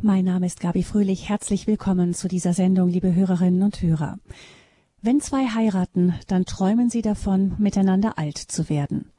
Mein 0.00 0.26
Name 0.26 0.46
ist 0.46 0.60
Gabi 0.60 0.84
Fröhlich. 0.84 1.28
Herzlich 1.28 1.66
willkommen 1.66 2.14
zu 2.14 2.28
dieser 2.28 2.52
Sendung, 2.52 2.88
liebe 2.88 3.12
Hörerinnen 3.12 3.64
und 3.64 3.82
Hörer. 3.82 4.20
Wenn 5.02 5.20
zwei 5.20 5.48
heiraten, 5.48 6.14
dann 6.28 6.44
träumen 6.44 6.88
sie 6.88 7.02
davon, 7.02 7.56
miteinander 7.58 8.16
alt 8.16 8.38
zu 8.38 8.68
werden. 8.68 9.10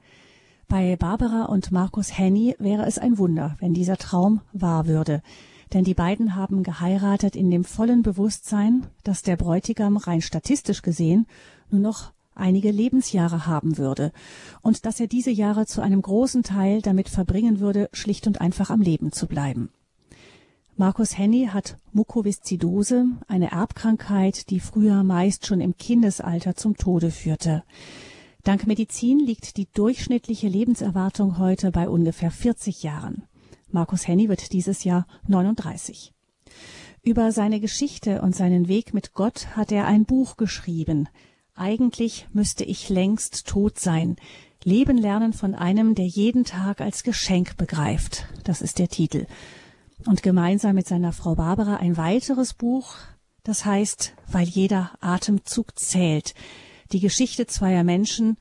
Bei 0.69 0.95
Barbara 0.95 1.47
und 1.47 1.73
Markus 1.73 2.17
Henny 2.17 2.55
wäre 2.59 2.85
es 2.85 2.97
ein 2.97 3.17
Wunder, 3.17 3.57
wenn 3.59 3.73
dieser 3.73 3.97
Traum 3.97 4.39
wahr 4.53 4.87
würde. 4.87 5.21
Denn 5.73 5.83
die 5.83 5.93
beiden 5.93 6.35
haben 6.35 6.63
geheiratet 6.63 7.35
in 7.35 7.51
dem 7.51 7.65
vollen 7.65 8.01
Bewusstsein, 8.01 8.87
dass 9.03 9.21
der 9.21 9.35
Bräutigam 9.35 9.97
rein 9.97 10.21
statistisch 10.21 10.81
gesehen 10.81 11.27
nur 11.69 11.81
noch 11.81 12.13
einige 12.35 12.71
Lebensjahre 12.71 13.45
haben 13.45 13.77
würde 13.77 14.13
und 14.61 14.85
dass 14.85 15.01
er 15.01 15.07
diese 15.07 15.31
Jahre 15.31 15.65
zu 15.65 15.81
einem 15.81 16.01
großen 16.01 16.43
Teil 16.43 16.81
damit 16.81 17.09
verbringen 17.09 17.59
würde, 17.59 17.89
schlicht 17.91 18.27
und 18.27 18.39
einfach 18.39 18.69
am 18.69 18.79
Leben 18.79 19.11
zu 19.11 19.27
bleiben. 19.27 19.71
Markus 20.79 21.17
Henny 21.17 21.49
hat 21.51 21.77
Mukoviszidose, 21.91 23.05
eine 23.27 23.51
Erbkrankheit, 23.51 24.49
die 24.49 24.61
früher 24.61 25.03
meist 25.03 25.45
schon 25.45 25.59
im 25.59 25.75
Kindesalter 25.75 26.55
zum 26.55 26.77
Tode 26.77 27.11
führte. 27.11 27.65
Dank 28.45 28.65
Medizin 28.65 29.19
liegt 29.19 29.57
die 29.57 29.67
durchschnittliche 29.73 30.47
Lebenserwartung 30.47 31.37
heute 31.37 31.71
bei 31.71 31.89
ungefähr 31.89 32.31
40 32.31 32.81
Jahren. 32.81 33.23
Markus 33.69 34.07
Henny 34.07 34.29
wird 34.29 34.53
dieses 34.53 34.85
Jahr 34.85 35.05
39. 35.27 36.13
Über 37.03 37.33
seine 37.33 37.59
Geschichte 37.59 38.21
und 38.21 38.33
seinen 38.33 38.69
Weg 38.69 38.93
mit 38.93 39.13
Gott 39.13 39.57
hat 39.57 39.73
er 39.73 39.85
ein 39.85 40.05
Buch 40.05 40.37
geschrieben. 40.37 41.09
Eigentlich 41.55 42.29
müsste 42.31 42.63
ich 42.63 42.87
längst 42.87 43.47
tot 43.47 43.79
sein. 43.79 44.15
Leben 44.63 44.97
lernen 44.97 45.33
von 45.33 45.55
einem, 45.55 45.93
der 45.93 46.07
jeden 46.07 46.45
Tag 46.45 46.79
als 46.79 47.03
Geschenk 47.03 47.57
begreift. 47.57 48.27
Das 48.45 48.61
ist 48.61 48.79
der 48.79 48.87
Titel 48.87 49.25
und 50.05 50.23
gemeinsam 50.23 50.75
mit 50.75 50.87
seiner 50.87 51.11
Frau 51.11 51.35
Barbara 51.35 51.77
ein 51.77 51.97
weiteres 51.97 52.53
Buch, 52.53 52.95
das 53.43 53.65
heißt, 53.65 54.13
weil 54.27 54.47
jeder 54.47 54.91
Atemzug 55.01 55.77
zählt. 55.77 56.33
Die 56.91 56.99
Geschichte 56.99 57.47
zweier 57.47 57.83
Menschen, 57.83 58.37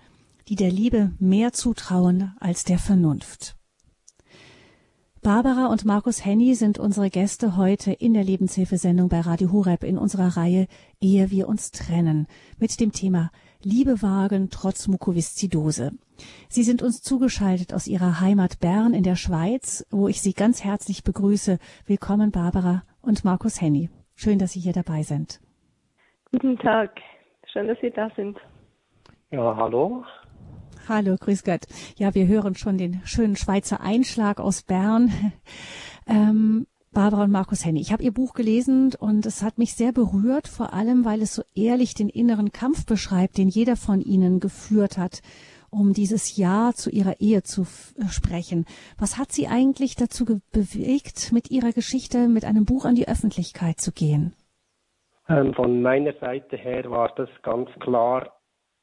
die 0.48 0.56
der 0.56 0.70
Liebe 0.70 1.12
mehr 1.18 1.52
zutrauen 1.52 2.32
als 2.40 2.64
der 2.64 2.78
Vernunft. 2.78 3.56
Barbara 5.20 5.66
und 5.66 5.84
Markus 5.84 6.24
Henny 6.24 6.54
sind 6.54 6.78
unsere 6.78 7.10
Gäste 7.10 7.56
heute 7.56 7.92
in 7.92 8.14
der 8.14 8.24
Lebenshilfesendung 8.24 9.08
bei 9.08 9.20
Radio 9.20 9.50
Horeb 9.50 9.82
in 9.82 9.98
unserer 9.98 10.36
Reihe 10.36 10.68
Ehe 11.00 11.30
wir 11.30 11.48
uns 11.48 11.72
trennen 11.72 12.26
mit 12.58 12.78
dem 12.80 12.92
Thema 12.92 13.30
Liebe 13.60 14.00
wagen 14.00 14.48
trotz 14.50 14.86
Mukoviszidose. 14.86 15.92
Sie 16.48 16.62
sind 16.62 16.82
uns 16.82 17.02
zugeschaltet 17.02 17.74
aus 17.74 17.86
Ihrer 17.86 18.20
Heimat 18.20 18.60
Bern 18.60 18.94
in 18.94 19.02
der 19.02 19.16
Schweiz, 19.16 19.86
wo 19.90 20.08
ich 20.08 20.20
Sie 20.20 20.32
ganz 20.32 20.64
herzlich 20.64 21.04
begrüße. 21.04 21.58
Willkommen 21.86 22.30
Barbara 22.30 22.82
und 23.00 23.24
Markus 23.24 23.60
Henny. 23.60 23.90
Schön, 24.14 24.38
dass 24.38 24.52
Sie 24.52 24.60
hier 24.60 24.72
dabei 24.72 25.02
sind. 25.02 25.40
Guten 26.32 26.58
Tag. 26.58 26.90
Schön, 27.52 27.68
dass 27.68 27.78
Sie 27.80 27.90
da 27.90 28.10
sind. 28.16 28.38
Ja, 29.30 29.56
hallo. 29.56 30.04
Hallo, 30.88 31.16
grüß 31.20 31.44
Gott. 31.44 31.66
Ja, 31.96 32.14
wir 32.14 32.26
hören 32.26 32.54
schon 32.54 32.78
den 32.78 33.02
schönen 33.04 33.36
Schweizer 33.36 33.80
Einschlag 33.80 34.40
aus 34.40 34.62
Bern. 34.62 35.12
Ähm, 36.10 36.66
Barbara 36.92 37.24
und 37.24 37.30
Markus 37.30 37.66
Henny. 37.66 37.80
Ich 37.80 37.92
habe 37.92 38.02
Ihr 38.02 38.12
Buch 38.12 38.32
gelesen 38.32 38.94
und 38.98 39.26
es 39.26 39.42
hat 39.42 39.58
mich 39.58 39.74
sehr 39.74 39.92
berührt, 39.92 40.48
vor 40.48 40.72
allem 40.72 41.04
weil 41.04 41.20
es 41.20 41.34
so 41.34 41.42
ehrlich 41.54 41.92
den 41.92 42.08
inneren 42.08 42.50
Kampf 42.50 42.86
beschreibt, 42.86 43.36
den 43.36 43.48
jeder 43.48 43.76
von 43.76 44.00
Ihnen 44.00 44.40
geführt 44.40 44.96
hat, 44.96 45.20
um 45.70 45.92
dieses 45.92 46.36
Ja 46.36 46.72
zu 46.74 46.90
Ihrer 46.90 47.20
Ehe 47.20 47.42
zu 47.42 47.62
äh, 47.62 48.08
sprechen. 48.08 48.64
Was 48.98 49.18
hat 49.18 49.32
Sie 49.32 49.48
eigentlich 49.48 49.96
dazu 49.96 50.24
bewegt, 50.52 51.32
mit 51.32 51.50
Ihrer 51.50 51.72
Geschichte 51.72 52.28
mit 52.28 52.44
einem 52.44 52.64
Buch 52.64 52.84
an 52.84 52.94
die 52.94 53.08
Öffentlichkeit 53.08 53.78
zu 53.78 53.92
gehen? 53.92 54.34
Ähm, 55.28 55.52
von 55.54 55.82
meiner 55.82 56.14
Seite 56.14 56.56
her 56.56 56.90
war 56.90 57.12
das 57.16 57.28
ganz 57.42 57.68
klar 57.80 58.32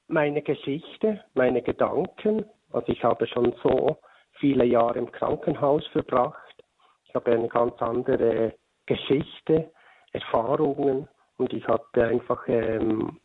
meine 0.07 0.41
Geschichte, 0.41 1.21
meine 1.33 1.61
Gedanken. 1.61 2.45
Also 2.71 2.91
ich 2.91 3.03
habe 3.03 3.25
schon 3.27 3.53
so 3.63 3.97
viele 4.39 4.65
Jahre 4.65 4.99
im 4.99 5.11
Krankenhaus 5.11 5.85
verbracht. 5.87 6.63
Ich 7.05 7.15
habe 7.15 7.31
eine 7.31 7.47
ganz 7.47 7.73
andere 7.81 8.53
Geschichte, 8.85 9.71
Erfahrungen 10.11 11.07
und 11.37 11.53
ich 11.53 11.67
hatte 11.67 12.05
einfach 12.05 12.47
ähm, 12.47 13.19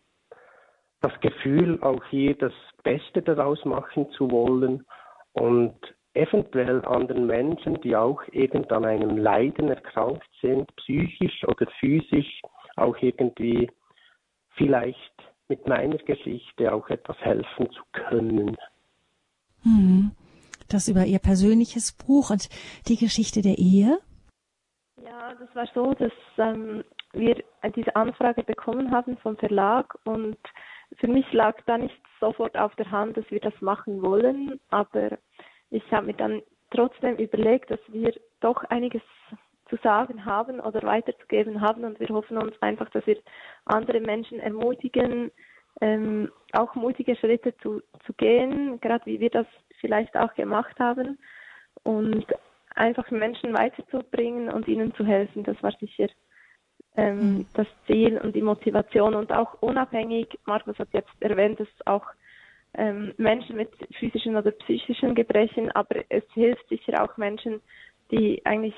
das 1.00 1.12
Gefühl, 1.20 1.82
auch 1.82 2.02
hier 2.10 2.34
das 2.34 2.52
Beste 2.82 3.22
daraus 3.22 3.64
machen 3.64 4.10
zu 4.12 4.30
wollen 4.30 4.84
und 5.32 5.76
eventuell 6.14 6.84
anderen 6.84 7.26
Menschen, 7.26 7.80
die 7.82 7.96
auch 7.96 8.20
irgend 8.32 8.70
an 8.72 8.84
einem 8.84 9.16
Leiden 9.16 9.68
erkrankt 9.68 10.28
sind, 10.40 10.74
psychisch 10.76 11.44
oder 11.44 11.66
physisch, 11.78 12.42
auch 12.76 12.96
irgendwie 13.00 13.70
vielleicht 14.56 15.12
mit 15.48 15.66
meiner 15.66 15.98
Geschichte 15.98 16.72
auch 16.72 16.88
etwas 16.88 17.16
helfen 17.18 17.70
zu 17.70 17.82
können. 17.92 18.56
Hm. 19.62 20.12
Das 20.68 20.88
über 20.88 21.04
Ihr 21.04 21.18
persönliches 21.18 21.92
Buch 21.92 22.30
und 22.30 22.48
die 22.86 22.96
Geschichte 22.96 23.42
der 23.42 23.58
Ehe? 23.58 23.98
Ja, 25.02 25.34
das 25.34 25.54
war 25.54 25.66
so, 25.74 25.94
dass 25.94 26.12
ähm, 26.38 26.84
wir 27.12 27.42
diese 27.74 27.94
Anfrage 27.96 28.44
bekommen 28.44 28.92
haben 28.92 29.16
vom 29.18 29.36
Verlag 29.36 29.98
und 30.04 30.38
für 30.98 31.08
mich 31.08 31.30
lag 31.32 31.56
da 31.66 31.78
nicht 31.78 32.00
sofort 32.18 32.56
auf 32.56 32.74
der 32.76 32.90
Hand, 32.90 33.16
dass 33.16 33.30
wir 33.30 33.40
das 33.40 33.58
machen 33.60 34.02
wollen, 34.02 34.60
aber 34.70 35.18
ich 35.70 35.82
habe 35.92 36.06
mir 36.06 36.14
dann 36.14 36.42
trotzdem 36.70 37.16
überlegt, 37.16 37.70
dass 37.70 37.80
wir 37.88 38.12
doch 38.40 38.62
einiges 38.64 39.02
zu 39.68 39.76
sagen 39.82 40.24
haben 40.24 40.60
oder 40.60 40.82
weiterzugeben 40.82 41.60
haben 41.60 41.84
und 41.84 42.00
wir 42.00 42.08
hoffen 42.08 42.36
uns 42.36 42.60
einfach, 42.60 42.90
dass 42.90 43.06
wir 43.06 43.18
andere 43.64 44.00
Menschen 44.00 44.40
ermutigen, 44.40 45.30
ähm, 45.80 46.30
auch 46.52 46.74
mutige 46.74 47.14
Schritte 47.16 47.56
zu, 47.58 47.80
zu 48.04 48.12
gehen, 48.14 48.80
gerade 48.80 49.06
wie 49.06 49.20
wir 49.20 49.30
das 49.30 49.46
vielleicht 49.80 50.16
auch 50.16 50.34
gemacht 50.34 50.78
haben 50.78 51.18
und 51.84 52.26
einfach 52.74 53.10
Menschen 53.10 53.54
weiterzubringen 53.54 54.50
und 54.52 54.68
ihnen 54.68 54.92
zu 54.94 55.04
helfen. 55.04 55.44
Das 55.44 55.60
war 55.62 55.72
sicher 55.80 56.08
ähm, 56.96 57.18
mhm. 57.18 57.46
das 57.54 57.66
Ziel 57.86 58.18
und 58.18 58.34
die 58.34 58.42
Motivation 58.42 59.14
und 59.14 59.32
auch 59.32 59.54
unabhängig. 59.60 60.38
Markus 60.46 60.78
hat 60.78 60.88
jetzt 60.92 61.10
erwähnt, 61.20 61.60
dass 61.60 61.68
auch 61.86 62.04
ähm, 62.74 63.12
Menschen 63.16 63.56
mit 63.56 63.70
physischen 63.98 64.36
oder 64.36 64.50
psychischen 64.52 65.14
Gebrechen, 65.14 65.70
aber 65.72 66.04
es 66.08 66.24
hilft 66.34 66.68
sicher 66.68 67.02
auch 67.02 67.16
Menschen, 67.16 67.60
die 68.10 68.44
eigentlich 68.44 68.74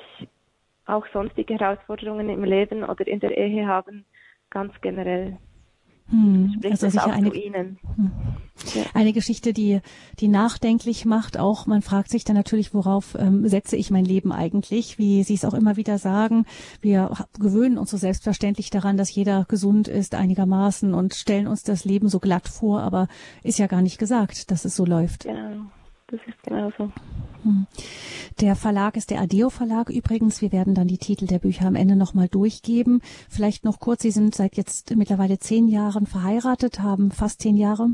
auch 0.87 1.07
sonstige 1.13 1.59
Herausforderungen 1.59 2.29
im 2.29 2.45
Leben 2.45 2.85
oder 2.85 3.07
in 3.07 3.21
der 3.21 3.37
Ehe 3.37 3.67
haben, 3.67 4.05
ganz 4.51 4.73
generell. 4.81 5.39
Hm, 6.13 6.61
also 6.63 6.91
sicher 6.91 7.11
eine, 7.11 7.31
hm. 7.31 7.77
ja. 8.75 8.83
eine 8.93 9.15
Geschichte, 9.15 9.55
die, 9.55 9.81
die 10.21 10.29
nachdenklich 10.29 11.07
macht. 11.07 11.39
Auch 11.39 11.67
man 11.67 11.81
fragt 11.81 12.11
sich 12.11 12.25
dann 12.25 12.37
natürlich, 12.37 12.75
worauf 12.75 13.17
ähm, 13.19 13.49
setze 13.49 13.77
ich 13.77 13.91
mein 13.91 14.05
Leben 14.05 14.31
eigentlich? 14.31 14.99
Wie 14.99 15.25
Sie 15.25 15.33
es 15.33 15.47
auch 15.47 15.55
immer 15.55 15.79
wieder 15.79 15.97
sagen, 15.97 16.45
wir 16.83 17.11
gewöhnen 17.41 17.79
uns 17.79 17.91
so 17.91 17.97
selbstverständlich 17.97 18.69
daran, 18.69 18.99
dass 18.99 19.15
jeder 19.15 19.47
gesund 19.49 19.89
ist 19.89 20.15
einigermaßen 20.15 20.93
und 20.93 21.15
stellen 21.15 21.47
uns 21.47 21.63
das 21.63 21.87
Leben 21.87 22.11
so 22.11 22.21
glatt 22.21 22.47
vor, 22.47 22.83
aber 22.83 23.09
ist 23.43 23.59
ja 23.59 23.67
gar 23.67 23.81
nicht 23.81 23.99
gesagt, 23.99 24.51
dass 24.51 24.67
es 24.67 24.77
so 24.77 24.85
läuft. 24.85 25.25
Genau 25.25 25.65
das 26.13 26.21
ist 26.27 26.43
genauso. 26.43 26.93
Hm. 27.43 27.67
Der 28.41 28.55
Verlag 28.55 28.97
ist 28.97 29.11
der 29.11 29.21
Adeo 29.21 29.49
Verlag 29.49 29.89
übrigens. 29.89 30.43
Wir 30.43 30.53
werden 30.53 30.75
dann 30.75 30.87
die 30.87 30.99
Titel 30.99 31.27
der 31.27 31.39
Bücher 31.39 31.67
am 31.67 31.75
Ende 31.75 31.97
nochmal 31.97 32.29
durchgeben. 32.29 33.01
Vielleicht 33.31 33.65
noch 33.65 33.81
kurz, 33.81 34.03
Sie 34.03 34.11
sind 34.11 34.35
seit 34.35 34.57
jetzt 34.57 34.95
mittlerweile 34.95 35.39
zehn 35.39 35.69
Jahren 35.69 36.07
verheiratet, 36.07 36.81
haben 36.81 37.11
fast 37.11 37.41
zehn 37.41 37.57
Jahre, 37.57 37.89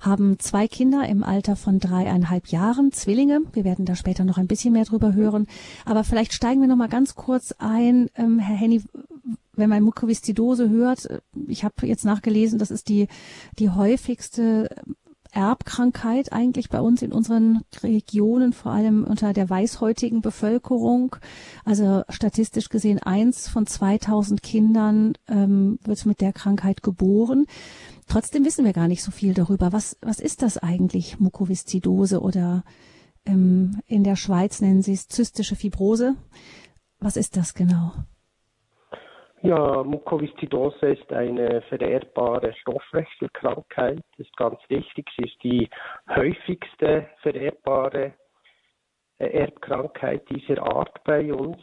haben 0.00 0.38
zwei 0.40 0.66
Kinder 0.66 1.08
im 1.08 1.22
Alter 1.22 1.54
von 1.54 1.78
dreieinhalb 1.78 2.48
Jahren, 2.48 2.90
Zwillinge. 2.90 3.42
Wir 3.52 3.64
werden 3.64 3.84
da 3.84 3.94
später 3.94 4.24
noch 4.24 4.36
ein 4.38 4.48
bisschen 4.48 4.72
mehr 4.72 4.84
drüber 4.84 5.14
hören. 5.14 5.46
Aber 5.84 6.02
vielleicht 6.02 6.32
steigen 6.32 6.60
wir 6.60 6.68
nochmal 6.68 6.88
ganz 6.88 7.14
kurz 7.14 7.52
ein, 7.58 8.10
ähm, 8.16 8.40
Herr 8.40 8.56
Henny, 8.56 8.82
wenn 9.56 9.70
man 9.70 9.84
Mukoviszidose 9.84 10.68
hört, 10.68 11.08
ich 11.46 11.62
habe 11.62 11.86
jetzt 11.86 12.04
nachgelesen, 12.04 12.58
das 12.58 12.72
ist 12.72 12.88
die, 12.88 13.06
die 13.60 13.70
häufigste 13.70 14.68
Erbkrankheit 15.34 16.32
eigentlich 16.32 16.68
bei 16.68 16.80
uns 16.80 17.02
in 17.02 17.12
unseren 17.12 17.62
Regionen, 17.82 18.52
vor 18.52 18.72
allem 18.72 19.04
unter 19.04 19.32
der 19.32 19.50
weißhäutigen 19.50 20.20
Bevölkerung. 20.20 21.16
Also 21.64 22.02
statistisch 22.08 22.68
gesehen 22.68 23.00
eins 23.00 23.48
von 23.48 23.66
2000 23.66 24.42
Kindern 24.42 25.14
ähm, 25.28 25.78
wird 25.84 26.06
mit 26.06 26.20
der 26.20 26.32
Krankheit 26.32 26.82
geboren. 26.82 27.46
Trotzdem 28.06 28.44
wissen 28.44 28.64
wir 28.64 28.72
gar 28.72 28.88
nicht 28.88 29.02
so 29.02 29.10
viel 29.10 29.34
darüber. 29.34 29.72
Was, 29.72 29.96
was 30.00 30.20
ist 30.20 30.42
das 30.42 30.58
eigentlich, 30.58 31.18
Mukoviszidose 31.18 32.20
oder 32.20 32.64
ähm, 33.26 33.80
in 33.86 34.04
der 34.04 34.16
Schweiz 34.16 34.60
nennen 34.60 34.82
sie 34.82 34.92
es 34.92 35.08
zystische 35.08 35.56
Fibrose? 35.56 36.14
Was 37.00 37.16
ist 37.16 37.36
das 37.36 37.54
genau? 37.54 37.92
Ja, 39.44 39.82
Mukoviszidose 39.82 40.86
ist 40.94 41.12
eine 41.12 41.60
vererbbare 41.68 42.54
Stoffwechselkrankheit. 42.54 44.02
Das 44.16 44.26
ist 44.26 44.34
ganz 44.38 44.58
wichtig. 44.68 45.06
Sie 45.18 45.24
ist 45.24 45.42
die 45.42 45.68
häufigste 46.08 47.10
vererbbare 47.20 48.14
äh, 49.18 49.26
Erbkrankheit 49.26 50.26
dieser 50.30 50.62
Art 50.62 51.04
bei 51.04 51.30
uns. 51.30 51.58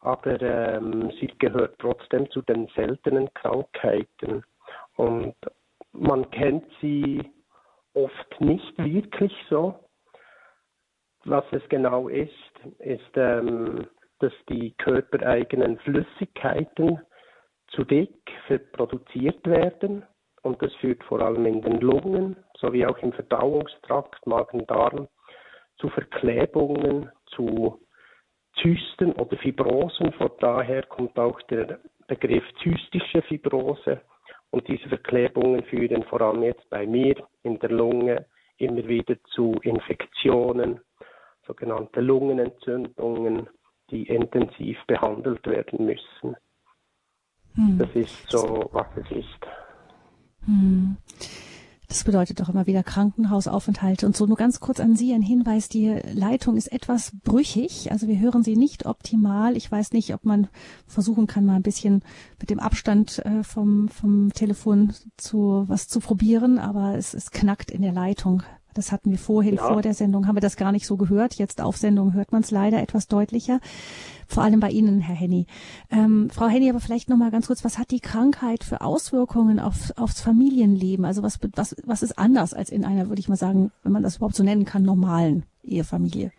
aber 0.00 0.40
ähm, 0.40 1.12
sie 1.20 1.28
gehört 1.38 1.78
trotzdem 1.78 2.30
zu 2.30 2.40
den 2.40 2.66
seltenen 2.68 3.32
Krankheiten. 3.34 4.42
Und 4.96 5.36
man 5.92 6.30
kennt 6.30 6.64
sie 6.80 7.30
oft 7.92 8.40
nicht 8.40 8.78
wirklich 8.78 9.34
so. 9.50 9.74
Was 11.26 11.44
es 11.52 11.62
genau 11.68 12.08
ist, 12.08 12.32
ist, 12.78 13.16
ähm, 13.16 13.86
dass 14.22 14.32
die 14.48 14.72
körpereigenen 14.78 15.78
Flüssigkeiten 15.80 17.00
zu 17.68 17.82
dick 17.84 18.14
produziert 18.72 19.44
werden 19.46 20.04
und 20.42 20.62
das 20.62 20.72
führt 20.74 21.02
vor 21.04 21.20
allem 21.20 21.44
in 21.46 21.60
den 21.60 21.80
Lungen 21.80 22.36
sowie 22.54 22.86
auch 22.86 22.98
im 22.98 23.12
Verdauungstrakt, 23.12 24.24
Magen-Darm 24.26 25.08
zu 25.78 25.88
Verklebungen, 25.88 27.10
zu 27.26 27.80
Zysten 28.60 29.12
oder 29.12 29.36
Fibrosen. 29.38 30.12
Von 30.12 30.30
daher 30.38 30.82
kommt 30.84 31.18
auch 31.18 31.40
der 31.42 31.80
Begriff 32.06 32.44
zystische 32.62 33.22
Fibrose. 33.22 34.00
Und 34.50 34.68
diese 34.68 34.88
Verklebungen 34.88 35.64
führen 35.64 36.04
vor 36.04 36.20
allem 36.20 36.42
jetzt 36.42 36.68
bei 36.70 36.86
mir 36.86 37.16
in 37.42 37.58
der 37.58 37.70
Lunge 37.70 38.26
immer 38.58 38.86
wieder 38.86 39.16
zu 39.34 39.54
Infektionen, 39.62 40.80
sogenannte 41.46 42.00
Lungenentzündungen, 42.00 43.48
die 43.92 44.04
intensiv 44.04 44.78
behandelt 44.86 45.46
werden 45.46 45.86
müssen. 45.86 46.36
Hm. 47.54 47.78
Das 47.78 47.90
ist 47.94 48.28
so, 48.28 48.68
was 48.72 48.86
es 48.96 49.10
ist. 49.18 49.46
Hm. 50.46 50.96
Das 51.92 52.04
bedeutet 52.04 52.40
doch 52.40 52.48
immer 52.48 52.66
wieder 52.66 52.82
Krankenhausaufenthalte 52.82 54.06
und 54.06 54.16
so. 54.16 54.24
Nur 54.24 54.38
ganz 54.38 54.60
kurz 54.60 54.80
an 54.80 54.96
Sie 54.96 55.12
ein 55.12 55.20
Hinweis. 55.20 55.68
Die 55.68 56.00
Leitung 56.14 56.56
ist 56.56 56.72
etwas 56.72 57.12
brüchig. 57.22 57.92
Also 57.92 58.08
wir 58.08 58.18
hören 58.18 58.42
Sie 58.42 58.56
nicht 58.56 58.86
optimal. 58.86 59.58
Ich 59.58 59.70
weiß 59.70 59.92
nicht, 59.92 60.14
ob 60.14 60.24
man 60.24 60.48
versuchen 60.86 61.26
kann, 61.26 61.44
mal 61.44 61.56
ein 61.56 61.62
bisschen 61.62 62.02
mit 62.40 62.48
dem 62.48 62.60
Abstand 62.60 63.18
äh, 63.26 63.42
vom, 63.42 63.90
vom 63.90 64.32
Telefon 64.32 64.94
zu 65.18 65.64
was 65.68 65.86
zu 65.86 66.00
probieren. 66.00 66.58
Aber 66.58 66.96
es, 66.96 67.12
es 67.12 67.30
knackt 67.30 67.70
in 67.70 67.82
der 67.82 67.92
Leitung. 67.92 68.42
Das 68.74 68.92
hatten 68.92 69.10
wir 69.10 69.18
vorhin, 69.18 69.56
ja. 69.56 69.66
vor 69.66 69.82
der 69.82 69.94
Sendung 69.94 70.26
haben 70.26 70.36
wir 70.36 70.40
das 70.40 70.56
gar 70.56 70.72
nicht 70.72 70.86
so 70.86 70.96
gehört. 70.96 71.34
Jetzt 71.34 71.60
auf 71.60 71.76
Sendung 71.76 72.14
hört 72.14 72.32
man 72.32 72.42
es 72.42 72.50
leider 72.50 72.82
etwas 72.82 73.08
deutlicher. 73.08 73.60
Vor 74.26 74.42
allem 74.42 74.60
bei 74.60 74.70
Ihnen, 74.70 75.00
Herr 75.00 75.14
Henny. 75.14 75.46
Ähm, 75.90 76.30
Frau 76.30 76.46
Henny, 76.46 76.70
aber 76.70 76.80
vielleicht 76.80 77.08
noch 77.08 77.16
mal 77.16 77.30
ganz 77.30 77.48
kurz, 77.48 77.64
was 77.64 77.78
hat 77.78 77.90
die 77.90 78.00
Krankheit 78.00 78.64
für 78.64 78.80
Auswirkungen 78.80 79.60
auf, 79.60 79.92
aufs 79.96 80.22
Familienleben? 80.22 81.04
Also 81.04 81.22
was, 81.22 81.38
was, 81.54 81.76
was 81.86 82.02
ist 82.02 82.18
anders 82.18 82.54
als 82.54 82.70
in 82.70 82.84
einer, 82.84 83.08
würde 83.08 83.20
ich 83.20 83.28
mal 83.28 83.36
sagen, 83.36 83.72
wenn 83.82 83.92
man 83.92 84.02
das 84.02 84.16
überhaupt 84.16 84.36
so 84.36 84.44
nennen 84.44 84.64
kann, 84.64 84.82
normalen 84.82 85.44
Ehefamilie? 85.62 86.32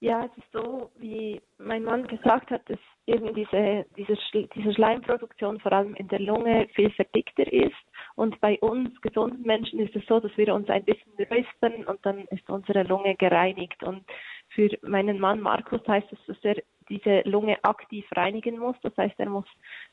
Ja, 0.00 0.24
es 0.24 0.38
ist 0.38 0.50
so, 0.52 0.90
wie 0.98 1.40
mein 1.58 1.84
Mann 1.84 2.06
gesagt 2.06 2.50
hat, 2.50 2.62
dass 2.70 2.78
eben 3.06 3.34
diese, 3.34 3.84
diese, 3.96 4.16
diese 4.54 4.72
Schleimproduktion 4.72 5.60
vor 5.60 5.72
allem 5.72 5.94
in 5.94 6.08
der 6.08 6.20
Lunge 6.20 6.68
viel 6.74 6.90
verdickter 6.90 7.52
ist. 7.52 7.76
Und 8.20 8.38
bei 8.42 8.58
uns 8.58 9.00
gesunden 9.00 9.46
Menschen 9.46 9.78
ist 9.78 9.96
es 9.96 10.04
so, 10.04 10.20
dass 10.20 10.36
wir 10.36 10.54
uns 10.54 10.68
ein 10.68 10.84
bisschen 10.84 11.10
räuspern 11.30 11.86
und 11.86 12.04
dann 12.04 12.26
ist 12.26 12.50
unsere 12.50 12.82
Lunge 12.82 13.14
gereinigt. 13.14 13.82
Und 13.82 14.04
für 14.50 14.68
meinen 14.82 15.18
Mann 15.18 15.40
Markus 15.40 15.80
heißt 15.88 16.12
es, 16.12 16.18
dass 16.26 16.36
er 16.42 16.56
diese 16.90 17.22
Lunge 17.22 17.56
aktiv 17.64 18.04
reinigen 18.14 18.58
muss. 18.58 18.76
Das 18.82 18.94
heißt, 18.98 19.14
er 19.16 19.30
muss 19.30 19.46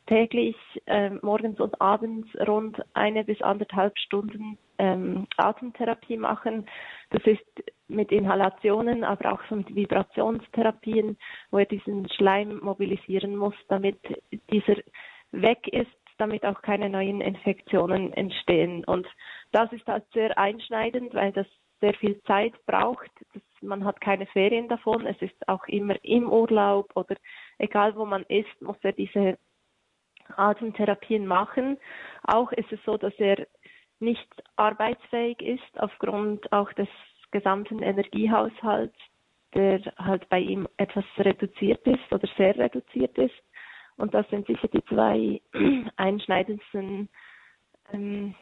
täglich 0.08 0.58
äh, 0.88 1.12
morgens 1.22 1.62
und 1.62 1.80
abends 1.80 2.28
rund 2.46 2.78
eine 2.96 3.24
bis 3.24 3.42
anderthalb 3.42 3.98
Stunden 3.98 4.58
ähm, 4.78 5.26
Atemtherapie 5.38 6.18
machen. 6.18 6.66
Das 7.12 7.24
ist 7.24 7.46
mit 7.88 8.12
Inhalationen, 8.12 9.06
aber 9.06 9.32
auch 9.32 9.52
mit 9.52 9.74
Vibrationstherapien, 9.74 11.18
wo 11.50 11.60
er 11.60 11.66
diesen 11.66 12.10
Schleim 12.10 12.60
mobilisieren 12.62 13.38
muss, 13.38 13.56
damit 13.70 14.00
dieser 14.52 14.76
weg 15.32 15.66
ist, 15.70 15.97
damit 16.18 16.46
auch 16.46 16.62
keine 16.62 16.90
neuen 16.90 17.22
Infektionen 17.22 18.14
entstehen. 18.14 18.84
Und 18.86 19.08
das 19.52 19.72
ist 19.72 19.88
halt 19.88 20.06
sehr 20.14 20.38
einschneidend, 20.38 21.14
weil 21.14 21.32
das 21.32 21.48
sehr 21.80 21.94
viel 21.94 22.22
Zeit 22.24 22.54
braucht. 22.66 23.12
Das, 23.34 23.44
man 23.62 23.86
hat 23.86 24.02
keine 24.02 24.26
Ferien 24.28 24.68
davon. 24.68 25.06
Es 25.06 25.22
ist 25.22 25.48
auch 25.48 25.66
immer 25.68 25.96
im 26.04 26.30
Urlaub 26.30 26.92
oder 26.96 27.16
egal 27.58 27.96
wo 27.96 28.06
man 28.06 28.24
ist, 28.24 28.62
muss 28.62 28.78
er 28.82 28.94
diese 28.94 29.38
Atemtherapien 30.36 31.26
machen. 31.26 31.78
Auch 32.24 32.52
ist 32.52 32.72
es 32.72 32.80
so, 32.86 32.98
dass 32.98 33.14
er 33.18 33.48
nicht 34.00 34.28
arbeitsfähig 34.56 35.42
ist 35.42 35.80
aufgrund 35.80 36.52
auch 36.52 36.72
des 36.74 36.90
gesamten 37.32 37.82
Energiehaushalts, 37.82 38.96
der 39.54 39.82
halt 39.98 40.28
bei 40.30 40.40
ihm 40.40 40.68
etwas 40.78 41.06
reduziert 41.18 41.86
ist 41.88 42.12
oder 42.12 42.28
sehr 42.38 42.58
reduziert 42.58 43.18
ist. 43.18 43.36
Und 43.98 44.14
das 44.14 44.30
sind 44.30 44.46
sicher 44.48 44.68
die 44.68 44.84
zwei 44.86 45.42
einschneidendsten 45.98 47.10
ähm, 47.92 48.36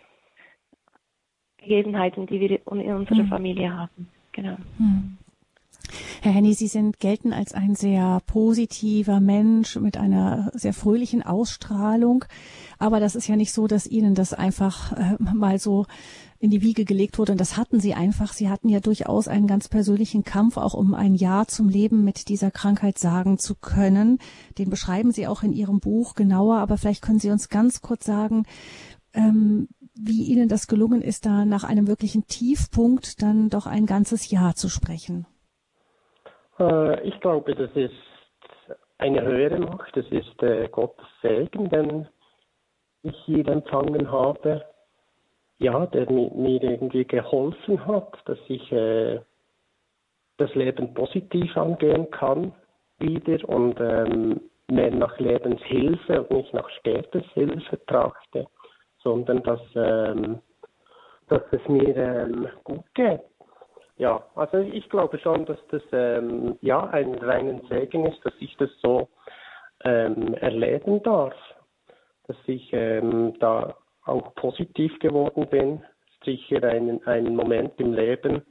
Gegebenheiten, 1.58 2.28
die 2.28 2.40
wir 2.40 2.52
in 2.52 2.94
unserer 2.94 3.18
hm. 3.18 3.28
Familie 3.28 3.76
haben. 3.76 4.10
Genau. 4.34 4.58
Hm. 4.78 5.18
Herr 6.22 6.32
Henny, 6.32 6.54
Sie 6.54 6.68
sind 6.68 7.00
gelten 7.00 7.34
als 7.34 7.54
ein 7.54 7.76
sehr 7.76 8.20
positiver 8.26 9.20
Mensch 9.20 9.76
mit 9.76 9.98
einer 9.98 10.50
sehr 10.54 10.74
fröhlichen 10.74 11.22
Ausstrahlung. 11.22 12.26
Aber 12.80 13.00
das 13.00 13.16
ist 13.16 13.28
ja 13.28 13.36
nicht 13.36 13.54
so, 13.54 13.68
dass 13.68 13.88
Ihnen 13.88 14.16
das 14.16 14.34
einfach 14.34 14.92
äh, 14.94 15.16
mal 15.20 15.60
so 15.60 15.86
in 16.40 16.50
die 16.52 16.62
Wiege 16.62 16.86
gelegt 16.86 17.18
wurde. 17.18 17.32
Und 17.32 17.42
das 17.42 17.58
hatten 17.58 17.80
Sie 17.80 17.94
einfach. 17.94 18.34
Sie 18.34 18.50
hatten 18.50 18.70
ja 18.70 18.80
durchaus 18.80 19.28
einen 19.28 19.48
ganz 19.48 19.70
persönlichen 19.70 20.24
Kampf, 20.24 20.58
auch 20.58 20.74
um 20.74 20.94
ein 20.94 21.16
Ja 21.16 21.46
zum 21.46 21.70
Leben 21.70 22.04
mit 22.04 22.30
dieser 22.30 22.52
Krankheit 22.52 22.98
sagen 22.98 23.38
zu 23.38 23.56
können. 23.56 24.20
Den 24.58 24.70
beschreiben 24.70 25.12
Sie 25.12 25.28
auch 25.28 25.44
in 25.44 25.54
Ihrem 25.54 25.80
Buch 25.80 26.16
genauer. 26.16 26.58
Aber 26.58 26.78
vielleicht 26.78 27.02
können 27.02 27.20
Sie 27.20 27.32
uns 27.32 27.50
ganz 27.50 27.82
kurz 27.82 28.06
sagen, 28.06 28.46
ähm, 29.14 29.68
wie 29.96 30.24
Ihnen 30.24 30.50
das 30.50 30.68
gelungen 30.68 31.02
ist, 31.02 31.26
da 31.26 31.46
nach 31.46 31.64
einem 31.64 31.88
wirklichen 31.88 32.28
Tiefpunkt 32.28 33.22
dann 33.22 33.50
doch 33.50 33.66
ein 33.66 33.86
ganzes 33.86 34.30
Jahr 34.30 34.56
zu 34.56 34.68
sprechen. 34.70 35.26
Äh, 36.60 37.08
ich 37.08 37.20
glaube, 37.22 37.56
das 37.56 37.72
ist 37.76 37.94
eine 38.98 39.22
höhere 39.22 39.60
Macht, 39.60 39.96
das 39.96 40.06
ist 40.08 40.42
äh, 40.44 40.68
Gottes 40.70 41.06
Segen, 41.22 41.70
den 41.70 42.08
ich 43.04 43.16
hier 43.26 43.48
empfangen 43.48 44.12
habe. 44.12 44.64
Ja, 45.58 45.86
der 45.86 46.10
mir 46.12 46.62
irgendwie 46.62 47.06
geholfen 47.06 47.86
hat, 47.86 48.14
dass 48.26 48.40
ich 48.48 48.72
äh, 48.72 49.22
das 50.38 50.54
Leben 50.54 50.94
positiv 50.94 51.56
angehen 51.56 52.12
kann 52.12 52.54
wieder 53.00 53.48
und 53.48 53.80
ähm, 53.80 54.42
mehr 54.68 54.92
nach 54.92 55.18
Lebenshilfe 55.20 56.24
und 56.24 56.38
nicht 56.38 56.54
nach 56.54 56.70
Sterbenshilfe 56.70 57.86
trachte 57.86 58.48
sondern 59.06 59.44
dass, 59.44 59.62
ähm, 59.76 60.42
dass 61.30 61.44
es 61.52 61.66
mir 61.70 61.96
ähm, 61.96 62.50
gut 62.66 62.84
geht. 62.96 63.22
Ja, 63.98 64.26
also 64.36 64.58
ich 64.58 64.90
glaube 64.90 65.18
schon, 65.20 65.46
dass 65.46 65.60
das 65.70 65.84
ähm, 65.94 66.58
ja 66.62 66.86
ein 66.88 67.16
reinen 67.16 67.62
Segen 67.70 68.06
ist, 68.08 68.26
dass 68.26 68.34
ich 68.40 68.58
das 68.58 68.70
so 68.82 69.08
ähm, 69.86 70.34
erleben 70.34 71.02
darf, 71.04 71.36
dass 72.28 72.36
ich 72.48 72.68
ähm, 72.74 73.36
da 73.40 73.76
auch 74.06 74.34
positiv 74.36 74.98
geworden 75.00 75.48
bin. 75.50 75.84
Sicher 76.24 76.64
ein, 76.64 77.06
ein 77.06 77.36
Moment 77.36 77.74
im 77.80 77.94
Leben, 77.94 78.42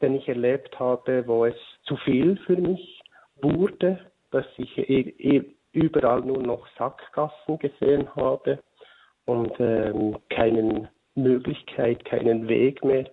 den 0.00 0.14
ich 0.14 0.28
erlebt 0.28 0.78
habe, 0.78 1.26
wo 1.26 1.46
es 1.46 1.56
zu 1.84 1.96
viel 1.96 2.36
für 2.46 2.56
mich 2.56 3.02
wurde, 3.40 3.98
dass 4.30 4.46
ich 4.56 4.76
e 4.78 5.14
e 5.18 5.42
überall 5.72 6.20
nur 6.20 6.42
noch 6.42 6.66
Sackgassen 6.76 7.58
gesehen 7.58 8.14
habe 8.14 8.58
und 9.24 9.52
ähm, 9.58 10.18
keinen 10.28 10.88
Möglichkeit, 11.14 12.04
keinen 12.04 12.48
Weg 12.48 12.84
mehr. 12.84 13.08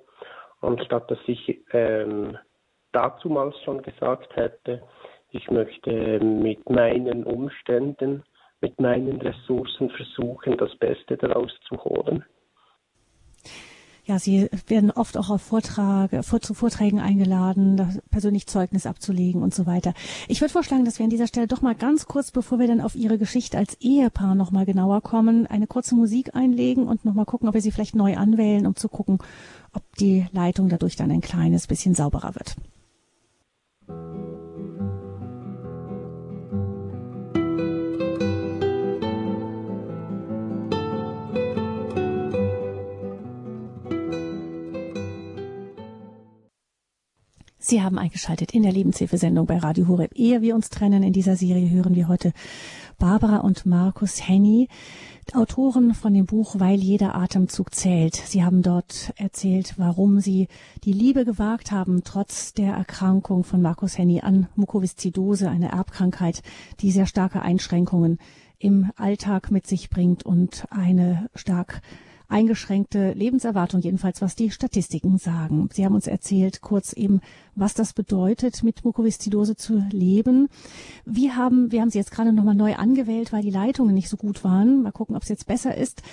Anstatt 0.61 1.09
dass 1.09 1.19
ich 1.27 1.61
ähm, 1.71 2.37
dazumals 2.91 3.55
schon 3.63 3.81
gesagt 3.81 4.35
hätte, 4.35 4.81
ich 5.31 5.49
möchte 5.51 6.19
mit 6.19 6.69
meinen 6.69 7.23
Umständen, 7.23 8.23
mit 8.61 8.79
meinen 8.79 9.21
Ressourcen 9.21 9.89
versuchen, 9.89 10.57
das 10.57 10.75
Beste 10.77 11.17
daraus 11.17 11.51
zu 11.67 11.77
holen 11.83 12.25
ja, 14.09 14.17
Sie 14.17 14.49
werden 14.65 14.89
oft 14.89 15.17
auch 15.17 15.29
auf 15.29 15.43
Vortrag, 15.43 16.25
vor, 16.25 16.41
zu 16.41 16.55
Vorträgen 16.55 16.99
eingeladen, 16.99 18.01
persönlich 18.09 18.47
Zeugnis 18.47 18.87
abzulegen 18.87 19.43
und 19.43 19.53
so 19.53 19.67
weiter. 19.67 19.93
Ich 20.27 20.41
würde 20.41 20.51
vorschlagen, 20.51 20.83
dass 20.83 20.97
wir 20.97 21.03
an 21.03 21.11
dieser 21.11 21.27
Stelle 21.27 21.45
doch 21.45 21.61
mal 21.61 21.75
ganz 21.75 22.07
kurz, 22.07 22.31
bevor 22.31 22.57
wir 22.57 22.67
dann 22.67 22.81
auf 22.81 22.95
Ihre 22.95 23.19
Geschichte 23.19 23.59
als 23.59 23.79
Ehepaar 23.79 24.33
noch 24.33 24.49
mal 24.49 24.65
genauer 24.65 25.01
kommen, 25.01 25.45
eine 25.45 25.67
kurze 25.67 25.93
Musik 25.93 26.35
einlegen 26.35 26.87
und 26.87 27.05
noch 27.05 27.13
mal 27.13 27.25
gucken, 27.25 27.47
ob 27.47 27.53
wir 27.53 27.61
sie 27.61 27.71
vielleicht 27.71 27.95
neu 27.95 28.17
anwählen, 28.17 28.65
um 28.65 28.75
zu 28.75 28.89
gucken, 28.89 29.19
ob 29.73 29.83
die 29.99 30.25
Leitung 30.31 30.69
dadurch 30.69 30.95
dann 30.95 31.11
ein 31.11 31.21
kleines 31.21 31.67
bisschen 31.67 31.93
sauberer 31.93 32.33
wird. 32.33 32.55
Sie 47.69 47.83
haben 47.83 47.99
eingeschaltet 47.99 48.55
in 48.55 48.63
der 48.63 48.71
Lebenshilfesendung 48.71 49.45
bei 49.45 49.59
Radio 49.59 49.88
Horeb. 49.88 50.15
Ehe 50.15 50.41
wir 50.41 50.55
uns 50.55 50.71
trennen 50.71 51.03
in 51.03 51.13
dieser 51.13 51.35
Serie, 51.35 51.69
hören 51.69 51.93
wir 51.93 52.07
heute 52.07 52.33
Barbara 52.97 53.41
und 53.41 53.67
Markus 53.67 54.27
Henny, 54.27 54.67
Autoren 55.35 55.93
von 55.93 56.15
dem 56.15 56.25
Buch 56.25 56.55
Weil 56.57 56.79
jeder 56.79 57.13
Atemzug 57.13 57.75
zählt. 57.75 58.15
Sie 58.15 58.43
haben 58.43 58.63
dort 58.63 59.13
erzählt, 59.17 59.75
warum 59.77 60.19
sie 60.19 60.47
die 60.83 60.93
Liebe 60.93 61.25
gewagt 61.25 61.71
haben, 61.71 62.01
trotz 62.03 62.55
der 62.55 62.73
Erkrankung 62.73 63.43
von 63.43 63.61
Markus 63.61 63.99
Henny 63.99 64.21
an 64.21 64.47
Mukoviszidose, 64.55 65.47
eine 65.47 65.71
Erbkrankheit, 65.71 66.41
die 66.79 66.89
sehr 66.89 67.05
starke 67.05 67.43
Einschränkungen 67.43 68.17
im 68.57 68.89
Alltag 68.95 69.51
mit 69.51 69.67
sich 69.67 69.91
bringt 69.91 70.23
und 70.23 70.65
eine 70.71 71.29
stark 71.35 71.83
eingeschränkte 72.29 73.12
Lebenserwartung, 73.13 73.81
jedenfalls 73.81 74.21
was 74.21 74.36
die 74.36 74.51
Statistiken 74.51 75.17
sagen. 75.17 75.69
Sie 75.71 75.83
haben 75.83 75.95
uns 75.95 76.07
erzählt 76.07 76.62
kurz 76.62 76.93
eben, 76.93 77.21
was 77.55 77.74
das 77.74 77.93
bedeutet, 77.93 78.63
mit 78.63 78.86
Mukoviszidose 78.86 79.55
zu 79.55 79.83
leben. 79.91 80.48
Wie 81.05 81.31
haben, 81.31 81.71
wir 81.71 81.81
haben 81.81 81.89
Sie 81.89 81.98
jetzt 81.98 82.12
gerade 82.12 82.31
nochmal 82.31 82.55
neu 82.55 82.75
angewählt, 82.75 83.33
weil 83.33 83.41
die 83.41 83.51
Leitungen 83.51 83.95
nicht 83.95 84.09
so 84.09 84.17
gut 84.17 84.43
waren. 84.43 84.83
Mal 84.83 84.91
gucken, 84.91 85.15
ob 85.15 85.24
es 85.24 85.29
jetzt 85.29 85.48
besser 85.48 85.75
ist. 85.75 86.03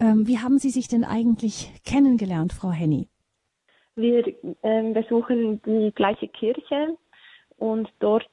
Ähm, 0.00 0.26
wie 0.26 0.38
haben 0.38 0.58
Sie 0.58 0.70
sich 0.70 0.88
denn 0.88 1.04
eigentlich 1.04 1.72
kennengelernt, 1.84 2.52
Frau 2.52 2.70
Henny? 2.70 3.08
Wir 3.96 4.24
ähm, 4.62 4.94
besuchen 4.94 5.60
die 5.66 5.92
gleiche 5.94 6.28
Kirche 6.28 6.96
und 7.58 7.88
dort 7.98 8.28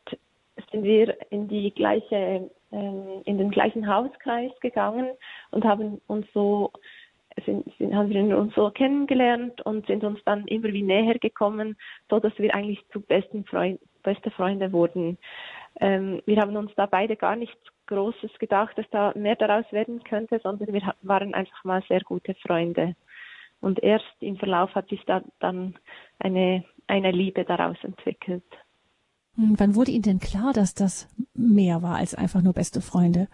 sind 0.72 0.84
wir 0.84 1.18
in 1.32 1.48
die 1.48 1.72
gleiche 1.72 2.50
ähm, 2.72 3.22
in 3.26 3.38
den 3.38 3.52
gleichen 3.52 3.88
Hauskreis 3.88 4.52
gegangen 4.62 5.12
und 5.52 5.66
haben 5.66 6.00
uns 6.08 6.26
so 6.34 6.72
sind, 7.46 7.66
sind, 7.78 7.96
haben 7.96 8.10
wir 8.10 8.38
uns 8.38 8.54
so 8.56 8.70
kennengelernt 8.70 9.62
und 9.62 9.86
sind 9.88 10.04
uns 10.04 10.20
dann 10.26 10.46
immer 10.48 10.70
wie 10.70 10.84
näher 10.84 11.18
gekommen, 11.20 11.78
so 12.10 12.20
dass 12.20 12.38
wir 12.38 12.54
eigentlich 12.54 12.80
zu 12.92 13.02
besten 13.02 13.46
Freund, 13.46 13.80
beste 14.04 14.32
Freunde 14.32 14.72
wurden. 14.72 15.18
Ähm, 15.80 16.22
wir 16.26 16.42
haben 16.42 16.56
uns 16.56 16.72
da 16.76 16.86
beide 16.86 17.16
gar 17.16 17.36
nichts 17.36 17.60
Großes 17.88 18.32
gedacht, 18.40 18.78
dass 18.78 18.90
da 18.92 19.14
mehr 19.16 19.36
daraus 19.36 19.66
werden 19.72 20.04
könnte, 20.04 20.40
sondern 20.44 20.74
wir 20.74 20.82
waren 21.02 21.34
einfach 21.34 21.64
mal 21.64 21.84
sehr 21.88 22.02
gute 22.02 22.36
Freunde. 22.36 22.96
Und 23.60 23.82
erst 23.84 24.06
im 24.20 24.38
Verlauf 24.38 24.74
hat 24.76 24.90
sich 24.90 25.04
da 25.06 25.22
dann 25.40 25.76
eine, 26.20 26.66
eine 26.88 27.12
Liebe 27.12 27.46
daraus 27.46 27.78
entwickelt. 27.84 28.44
Hm, 29.36 29.56
wann 29.58 29.76
wurde 29.76 29.92
Ihnen 29.92 30.04
denn 30.04 30.20
klar, 30.20 30.52
dass 30.54 30.74
das 30.74 31.08
mehr 31.34 31.82
war 31.82 31.98
als 31.98 32.16
einfach 32.16 32.42
nur 32.42 32.54
beste 32.54 32.82
Freunde? 32.82 33.28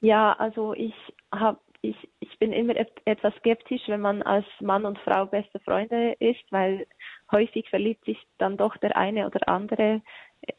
Ja, 0.00 0.34
also 0.34 0.72
ich 0.74 0.94
habe 1.32 1.58
ich, 1.90 2.08
ich 2.20 2.38
bin 2.38 2.52
immer 2.52 2.74
etwas 3.04 3.34
skeptisch, 3.36 3.82
wenn 3.86 4.00
man 4.00 4.22
als 4.22 4.46
Mann 4.60 4.84
und 4.84 4.98
Frau 4.98 5.26
beste 5.26 5.60
Freunde 5.60 6.12
ist, 6.18 6.44
weil 6.50 6.86
häufig 7.30 7.68
verliebt 7.68 8.04
sich 8.04 8.18
dann 8.38 8.56
doch 8.56 8.76
der 8.78 8.96
eine 8.96 9.26
oder 9.26 9.48
andere. 9.48 10.02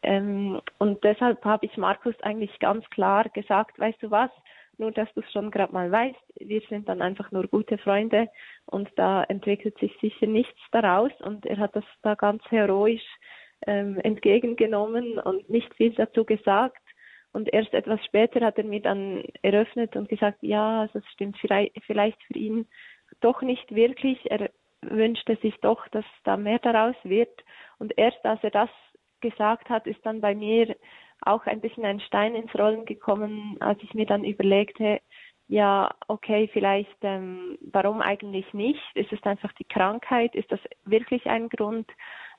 Ähm, 0.03 0.62
und 0.79 1.03
deshalb 1.03 1.43
habe 1.46 1.65
ich 1.65 1.77
Markus 1.77 2.15
eigentlich 2.22 2.57
ganz 2.60 2.88
klar 2.89 3.29
gesagt, 3.29 3.79
weißt 3.79 4.01
du 4.01 4.12
was, 4.12 4.31
nur 4.77 4.91
dass 4.91 5.12
du 5.13 5.22
es 5.22 5.31
schon 5.31 5.51
gerade 5.51 5.74
mal 5.74 5.91
weißt, 5.91 6.19
wir 6.39 6.62
sind 6.69 6.88
dann 6.88 7.01
einfach 7.01 7.31
nur 7.31 7.48
gute 7.48 7.77
Freunde 7.77 8.29
und 8.65 8.89
da 8.96 9.24
entwickelt 9.24 9.77
sich 9.79 9.96
sicher 10.01 10.27
nichts 10.27 10.60
daraus. 10.72 11.12
Und 11.22 11.46
er 11.46 11.57
hat 11.57 11.75
das 11.75 11.86
da 12.03 12.15
ganz 12.15 12.43
heroisch 12.50 13.05
ähm, 13.65 14.00
entgegengenommen 14.00 15.19
und 15.19 15.50
nicht 15.50 15.74
viel 15.75 15.93
dazu 15.93 16.25
gesagt 16.25 16.77
und 17.34 17.53
erst 17.53 17.74
etwas 17.74 18.03
später 18.05 18.46
hat 18.46 18.57
er 18.57 18.63
mir 18.63 18.81
dann 18.81 19.24
eröffnet 19.41 19.96
und 19.96 20.10
gesagt, 20.10 20.39
ja, 20.41 20.86
es 20.86 21.03
stimmt 21.13 21.38
vielleicht 21.38 22.24
für 22.24 22.38
ihn 22.38 22.67
doch 23.22 23.41
nicht 23.41 23.74
wirklich. 23.74 24.19
Er 24.31 24.50
wünschte 24.81 25.36
sich 25.38 25.55
doch, 25.62 25.88
dass 25.89 26.05
da 26.24 26.38
mehr 26.38 26.60
daraus 26.60 26.96
wird. 27.03 27.43
Und 27.79 27.98
erst 27.98 28.24
als 28.25 28.43
er 28.43 28.51
das 28.51 28.69
gesagt 29.22 29.69
hat, 29.69 29.88
ist 29.88 30.03
dann 30.05 30.22
bei 30.22 30.36
mir 30.36 30.75
auch 31.22 31.46
ein 31.46 31.62
bisschen 31.62 31.86
ein 31.86 32.00
Stein 32.00 32.36
ins 32.36 32.53
Rollen 32.55 32.86
gekommen, 32.86 33.57
als 33.60 33.81
ich 33.81 33.93
mir 33.93 34.05
dann 34.05 34.24
überlegte, 34.24 35.01
ja, 35.48 35.89
okay, 36.07 36.50
vielleicht, 36.51 36.98
ähm, 37.03 37.57
warum 37.72 38.01
eigentlich 38.01 38.53
nicht? 38.53 38.81
Ist 38.96 39.13
es 39.13 39.24
einfach 39.24 39.53
die 39.53 39.63
Krankheit? 39.63 40.36
Ist 40.36 40.51
das 40.51 40.60
wirklich 40.84 41.25
ein 41.27 41.48
Grund, 41.48 41.89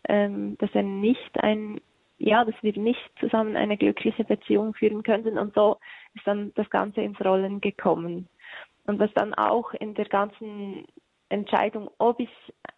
ähm, 0.09 0.59
dass 0.59 0.71
er 0.75 0.83
nicht 0.83 1.43
ein 1.43 1.81
ja, 2.19 2.45
dass 2.45 2.55
wir 2.63 2.77
nicht 2.79 3.01
zusammen 3.21 3.57
eine 3.57 3.77
glückliche 3.77 4.25
Beziehung 4.25 4.75
führen 4.75 5.03
könnten. 5.03 5.39
Und 5.39 5.55
so 5.55 5.79
ist 6.15 6.27
dann 6.27 6.53
das 6.55 6.69
Ganze 6.71 7.01
ins 7.01 7.21
Rollen 7.21 7.61
gekommen. 7.61 8.29
Und 8.87 8.99
was 8.99 9.13
dann 9.15 9.35
auch 9.35 9.73
in 9.75 9.95
der 9.95 10.07
ganzen 10.07 10.87
Entscheidung, 11.29 11.91
ob 11.99 12.21
ich 12.21 12.31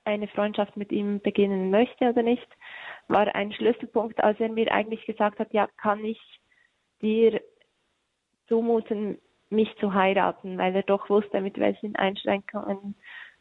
eine 0.05 0.29
Freundschaft 0.29 0.77
mit 0.77 0.93
ihm 0.93 1.21
beginnen 1.21 1.71
möchte 1.71 2.11
oder 2.11 2.23
nicht, 2.23 2.49
war 3.09 3.35
ein 3.35 3.53
Schlüsselpunkt, 3.53 4.23
als 4.23 4.39
er 4.41 4.49
mir 4.49 4.73
eigentlich 4.73 5.05
gesagt 5.07 5.39
hat, 5.39 5.53
ja, 5.53 5.69
kann 5.77 6.05
ich 6.05 6.21
dir 7.01 7.41
zumuten, 8.49 9.19
mich 9.49 9.75
zu 9.77 9.95
heiraten, 9.95 10.59
weil 10.59 10.75
er 10.75 10.83
doch 10.83 11.09
wusste, 11.09 11.41
mit 11.41 11.59
welchen 11.59 11.97
Einschränkungen 11.97 12.95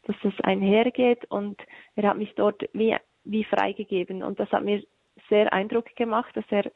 dass 0.04 0.16
das 0.22 0.32
einhergeht 0.42 1.24
und 1.26 1.60
er 1.94 2.10
hat 2.10 2.16
mich 2.16 2.34
dort 2.34 2.62
wie, 2.72 2.96
wie 3.24 3.44
freigegeben 3.44 4.22
und 4.22 4.40
das 4.40 4.50
hat 4.50 4.64
mir 4.64 4.82
sehr 5.30 5.52
Eindruck 5.52 5.96
gemacht, 5.96 6.36
dass 6.36 6.44
er 6.50 6.70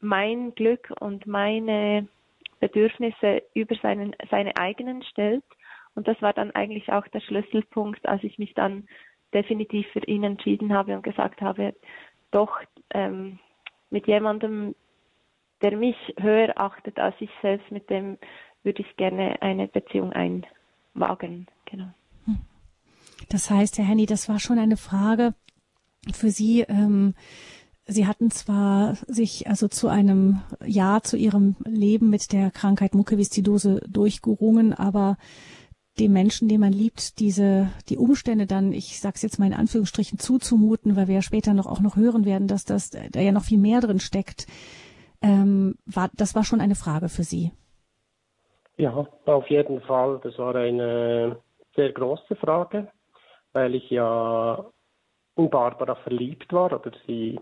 mein 0.00 0.54
Glück 0.54 0.92
und 1.00 1.26
meine 1.26 2.06
Bedürfnisse 2.60 3.42
über 3.54 3.74
seinen, 3.76 4.14
seine 4.30 4.56
eigenen 4.56 5.02
stellt. 5.04 5.44
Und 5.94 6.06
das 6.08 6.20
war 6.20 6.32
dann 6.32 6.50
eigentlich 6.52 6.92
auch 6.92 7.06
der 7.08 7.20
Schlüsselpunkt, 7.20 8.06
als 8.06 8.22
ich 8.22 8.38
mich 8.38 8.54
dann 8.54 8.86
definitiv 9.34 9.86
für 9.92 10.04
ihn 10.06 10.24
entschieden 10.24 10.72
habe 10.72 10.94
und 10.94 11.02
gesagt 11.02 11.40
habe, 11.40 11.74
doch 12.30 12.60
ähm, 12.90 13.38
mit 13.90 14.06
jemandem, 14.06 14.74
der 15.60 15.76
mich 15.76 15.96
höher 16.18 16.52
achtet 16.56 16.98
als 16.98 17.14
ich 17.20 17.30
selbst, 17.40 17.70
mit 17.70 17.88
dem 17.90 18.18
würde 18.62 18.82
ich 18.82 18.96
gerne 18.96 19.40
eine 19.42 19.68
Beziehung 19.68 20.12
einwagen. 20.12 21.46
Genau. 21.66 21.88
Das 23.28 23.50
heißt, 23.50 23.78
Herr 23.78 23.86
Henny, 23.86 24.06
das 24.06 24.28
war 24.28 24.38
schon 24.38 24.58
eine 24.58 24.76
Frage 24.76 25.34
für 26.12 26.30
Sie, 26.30 26.62
ähm, 26.62 27.14
Sie 27.84 28.06
hatten 28.06 28.30
zwar 28.30 28.94
sich 29.06 29.48
also 29.48 29.66
zu 29.68 29.88
einem 29.88 30.40
Ja 30.64 31.00
zu 31.02 31.16
ihrem 31.16 31.56
Leben 31.64 32.10
mit 32.10 32.32
der 32.32 32.50
Krankheit 32.50 32.94
Mukoviszidose 32.94 33.80
durchgerungen, 33.88 34.72
aber 34.72 35.16
dem 35.98 36.12
Menschen, 36.12 36.48
den 36.48 36.60
man 36.60 36.72
liebt, 36.72 37.18
diese 37.18 37.68
die 37.88 37.98
Umstände 37.98 38.46
dann, 38.46 38.72
ich 38.72 39.00
sag's 39.00 39.22
jetzt 39.22 39.38
mal 39.38 39.46
in 39.46 39.54
Anführungsstrichen, 39.54 40.18
zuzumuten, 40.18 40.96
weil 40.96 41.08
wir 41.08 41.16
ja 41.16 41.22
später 41.22 41.54
noch 41.54 41.66
auch 41.66 41.80
noch 41.80 41.96
hören 41.96 42.24
werden, 42.24 42.48
dass 42.48 42.64
das 42.64 42.90
da 42.90 43.20
ja 43.20 43.32
noch 43.32 43.44
viel 43.44 43.58
mehr 43.58 43.80
drin 43.80 44.00
steckt, 44.00 44.46
ähm, 45.20 45.76
war 45.84 46.08
das 46.14 46.34
war 46.34 46.44
schon 46.44 46.60
eine 46.60 46.76
Frage 46.76 47.08
für 47.08 47.24
Sie. 47.24 47.50
Ja, 48.76 49.06
auf 49.26 49.50
jeden 49.50 49.80
Fall. 49.82 50.20
Das 50.22 50.38
war 50.38 50.54
eine 50.54 51.36
sehr 51.76 51.92
große 51.92 52.36
Frage, 52.36 52.88
weil 53.52 53.74
ich 53.74 53.90
ja 53.90 54.64
in 55.36 55.50
Barbara 55.50 55.94
verliebt 55.96 56.52
war 56.52 56.72
oder 56.72 56.92
sie 57.06 57.38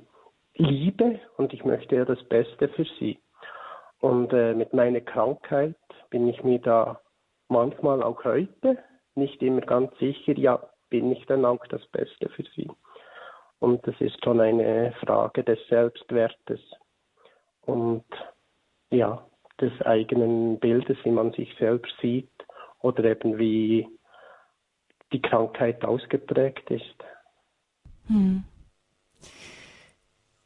liebe 0.60 1.18
und 1.36 1.52
ich 1.52 1.64
möchte 1.64 1.96
ja 1.96 2.04
das 2.04 2.22
Beste 2.24 2.68
für 2.68 2.84
sie. 2.98 3.18
Und 4.00 4.32
äh, 4.32 4.54
mit 4.54 4.72
meiner 4.72 5.00
Krankheit 5.00 5.76
bin 6.10 6.28
ich 6.28 6.42
mir 6.42 6.58
da 6.58 7.00
manchmal 7.48 8.02
auch 8.02 8.24
heute 8.24 8.78
nicht 9.14 9.42
immer 9.42 9.60
ganz 9.60 9.96
sicher, 9.98 10.38
ja, 10.38 10.60
bin 10.88 11.12
ich 11.12 11.24
dann 11.26 11.44
auch 11.44 11.64
das 11.66 11.84
Beste 11.88 12.28
für 12.30 12.44
sie. 12.54 12.70
Und 13.58 13.86
das 13.86 13.94
ist 14.00 14.22
schon 14.24 14.40
eine 14.40 14.92
Frage 15.04 15.44
des 15.44 15.58
Selbstwertes 15.68 16.60
und 17.62 18.04
ja, 18.90 19.24
des 19.60 19.72
eigenen 19.82 20.58
Bildes, 20.58 20.96
wie 21.04 21.10
man 21.10 21.32
sich 21.32 21.54
selbst 21.58 21.92
sieht 22.00 22.30
oder 22.80 23.04
eben 23.04 23.38
wie 23.38 23.86
die 25.12 25.20
Krankheit 25.20 25.84
ausgeprägt 25.84 26.70
ist. 26.70 27.04
Hm. 28.06 28.44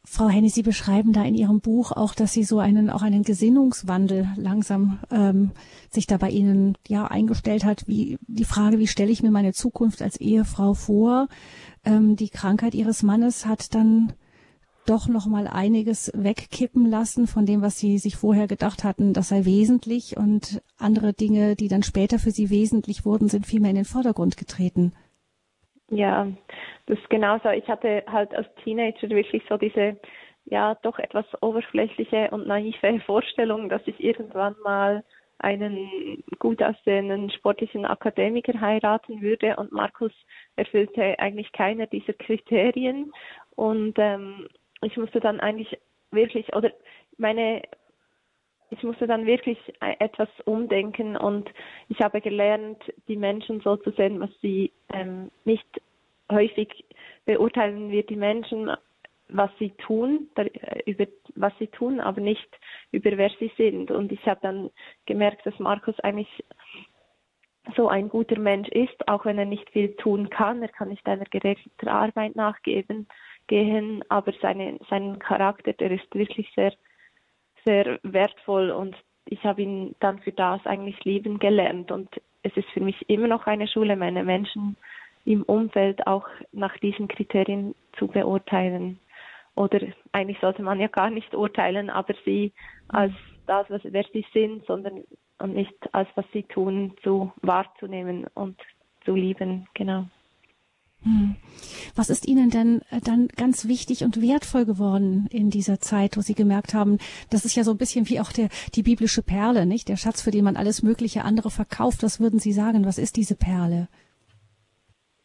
Frau 0.06 0.28
Henny, 0.28 0.50
Sie 0.50 0.62
beschreiben 0.62 1.12
da 1.12 1.24
in 1.24 1.34
Ihrem 1.34 1.60
Buch 1.60 1.90
auch, 1.90 2.14
dass 2.14 2.32
Sie 2.32 2.44
so 2.44 2.58
einen 2.58 2.90
auch 2.90 3.02
einen 3.02 3.22
Gesinnungswandel 3.22 4.28
langsam 4.36 4.98
ähm, 5.10 5.52
sich 5.90 6.06
da 6.06 6.18
bei 6.18 6.28
Ihnen 6.28 6.76
ja 6.86 7.06
eingestellt 7.06 7.64
hat. 7.64 7.88
Wie 7.88 8.18
die 8.26 8.44
Frage, 8.44 8.78
wie 8.78 8.86
stelle 8.86 9.10
ich 9.10 9.22
mir 9.22 9.30
meine 9.30 9.54
Zukunft 9.54 10.02
als 10.02 10.20
Ehefrau 10.20 10.74
vor? 10.74 11.28
Ähm, 11.84 12.16
die 12.16 12.28
Krankheit 12.28 12.74
Ihres 12.74 13.02
Mannes 13.02 13.46
hat 13.46 13.74
dann 13.74 14.12
doch 14.86 15.08
noch 15.08 15.26
mal 15.26 15.46
einiges 15.46 16.12
wegkippen 16.14 16.84
lassen 16.84 17.26
von 17.26 17.46
dem, 17.46 17.62
was 17.62 17.78
Sie 17.78 17.96
sich 17.98 18.16
vorher 18.16 18.46
gedacht 18.46 18.84
hatten, 18.84 19.14
das 19.14 19.28
sei 19.28 19.46
wesentlich 19.46 20.18
und 20.18 20.60
andere 20.76 21.14
Dinge, 21.14 21.56
die 21.56 21.68
dann 21.68 21.82
später 21.82 22.18
für 22.18 22.30
Sie 22.30 22.50
wesentlich 22.50 23.06
wurden, 23.06 23.28
sind 23.28 23.46
vielmehr 23.46 23.70
in 23.70 23.76
den 23.76 23.84
Vordergrund 23.86 24.36
getreten. 24.36 24.92
Ja, 25.90 26.28
das 26.86 26.98
ist 26.98 27.10
genauso. 27.10 27.50
Ich 27.50 27.66
hatte 27.68 28.04
halt 28.06 28.34
als 28.34 28.46
Teenager 28.62 29.08
wirklich 29.08 29.42
so 29.48 29.56
diese, 29.56 29.98
ja, 30.44 30.74
doch 30.82 30.98
etwas 30.98 31.24
oberflächliche 31.40 32.28
und 32.30 32.46
naive 32.46 33.00
Vorstellung, 33.06 33.68
dass 33.68 33.82
ich 33.86 34.02
irgendwann 34.02 34.54
mal 34.62 35.04
einen 35.38 36.22
gut 36.38 36.62
aussehenden 36.62 37.30
sportlichen 37.30 37.84
Akademiker 37.84 38.58
heiraten 38.60 39.20
würde. 39.20 39.56
Und 39.56 39.72
Markus 39.72 40.12
erfüllte 40.56 41.18
eigentlich 41.18 41.52
keiner 41.52 41.86
dieser 41.86 42.12
Kriterien. 42.12 43.12
Und 43.56 43.94
ähm, 43.98 44.48
ich 44.82 44.96
musste 44.96 45.20
dann 45.20 45.40
eigentlich 45.40 45.78
wirklich, 46.10 46.54
oder 46.54 46.70
meine, 47.18 47.62
ich 48.70 48.82
musste 48.82 49.06
dann 49.06 49.26
wirklich 49.26 49.58
etwas 49.80 50.28
umdenken. 50.44 51.16
Und 51.16 51.50
ich 51.88 52.00
habe 52.00 52.20
gelernt, 52.20 52.82
die 53.08 53.16
Menschen 53.16 53.60
so 53.60 53.76
zu 53.76 53.90
sehen, 53.92 54.20
was 54.20 54.30
sie 54.40 54.72
ähm, 54.92 55.30
nicht 55.44 55.66
häufig 56.30 56.84
beurteilen 57.24 57.90
wir 57.90 58.04
die 58.04 58.16
Menschen, 58.16 58.70
was 59.28 59.50
sie 59.58 59.70
tun, 59.70 60.28
über 60.86 61.06
was 61.34 61.52
sie 61.58 61.68
tun, 61.68 62.00
aber 62.00 62.20
nicht 62.20 62.48
über 62.92 63.16
wer 63.16 63.30
sie 63.38 63.50
sind. 63.56 63.90
Und 63.90 64.12
ich 64.12 64.24
habe 64.26 64.40
dann 64.42 64.70
gemerkt, 65.06 65.46
dass 65.46 65.58
Markus 65.58 65.98
eigentlich 66.00 66.44
so 67.76 67.88
ein 67.88 68.08
guter 68.08 68.38
Mensch 68.38 68.68
ist, 68.68 69.08
auch 69.08 69.24
wenn 69.24 69.38
er 69.38 69.46
nicht 69.46 69.68
viel 69.70 69.96
tun 69.96 70.28
kann. 70.28 70.62
Er 70.62 70.68
kann 70.68 70.90
nicht 70.90 71.06
einer 71.06 71.24
geregelten 71.24 71.88
Arbeit 71.88 72.36
nachgeben 72.36 73.08
gehen, 73.46 74.04
aber 74.08 74.32
seine, 74.40 74.78
seinen 74.90 75.18
Charakter, 75.18 75.72
der 75.72 75.90
ist 75.90 76.14
wirklich 76.14 76.50
sehr, 76.54 76.72
sehr 77.64 77.98
wertvoll 78.02 78.70
und 78.70 78.96
ich 79.26 79.42
habe 79.44 79.62
ihn 79.62 79.94
dann 80.00 80.18
für 80.20 80.32
das 80.32 80.64
eigentlich 80.66 81.02
lieben 81.04 81.38
gelernt 81.38 81.90
und 81.90 82.08
es 82.42 82.54
ist 82.56 82.68
für 82.70 82.80
mich 82.80 83.08
immer 83.08 83.26
noch 83.26 83.46
eine 83.46 83.66
Schule, 83.66 83.96
meine 83.96 84.22
Menschen 84.22 84.76
im 85.24 85.42
Umfeld 85.42 86.06
auch 86.06 86.26
nach 86.52 86.76
diesen 86.78 87.08
Kriterien 87.08 87.74
zu 87.98 88.08
beurteilen. 88.08 88.98
Oder 89.54 89.80
eigentlich 90.12 90.38
sollte 90.40 90.62
man 90.62 90.80
ja 90.80 90.88
gar 90.88 91.10
nicht 91.10 91.34
urteilen, 91.34 91.90
aber 91.90 92.14
sie 92.24 92.52
als 92.88 93.12
das, 93.46 93.68
was, 93.70 93.82
wer 93.84 94.04
sie 94.12 94.26
sind, 94.32 94.64
sondern 94.66 95.04
nicht 95.46 95.74
als 95.92 96.08
was 96.14 96.24
sie 96.32 96.42
tun, 96.44 96.94
zu 97.02 97.32
wahrzunehmen 97.42 98.26
und 98.34 98.60
zu 99.04 99.14
lieben, 99.14 99.68
genau. 99.74 100.06
Hm. 101.02 101.36
Was 101.94 102.08
ist 102.08 102.26
Ihnen 102.26 102.48
denn 102.48 102.80
äh, 102.90 103.00
dann 103.00 103.28
ganz 103.28 103.68
wichtig 103.68 104.04
und 104.04 104.22
wertvoll 104.22 104.64
geworden 104.64 105.28
in 105.30 105.50
dieser 105.50 105.78
Zeit, 105.78 106.16
wo 106.16 106.22
Sie 106.22 106.34
gemerkt 106.34 106.72
haben, 106.72 106.98
das 107.28 107.44
ist 107.44 107.54
ja 107.56 107.62
so 107.62 107.72
ein 107.72 107.76
bisschen 107.76 108.08
wie 108.08 108.20
auch 108.20 108.32
der, 108.32 108.48
die 108.74 108.82
biblische 108.82 109.22
Perle, 109.22 109.66
nicht? 109.66 109.88
Der 109.88 109.96
Schatz, 109.96 110.22
für 110.22 110.30
den 110.30 110.44
man 110.44 110.56
alles 110.56 110.82
mögliche 110.82 111.24
andere 111.24 111.50
verkauft. 111.50 112.02
Was 112.02 112.20
würden 112.20 112.38
Sie 112.38 112.52
sagen? 112.52 112.86
Was 112.86 112.96
ist 112.96 113.16
diese 113.16 113.36
Perle? 113.36 113.88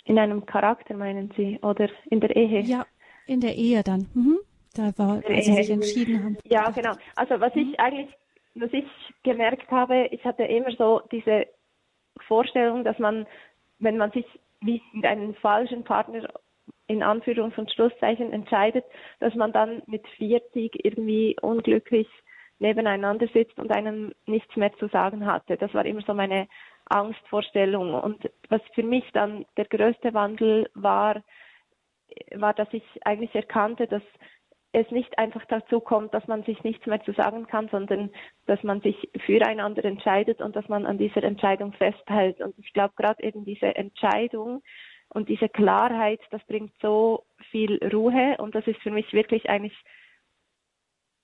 In 0.09 0.17
einem 0.17 0.43
Charakter, 0.47 0.95
meinen 0.95 1.31
Sie? 1.37 1.59
Oder 1.61 1.87
in 2.09 2.19
der 2.19 2.35
Ehe? 2.35 2.61
Ja, 2.61 2.87
in 3.27 3.41
der 3.41 3.53
Ehe 3.53 3.83
dann. 3.83 4.07
Mhm. 4.15 4.39
Da 4.73 4.91
war, 4.97 5.23
als 5.23 5.45
Sie 5.45 5.53
sich 5.53 5.69
entschieden 5.69 6.23
haben. 6.23 6.37
Ja, 6.45 6.71
genau. 6.71 6.93
Also 7.15 7.39
was 7.39 7.55
ich 7.55 7.79
eigentlich, 7.79 8.09
was 8.55 8.73
ich 8.73 8.87
gemerkt 9.21 9.69
habe, 9.69 10.07
ich 10.09 10.25
hatte 10.25 10.45
immer 10.45 10.71
so 10.71 11.01
diese 11.11 11.45
Vorstellung, 12.27 12.83
dass 12.83 12.97
man, 12.97 13.27
wenn 13.77 13.97
man 13.97 14.09
sich 14.11 14.25
wie 14.61 14.81
mit 14.93 15.05
einem 15.05 15.35
falschen 15.35 15.83
Partner 15.83 16.27
in 16.87 17.03
Anführungs- 17.03 17.59
und 17.59 17.71
Schlusszeichen 17.71 18.33
entscheidet, 18.33 18.85
dass 19.19 19.35
man 19.35 19.53
dann 19.53 19.83
mit 19.85 20.07
40 20.17 20.83
irgendwie 20.83 21.35
unglücklich 21.39 22.07
nebeneinander 22.57 23.27
sitzt 23.27 23.59
und 23.59 23.71
einem 23.71 24.13
nichts 24.25 24.55
mehr 24.55 24.73
zu 24.79 24.87
sagen 24.87 25.27
hatte. 25.27 25.55
Das 25.55 25.71
war 25.75 25.85
immer 25.85 26.01
so 26.01 26.15
meine 26.15 26.47
Angstvorstellung. 26.89 27.93
Und 27.93 28.29
was 28.49 28.61
für 28.73 28.83
mich 28.83 29.05
dann 29.13 29.45
der 29.57 29.65
größte 29.65 30.13
Wandel 30.13 30.69
war, 30.73 31.23
war, 32.35 32.53
dass 32.53 32.67
ich 32.71 32.83
eigentlich 33.05 33.33
erkannte, 33.35 33.87
dass 33.87 34.03
es 34.71 34.89
nicht 34.91 35.17
einfach 35.17 35.43
dazu 35.45 35.79
kommt, 35.79 36.13
dass 36.13 36.27
man 36.27 36.43
sich 36.43 36.63
nichts 36.63 36.85
mehr 36.85 37.01
zu 37.03 37.11
sagen 37.13 37.47
kann, 37.47 37.69
sondern 37.69 38.11
dass 38.45 38.61
man 38.63 38.81
sich 38.81 39.09
füreinander 39.25 39.83
entscheidet 39.83 40.41
und 40.41 40.55
dass 40.55 40.67
man 40.67 40.85
an 40.85 40.97
dieser 40.97 41.23
Entscheidung 41.23 41.73
festhält. 41.73 42.39
Und 42.39 42.53
ich 42.59 42.71
glaube, 42.73 42.93
gerade 42.95 43.23
eben 43.23 43.45
diese 43.45 43.75
Entscheidung 43.75 44.61
und 45.09 45.27
diese 45.27 45.49
Klarheit, 45.49 46.19
das 46.29 46.43
bringt 46.45 46.73
so 46.81 47.23
viel 47.49 47.79
Ruhe 47.91 48.37
und 48.37 48.53
das 48.53 48.67
ist 48.67 48.79
für 48.81 48.91
mich 48.91 49.11
wirklich 49.11 49.49
eigentlich 49.49 49.73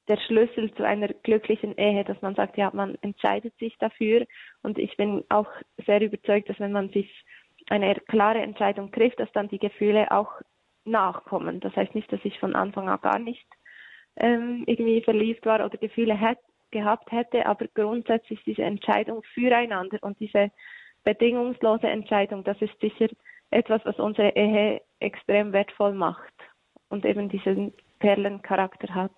der 0.07 0.17
Schlüssel 0.17 0.73
zu 0.75 0.83
einer 0.83 1.07
glücklichen 1.07 1.77
Ehe, 1.77 2.03
dass 2.03 2.21
man 2.21 2.35
sagt, 2.35 2.57
ja, 2.57 2.71
man 2.73 2.95
entscheidet 3.01 3.57
sich 3.57 3.75
dafür 3.79 4.25
und 4.61 4.77
ich 4.77 4.95
bin 4.97 5.23
auch 5.29 5.47
sehr 5.85 6.01
überzeugt, 6.01 6.49
dass 6.49 6.59
wenn 6.59 6.71
man 6.71 6.89
sich 6.89 7.09
eine 7.69 7.95
klare 7.95 8.41
Entscheidung 8.41 8.91
trifft, 8.91 9.19
dass 9.19 9.31
dann 9.31 9.47
die 9.47 9.59
Gefühle 9.59 10.11
auch 10.11 10.31
nachkommen. 10.85 11.59
Das 11.59 11.75
heißt 11.75 11.95
nicht, 11.95 12.11
dass 12.11 12.23
ich 12.23 12.39
von 12.39 12.55
Anfang 12.55 12.89
an 12.89 13.01
gar 13.01 13.19
nicht 13.19 13.47
ähm, 14.17 14.63
irgendwie 14.67 15.01
verliebt 15.01 15.45
war 15.45 15.65
oder 15.65 15.77
Gefühle 15.77 16.15
hätte, 16.15 16.41
gehabt 16.71 17.11
hätte, 17.11 17.45
aber 17.45 17.67
grundsätzlich 17.73 18.43
diese 18.43 18.63
Entscheidung 18.63 19.23
füreinander 19.33 19.97
und 20.01 20.19
diese 20.19 20.51
bedingungslose 21.03 21.87
Entscheidung, 21.87 22.43
das 22.43 22.61
ist 22.61 22.79
sicher 22.79 23.07
etwas, 23.51 23.81
was 23.85 23.97
unsere 23.97 24.35
Ehe 24.35 24.81
extrem 24.99 25.53
wertvoll 25.53 25.93
macht 25.93 26.33
und 26.89 27.05
eben 27.05 27.29
diesen 27.29 27.73
Perlencharakter 27.99 28.93
hat. 28.93 29.11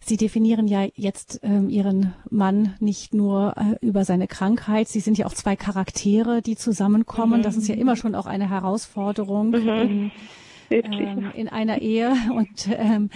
Sie 0.00 0.16
definieren 0.16 0.66
ja 0.66 0.86
jetzt 0.94 1.40
ähm, 1.42 1.68
Ihren 1.68 2.14
Mann 2.30 2.74
nicht 2.80 3.14
nur 3.14 3.54
äh, 3.56 3.84
über 3.84 4.04
seine 4.04 4.26
Krankheit. 4.26 4.88
Sie 4.88 5.00
sind 5.00 5.18
ja 5.18 5.26
auch 5.26 5.34
zwei 5.34 5.56
Charaktere, 5.56 6.42
die 6.42 6.56
zusammenkommen. 6.56 7.40
Mhm. 7.40 7.42
Das 7.42 7.56
ist 7.56 7.68
ja 7.68 7.74
immer 7.74 7.96
schon 7.96 8.14
auch 8.14 8.26
eine 8.26 8.48
Herausforderung 8.48 9.50
mhm. 9.50 10.10
in, 10.68 10.92
ähm, 10.92 11.32
in 11.34 11.48
einer 11.48 11.80
Ehe. 11.80 12.14
Und 12.34 12.68
ähm, 12.72 13.10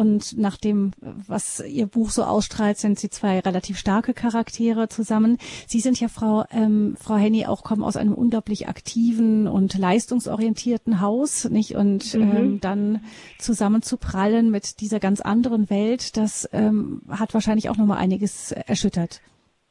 und 0.00 0.38
nach 0.38 0.56
dem, 0.56 0.92
was 1.00 1.60
Ihr 1.60 1.86
Buch 1.86 2.08
so 2.08 2.22
ausstrahlt, 2.22 2.78
sind 2.78 2.98
Sie 2.98 3.10
zwei 3.10 3.38
relativ 3.40 3.76
starke 3.76 4.14
Charaktere 4.14 4.88
zusammen. 4.88 5.36
Sie 5.66 5.80
sind 5.80 6.00
ja 6.00 6.08
Frau, 6.08 6.44
ähm, 6.50 6.96
Frau 6.98 7.16
Henny 7.16 7.44
auch 7.44 7.62
kommen 7.62 7.84
aus 7.84 7.98
einem 7.98 8.14
unglaublich 8.14 8.66
aktiven 8.66 9.46
und 9.46 9.76
leistungsorientierten 9.76 11.02
Haus, 11.02 11.50
nicht? 11.50 11.76
Und 11.76 12.14
mhm. 12.14 12.36
ähm, 12.36 12.60
dann 12.60 13.04
zusammen 13.38 13.82
zu 13.82 13.98
prallen 13.98 14.50
mit 14.50 14.80
dieser 14.80 15.00
ganz 15.00 15.20
anderen 15.20 15.68
Welt, 15.68 16.16
das 16.16 16.48
ähm, 16.54 17.02
hat 17.10 17.34
wahrscheinlich 17.34 17.68
auch 17.68 17.76
nochmal 17.76 17.98
einiges 17.98 18.52
erschüttert. 18.52 19.20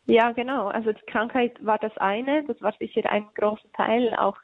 Ja, 0.05 0.31
genau. 0.31 0.67
Also 0.67 0.91
die 0.91 1.11
Krankheit 1.11 1.53
war 1.65 1.79
das 1.79 1.97
eine, 1.97 2.43
das 2.45 2.61
war 2.61 2.73
sicher 2.79 3.09
ein 3.09 3.25
großer 3.33 3.71
Teil. 3.75 4.13
Auch 4.15 4.37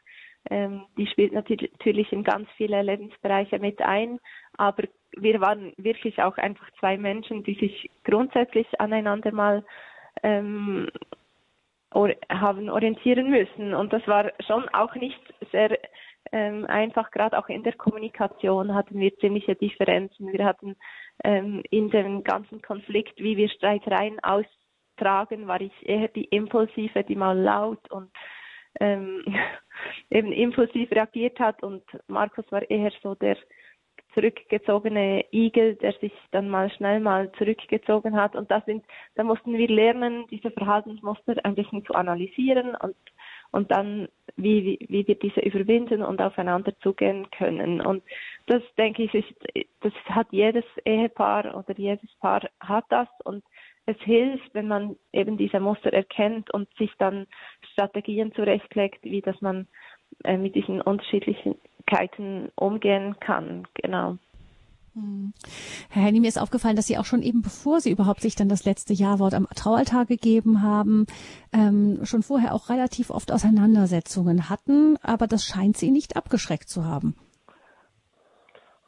ähm, 0.49 0.85
die 0.97 1.07
spielt 1.07 1.33
natürlich 1.33 2.11
in 2.11 2.23
ganz 2.23 2.47
viele 2.55 2.81
Lebensbereiche 2.81 3.59
mit 3.59 3.81
ein, 3.81 4.19
aber 4.57 4.83
wir 5.17 5.41
waren 5.41 5.73
wirklich 5.77 6.21
auch 6.21 6.37
einfach 6.37 6.69
zwei 6.79 6.97
Menschen, 6.97 7.43
die 7.43 7.55
sich 7.55 7.89
grundsätzlich 8.03 8.67
aneinander 8.79 9.31
mal 9.31 9.63
ähm, 10.23 10.89
or 11.93 12.13
haben 12.29 12.69
orientieren 12.69 13.29
müssen. 13.29 13.73
Und 13.73 13.93
das 13.93 14.05
war 14.07 14.31
schon 14.45 14.67
auch 14.69 14.95
nicht 14.95 15.19
sehr 15.51 15.77
ähm, 16.31 16.65
einfach, 16.65 17.11
gerade 17.11 17.37
auch 17.37 17.47
in 17.49 17.63
der 17.63 17.73
Kommunikation 17.73 18.73
hatten 18.73 18.99
wir 18.99 19.15
ziemliche 19.17 19.55
Differenzen. 19.55 20.31
Wir 20.33 20.43
hatten 20.43 20.75
ähm, 21.23 21.63
in 21.69 21.89
dem 21.89 22.23
ganzen 22.23 22.61
Konflikt, 22.61 23.17
wie 23.19 23.37
wir 23.37 23.49
Streitereien 23.49 24.19
austragen, 24.21 25.47
war 25.47 25.61
ich 25.61 25.73
eher 25.81 26.07
die 26.09 26.25
Impulsive, 26.25 27.03
die 27.03 27.15
mal 27.15 27.37
laut 27.37 27.89
und 27.91 28.11
ähm, 28.79 29.23
eben 30.09 30.31
impulsiv 30.31 30.91
reagiert 30.91 31.39
hat 31.39 31.63
und 31.63 31.83
Markus 32.07 32.45
war 32.51 32.69
eher 32.69 32.91
so 33.01 33.15
der 33.15 33.37
zurückgezogene 34.15 35.25
Igel, 35.31 35.75
der 35.75 35.93
sich 35.93 36.13
dann 36.31 36.49
mal 36.49 36.71
schnell 36.71 36.99
mal 36.99 37.31
zurückgezogen 37.33 38.15
hat. 38.15 38.35
Und 38.35 38.49
da 38.49 38.61
sind, 38.65 38.83
da 39.13 39.23
mussten 39.23 39.55
wir 39.55 39.67
lernen, 39.67 40.25
diese 40.31 40.49
Verhaltensmuster 40.49 41.35
ein 41.43 41.53
bisschen 41.53 41.85
zu 41.85 41.93
analysieren 41.93 42.75
und 42.75 42.95
und 43.55 43.71
dann, 43.71 44.09
wie, 44.35 44.65
wie, 44.65 44.85
wie 44.89 45.07
wir 45.07 45.15
diese 45.15 45.39
überwinden 45.39 46.03
und 46.03 46.21
aufeinander 46.21 46.77
zugehen 46.79 47.31
können. 47.31 47.79
Und 47.79 48.03
das, 48.47 48.61
denke 48.77 49.03
ich, 49.03 49.13
ist, 49.13 49.33
das 49.79 49.93
hat 50.09 50.27
jedes 50.31 50.65
Ehepaar 50.83 51.55
oder 51.55 51.73
jedes 51.77 52.13
Paar 52.19 52.41
hat 52.59 52.83
das 52.89 53.07
und 53.23 53.45
es 53.85 53.97
hilft, 53.99 54.53
wenn 54.53 54.67
man 54.67 54.97
eben 55.13 55.37
diese 55.37 55.61
Muster 55.61 55.93
erkennt 55.93 56.51
und 56.53 56.67
sich 56.75 56.91
dann 56.97 57.27
Strategien 57.71 58.33
zurechtlegt, 58.33 59.03
wie 59.03 59.21
dass 59.21 59.39
man 59.41 59.67
äh, 60.25 60.37
mit 60.37 60.55
diesen 60.55 60.81
Unterschiedlichkeiten 61.85 62.51
umgehen 62.55 63.15
kann. 63.19 63.67
Genau. 63.75 64.17
Hm. 64.93 65.33
Herr 65.89 66.03
Henny, 66.03 66.19
mir 66.19 66.27
ist 66.27 66.41
aufgefallen, 66.41 66.75
dass 66.75 66.87
Sie 66.87 66.97
auch 66.97 67.05
schon 67.05 67.21
eben, 67.21 67.41
bevor 67.41 67.81
Sie 67.81 67.91
überhaupt 67.91 68.21
sich 68.21 68.35
dann 68.35 68.49
das 68.49 68.65
letzte 68.65 68.93
Jawort 68.93 69.33
am 69.33 69.47
Traualtar 69.55 70.05
gegeben 70.05 70.61
haben, 70.61 71.05
ähm, 71.53 71.99
schon 72.03 72.23
vorher 72.23 72.53
auch 72.53 72.69
relativ 72.69 73.09
oft 73.09 73.31
Auseinandersetzungen 73.31 74.49
hatten, 74.49 74.97
aber 75.01 75.27
das 75.27 75.43
scheint 75.43 75.77
Sie 75.77 75.91
nicht 75.91 76.15
abgeschreckt 76.15 76.69
zu 76.69 76.85
haben. 76.85 77.15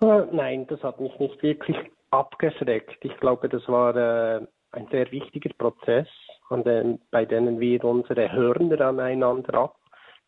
Äh, 0.01 0.23
nein, 0.31 0.65
das 0.67 0.81
hat 0.81 0.99
mich 1.01 1.17
nicht 1.19 1.41
wirklich 1.43 1.75
abgeschreckt. 2.11 3.03
Ich 3.03 3.17
glaube, 3.19 3.49
das 3.49 3.67
war 3.67 3.95
äh, 3.95 4.47
ein 4.71 4.87
sehr 4.91 5.11
wichtiger 5.11 5.49
Prozess, 5.57 6.07
an 6.49 6.63
den, 6.63 6.99
bei 7.11 7.25
denen 7.25 7.59
wir 7.59 7.83
unsere 7.83 8.31
Hörner 8.31 8.79
aneinander 8.79 9.71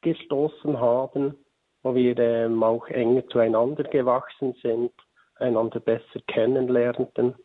abgestoßen 0.01 0.77
haben, 0.77 1.35
wo 1.83 1.95
wir 1.95 2.17
ähm, 2.17 2.63
auch 2.63 2.87
enger 2.87 3.27
zueinander 3.27 3.83
gewachsen 3.83 4.53
sind, 4.61 4.91
einander 5.35 5.79
besser 5.79 6.19
kennenlernten 6.27 7.35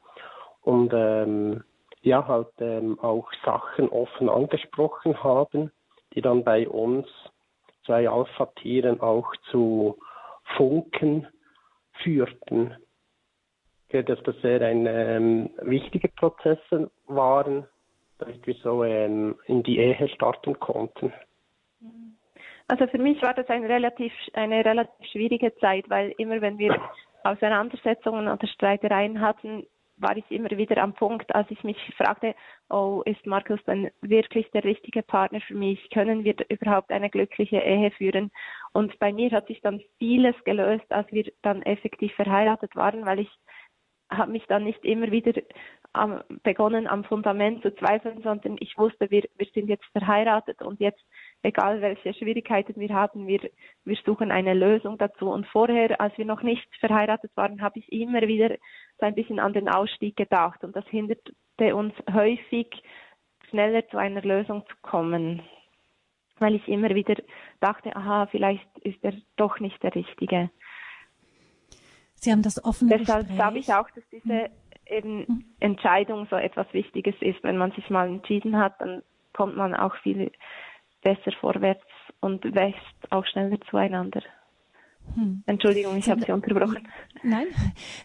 und 0.62 0.92
ähm, 0.94 1.62
ja 2.02 2.26
halt 2.26 2.52
ähm, 2.58 2.98
auch 3.00 3.30
Sachen 3.44 3.88
offen 3.88 4.28
angesprochen 4.28 5.22
haben, 5.22 5.70
die 6.14 6.20
dann 6.20 6.44
bei 6.44 6.68
uns 6.68 7.06
zwei 7.84 8.08
Alpha-Tieren 8.08 9.00
auch 9.00 9.34
zu 9.50 9.98
Funken 10.56 11.26
führten. 12.02 12.76
Dass 13.90 14.20
das 14.24 14.34
sehr 14.42 14.60
ein 14.60 14.86
ähm, 14.88 15.50
wichtige 15.62 16.08
Prozesse 16.08 16.90
waren, 17.06 17.64
damit 18.18 18.44
wir 18.44 18.54
so 18.54 18.82
ähm, 18.82 19.36
in 19.46 19.62
die 19.62 19.78
Ehe 19.78 20.08
starten 20.08 20.58
konnten. 20.58 21.12
Also 22.66 22.86
für 22.86 22.98
mich 22.98 23.20
war 23.22 23.34
das 23.34 23.48
eine 23.48 23.68
relativ, 23.68 24.12
eine 24.32 24.64
relativ 24.64 25.06
schwierige 25.10 25.54
Zeit, 25.56 25.88
weil 25.90 26.14
immer 26.18 26.40
wenn 26.40 26.58
wir 26.58 26.80
Auseinandersetzungen 27.22 28.28
oder 28.28 28.46
Streitereien 28.46 29.20
hatten, 29.20 29.66
war 29.96 30.16
ich 30.16 30.28
immer 30.30 30.50
wieder 30.50 30.78
am 30.78 30.94
Punkt, 30.94 31.34
als 31.34 31.48
ich 31.50 31.62
mich 31.62 31.76
fragte, 31.96 32.34
oh, 32.68 33.02
ist 33.04 33.24
Markus 33.26 33.60
dann 33.64 33.90
wirklich 34.00 34.50
der 34.50 34.64
richtige 34.64 35.02
Partner 35.02 35.40
für 35.40 35.54
mich? 35.54 35.88
Können 35.90 36.24
wir 36.24 36.34
überhaupt 36.48 36.90
eine 36.90 37.10
glückliche 37.10 37.58
Ehe 37.58 37.90
führen? 37.92 38.30
Und 38.72 38.98
bei 38.98 39.12
mir 39.12 39.30
hat 39.30 39.46
sich 39.46 39.60
dann 39.60 39.80
vieles 39.98 40.34
gelöst, 40.44 40.90
als 40.90 41.10
wir 41.12 41.30
dann 41.42 41.62
effektiv 41.62 42.12
verheiratet 42.14 42.74
waren, 42.74 43.06
weil 43.06 43.20
ich 43.20 43.30
habe 44.10 44.32
mich 44.32 44.44
dann 44.46 44.64
nicht 44.64 44.84
immer 44.84 45.10
wieder 45.10 45.40
am, 45.92 46.22
begonnen 46.42 46.86
am 46.86 47.04
Fundament 47.04 47.62
zu 47.62 47.74
zweifeln, 47.76 48.20
sondern 48.22 48.56
ich 48.60 48.76
wusste, 48.76 49.10
wir, 49.10 49.24
wir 49.36 49.46
sind 49.54 49.68
jetzt 49.68 49.86
verheiratet 49.92 50.60
und 50.60 50.80
jetzt 50.80 51.02
egal 51.44 51.82
welche 51.82 52.14
Schwierigkeiten 52.14 52.80
wir 52.80 52.88
haben, 52.88 53.26
wir, 53.26 53.50
wir 53.84 53.96
suchen 54.04 54.32
eine 54.32 54.54
Lösung 54.54 54.98
dazu. 54.98 55.30
Und 55.30 55.46
vorher, 55.46 56.00
als 56.00 56.16
wir 56.18 56.24
noch 56.24 56.42
nicht 56.42 56.66
verheiratet 56.80 57.30
waren, 57.36 57.60
habe 57.60 57.78
ich 57.78 57.92
immer 57.92 58.22
wieder 58.22 58.56
so 58.98 59.06
ein 59.06 59.14
bisschen 59.14 59.38
an 59.38 59.52
den 59.52 59.68
Ausstieg 59.68 60.16
gedacht. 60.16 60.64
Und 60.64 60.74
das 60.74 60.86
hinderte 60.86 61.34
uns 61.76 61.92
häufig, 62.12 62.82
schneller 63.50 63.86
zu 63.88 63.98
einer 63.98 64.22
Lösung 64.22 64.64
zu 64.66 64.74
kommen. 64.80 65.42
Weil 66.38 66.54
ich 66.54 66.66
immer 66.66 66.90
wieder 66.94 67.14
dachte, 67.60 67.94
aha, 67.94 68.26
vielleicht 68.26 68.66
ist 68.78 68.98
er 69.02 69.12
doch 69.36 69.60
nicht 69.60 69.80
der 69.82 69.94
Richtige. 69.94 70.50
Sie 72.14 72.32
haben 72.32 72.42
das 72.42 72.64
offene 72.64 72.96
Deshalb 72.96 73.28
glaube 73.28 73.58
ich 73.58 73.72
auch, 73.72 73.88
dass 73.90 74.02
diese 74.10 74.50
eben 74.86 75.18
mhm. 75.18 75.44
Entscheidung 75.60 76.26
so 76.30 76.36
etwas 76.36 76.72
Wichtiges 76.72 77.14
ist. 77.20 77.42
Wenn 77.42 77.58
man 77.58 77.72
sich 77.72 77.90
mal 77.90 78.08
entschieden 78.08 78.56
hat, 78.56 78.80
dann 78.80 79.02
kommt 79.34 79.56
man 79.56 79.74
auch 79.74 79.94
viel 79.96 80.32
besser 81.04 81.30
vorwärts 81.40 81.84
und 82.20 82.42
wächst 82.54 82.80
auch 83.10 83.24
schneller 83.26 83.58
zueinander. 83.70 84.22
Hm. 85.14 85.44
Entschuldigung, 85.46 85.96
ich 85.96 86.08
habe 86.08 86.22
Sie 86.24 86.32
unterbrochen. 86.32 86.88
Nein, 87.22 87.46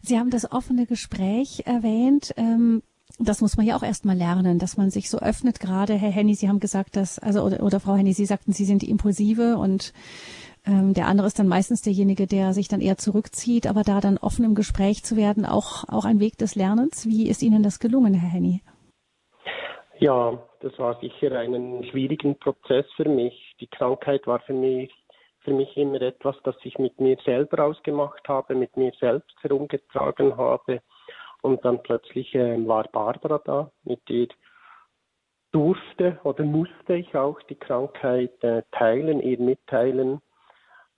Sie 0.01 0.19
haben 0.19 0.29
das 0.29 0.51
offene 0.51 0.85
Gespräch 0.85 1.63
erwähnt. 1.65 2.33
Ähm, 2.37 2.83
das 3.17 3.41
muss 3.41 3.57
man 3.57 3.65
ja 3.65 3.75
auch 3.75 3.83
erstmal 3.83 4.15
lernen, 4.15 4.59
dass 4.59 4.77
man 4.77 4.91
sich 4.91 5.09
so 5.09 5.17
öffnet. 5.19 5.59
Gerade 5.59 5.95
Herr 5.95 6.11
Henny, 6.11 6.35
Sie 6.35 6.47
haben 6.47 6.59
gesagt, 6.59 6.95
dass, 6.95 7.17
also 7.17 7.41
oder, 7.41 7.63
oder 7.63 7.79
Frau 7.79 7.95
Henny, 7.95 8.13
Sie 8.13 8.25
sagten, 8.25 8.51
Sie 8.51 8.65
sind 8.65 8.81
die 8.81 8.89
Impulsive 8.89 9.57
und 9.57 9.93
ähm, 10.65 10.93
der 10.93 11.07
andere 11.07 11.27
ist 11.27 11.39
dann 11.39 11.47
meistens 11.47 11.81
derjenige, 11.81 12.27
der 12.27 12.53
sich 12.53 12.67
dann 12.67 12.81
eher 12.81 12.97
zurückzieht, 12.97 13.65
aber 13.65 13.83
da 13.83 14.01
dann 14.01 14.17
offen 14.17 14.45
im 14.45 14.55
Gespräch 14.55 15.03
zu 15.03 15.15
werden, 15.15 15.45
auch, 15.45 15.87
auch 15.87 16.05
ein 16.05 16.19
Weg 16.19 16.37
des 16.37 16.55
Lernens. 16.55 17.07
Wie 17.07 17.27
ist 17.29 17.41
Ihnen 17.41 17.63
das 17.63 17.79
gelungen, 17.79 18.13
Herr 18.13 18.29
Henny? 18.29 18.61
Ja, 19.99 20.37
das 20.59 20.77
war 20.79 20.99
sicher 20.99 21.31
ein 21.37 21.83
schwierigen 21.85 22.37
Prozess 22.37 22.85
für 22.95 23.07
mich. 23.07 23.55
Die 23.59 23.67
Krankheit 23.67 24.27
war 24.27 24.39
für 24.39 24.53
mich, 24.53 24.91
für 25.41 25.53
mich 25.53 25.75
immer 25.77 26.01
etwas, 26.01 26.35
das 26.43 26.55
ich 26.63 26.77
mit 26.77 26.99
mir 26.99 27.17
selber 27.25 27.63
ausgemacht 27.65 28.27
habe, 28.27 28.55
mit 28.55 28.75
mir 28.75 28.91
selbst 28.99 29.35
herumgetragen 29.41 30.37
habe. 30.37 30.81
Und 31.41 31.63
dann 31.63 31.81
plötzlich 31.81 32.35
äh, 32.35 32.67
war 32.67 32.83
Barbara 32.91 33.39
da, 33.43 33.71
mit 33.83 34.01
ihr 34.09 34.27
durfte 35.51 36.19
oder 36.23 36.43
musste 36.43 36.95
ich 36.95 37.15
auch 37.15 37.41
die 37.43 37.55
Krankheit 37.55 38.43
äh, 38.43 38.61
teilen, 38.71 39.21
ihr 39.21 39.39
mitteilen, 39.39 40.21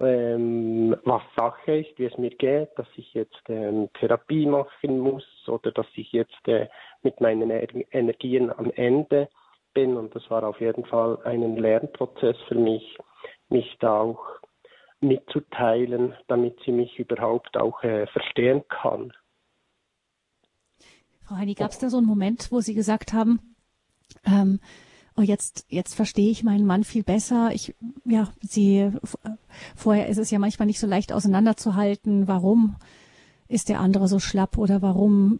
ähm, 0.02 0.96
was 1.06 1.22
Sache 1.38 1.78
ist, 1.78 1.98
wie 2.00 2.06
es 2.06 2.18
mir 2.18 2.32
geht, 2.32 2.70
dass 2.76 2.88
ich 2.96 3.14
jetzt 3.14 3.42
ähm, 3.48 3.90
Therapie 3.94 4.46
machen 4.46 5.00
muss 5.00 5.26
oder 5.48 5.72
dass 5.72 5.86
ich 5.94 6.12
jetzt 6.12 6.48
äh, 6.48 6.68
mit 7.04 7.22
meinen 7.22 7.50
Energien 7.52 8.52
am 8.52 8.72
Ende 8.72 9.30
bin. 9.74 9.98
Und 9.98 10.16
das 10.16 10.30
war 10.30 10.44
auf 10.44 10.60
jeden 10.60 10.86
Fall 10.86 11.20
ein 11.24 11.56
Lernprozess 11.56 12.38
für 12.48 12.56
mich, 12.56 12.98
mich 13.50 13.78
da 13.80 14.02
auch 14.02 14.26
mitzuteilen, 15.02 16.14
damit 16.28 16.60
sie 16.66 16.72
mich 16.72 17.00
überhaupt 17.00 17.58
auch 17.58 17.84
äh, 17.84 18.08
verstehen 18.08 18.64
kann. 18.70 19.12
Frau 21.24 21.36
Heini, 21.36 21.56
gab 21.56 21.72
es 21.72 21.80
da 21.80 21.90
so 21.90 21.98
einen 21.98 22.08
Moment, 22.08 22.52
wo 22.52 22.60
Sie 22.60 22.74
gesagt 22.74 23.14
haben, 23.14 23.56
ähm, 24.26 24.60
oh, 25.16 25.22
jetzt, 25.22 25.66
jetzt 25.70 25.96
verstehe 25.96 26.30
ich 26.30 26.44
meinen 26.44 26.66
Mann 26.66 26.84
viel 26.84 27.04
besser. 27.04 27.52
Ich, 27.54 27.74
ja, 28.06 28.30
sie, 28.42 28.92
vorher 29.76 30.08
ist 30.08 30.18
es 30.18 30.32
ja 30.32 30.40
manchmal 30.40 30.66
nicht 30.68 30.80
so 30.80 30.88
leicht 30.88 31.14
auseinanderzuhalten. 31.14 32.28
Warum 32.28 32.76
ist 33.48 33.70
der 33.70 33.80
andere 33.80 34.08
so 34.08 34.20
schlapp 34.20 34.58
oder 34.58 34.82
warum 34.82 35.40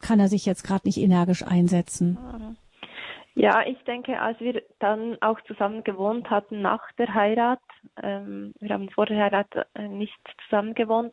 kann 0.00 0.20
er 0.20 0.28
sich 0.28 0.46
jetzt 0.46 0.64
gerade 0.64 0.86
nicht 0.86 0.98
energisch 0.98 1.42
einsetzen? 1.42 2.18
Ja, 3.38 3.64
ich 3.64 3.78
denke, 3.84 4.20
als 4.20 4.40
wir 4.40 4.62
dann 4.80 5.16
auch 5.22 5.40
zusammen 5.42 5.84
gewohnt 5.84 6.28
hatten 6.28 6.60
nach 6.60 6.90
der 6.98 7.14
Heirat, 7.14 7.60
ähm, 8.02 8.52
wir 8.58 8.70
haben 8.70 8.90
vor 8.90 9.06
der 9.06 9.16
Heirat 9.16 9.46
äh, 9.76 9.86
nicht 9.86 10.18
zusammen 10.44 10.74
gewohnt, 10.74 11.12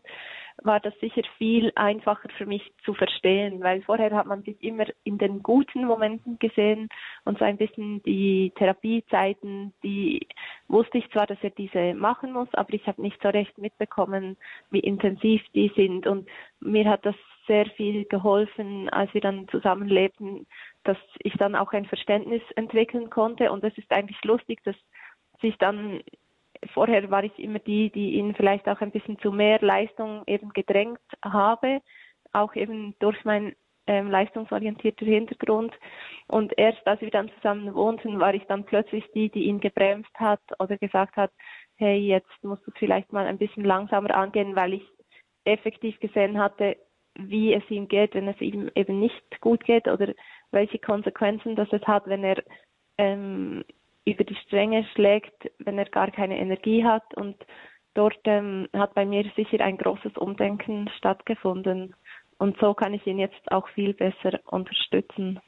war 0.64 0.80
das 0.80 0.98
sicher 1.00 1.22
viel 1.38 1.72
einfacher 1.76 2.30
für 2.36 2.48
mich 2.48 2.64
zu 2.84 2.96
verstehen, 2.96 3.62
weil 3.62 3.84
vorher 3.84 4.12
hat 4.16 4.26
man 4.26 4.42
sich 4.42 4.56
immer 4.64 4.86
in 5.04 5.20
den 5.20 5.44
guten 5.44 5.86
Momenten 5.86 6.40
gesehen 6.40 6.90
und 7.26 7.38
so 7.38 7.46
ein 7.46 7.58
bisschen 7.58 8.02
die 8.02 8.52
Therapiezeiten, 8.56 9.72
die 9.84 10.28
wusste 10.68 10.98
ich 10.98 11.08
zwar, 11.12 11.28
dass 11.28 11.38
er 11.44 11.52
diese 11.52 11.94
machen 11.94 12.34
muss, 12.34 12.52
aber 12.54 12.74
ich 12.74 12.88
habe 12.88 13.04
nicht 13.04 13.22
so 13.22 13.30
recht 13.30 13.56
mitbekommen, 13.60 14.36
wie 14.72 14.80
intensiv 14.80 15.44
die 15.54 15.72
sind. 15.76 16.08
Und 16.08 16.28
mir 16.60 16.90
hat 16.90 17.06
das 17.06 17.16
sehr 17.46 17.68
viel 17.68 18.06
geholfen, 18.06 18.90
als 18.90 19.14
wir 19.14 19.22
dann 19.22 19.48
zusammenlebten, 19.50 20.48
dass 20.86 20.98
ich 21.20 21.34
dann 21.34 21.56
auch 21.56 21.74
ein 21.74 21.86
Verständnis 21.86 22.42
entwickeln 22.56 23.10
konnte 23.10 23.52
und 23.52 23.64
es 23.64 23.78
ist 23.78 23.92
eigentlich 23.92 24.24
lustig, 24.24 24.64
dass 24.64 24.76
sich 25.42 25.58
dann 25.58 26.02
vorher 26.74 27.10
war 27.12 27.24
ich 27.24 27.38
immer 27.38 27.60
die, 27.60 27.92
die 27.92 28.16
ihn 28.16 28.34
vielleicht 28.36 28.68
auch 28.68 28.82
ein 28.82 28.92
bisschen 28.92 29.20
zu 29.20 29.32
mehr 29.32 29.60
Leistung 29.62 30.24
eben 30.28 30.50
gedrängt 30.54 31.00
habe, 31.24 31.82
auch 32.32 32.56
eben 32.56 32.96
durch 33.00 33.24
mein 33.26 33.56
ähm, 33.88 34.10
leistungsorientierter 34.10 35.06
Hintergrund. 35.06 35.74
Und 36.28 36.58
erst 36.58 36.86
als 36.88 37.02
wir 37.02 37.12
dann 37.12 37.30
zusammen 37.36 37.74
wohnten, 37.76 38.20
war 38.20 38.34
ich 38.34 38.44
dann 38.46 38.66
plötzlich 38.66 39.04
die, 39.14 39.30
die 39.30 39.46
ihn 39.46 39.60
gebremst 39.60 40.14
hat 40.16 40.42
oder 40.60 40.78
gesagt 40.78 41.16
hat, 41.18 41.32
hey, 41.76 41.98
jetzt 41.98 42.44
musst 42.44 42.66
du 42.66 42.72
vielleicht 42.78 43.12
mal 43.12 43.28
ein 43.28 43.38
bisschen 43.38 43.64
langsamer 43.64 44.16
angehen, 44.16 44.56
weil 44.56 44.74
ich 44.74 44.84
effektiv 45.44 46.00
gesehen 46.00 46.40
hatte, 46.40 46.78
wie 47.18 47.54
es 47.54 47.64
ihm 47.70 47.88
geht, 47.88 48.14
wenn 48.14 48.28
es 48.28 48.40
ihm 48.42 48.70
eben 48.76 49.00
nicht 49.00 49.42
gut 49.42 49.64
geht 49.64 49.88
oder 49.88 50.14
welche 50.52 50.80
Konsequenzen 50.80 51.56
das 51.56 51.68
es 51.72 51.82
hat, 51.84 52.08
wenn 52.08 52.24
er 52.24 52.44
ähm, 52.98 53.64
über 54.06 54.24
die 54.24 54.36
Stränge 54.46 54.86
schlägt, 54.94 55.52
wenn 55.60 55.78
er 55.78 55.86
gar 55.86 56.12
keine 56.12 56.38
Energie 56.38 56.84
hat. 56.84 57.14
Und 57.16 57.36
dort 57.94 58.20
ähm, 58.26 58.68
hat 58.74 58.94
bei 58.94 59.06
mir 59.06 59.30
sicher 59.36 59.62
ein 59.62 59.78
großes 59.78 60.18
Umdenken 60.18 60.90
stattgefunden. 60.98 61.96
Und 62.38 62.58
so 62.60 62.74
kann 62.74 62.94
ich 62.94 63.06
ihn 63.08 63.20
jetzt 63.20 63.52
auch 63.52 63.68
viel 63.70 63.94
besser 63.94 64.40
unterstützen. 64.46 65.40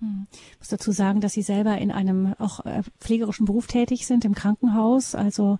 Hm. 0.00 0.26
Ich 0.32 0.58
muss 0.58 0.68
dazu 0.68 0.92
sagen, 0.92 1.20
dass 1.20 1.34
Sie 1.34 1.42
selber 1.42 1.78
in 1.78 1.92
einem 1.92 2.34
auch 2.38 2.64
äh, 2.64 2.82
pflegerischen 2.98 3.46
Beruf 3.46 3.66
tätig 3.66 4.06
sind, 4.06 4.24
im 4.24 4.34
Krankenhaus, 4.34 5.14
also 5.14 5.58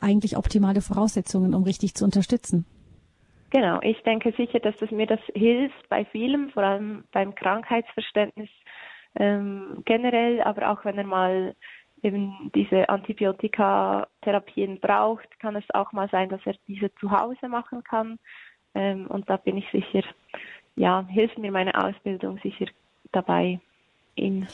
eigentlich 0.00 0.36
optimale 0.36 0.80
Voraussetzungen, 0.80 1.54
um 1.54 1.62
richtig 1.64 1.94
zu 1.94 2.04
unterstützen. 2.04 2.66
Genau, 3.54 3.78
ich 3.82 4.02
denke 4.02 4.32
sicher, 4.32 4.58
dass 4.58 4.76
das 4.78 4.90
mir 4.90 5.06
das 5.06 5.20
hilft 5.32 5.88
bei 5.88 6.04
vielem, 6.06 6.50
vor 6.50 6.64
allem 6.64 7.04
beim 7.12 7.36
Krankheitsverständnis 7.36 8.50
ähm, 9.14 9.80
generell, 9.84 10.40
aber 10.40 10.72
auch 10.72 10.84
wenn 10.84 10.98
er 10.98 11.04
mal 11.04 11.54
eben 12.02 12.50
diese 12.52 12.88
Antibiotika-Therapien 12.88 14.80
braucht, 14.80 15.38
kann 15.38 15.54
es 15.54 15.62
auch 15.72 15.92
mal 15.92 16.08
sein, 16.08 16.30
dass 16.30 16.40
er 16.44 16.56
diese 16.66 16.92
zu 16.96 17.12
Hause 17.12 17.48
machen 17.48 17.84
kann. 17.84 18.18
Ähm, 18.74 19.06
und 19.06 19.30
da 19.30 19.36
bin 19.36 19.56
ich 19.56 19.70
sicher, 19.70 20.02
ja, 20.74 21.06
hilft 21.08 21.38
mir 21.38 21.52
meine 21.52 21.80
Ausbildung 21.80 22.40
sicher 22.42 22.66
dabei, 23.12 23.60
ihn 24.16 24.48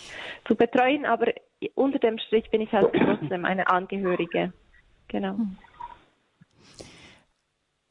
zu 0.44 0.54
betreuen. 0.54 1.06
Aber 1.06 1.32
unter 1.74 1.98
dem 2.00 2.18
Strich 2.18 2.50
bin 2.50 2.60
ich 2.60 2.72
halt 2.72 2.92
trotzdem 2.92 3.46
eine 3.46 3.66
Angehörige. 3.70 4.52
Genau. 5.08 5.36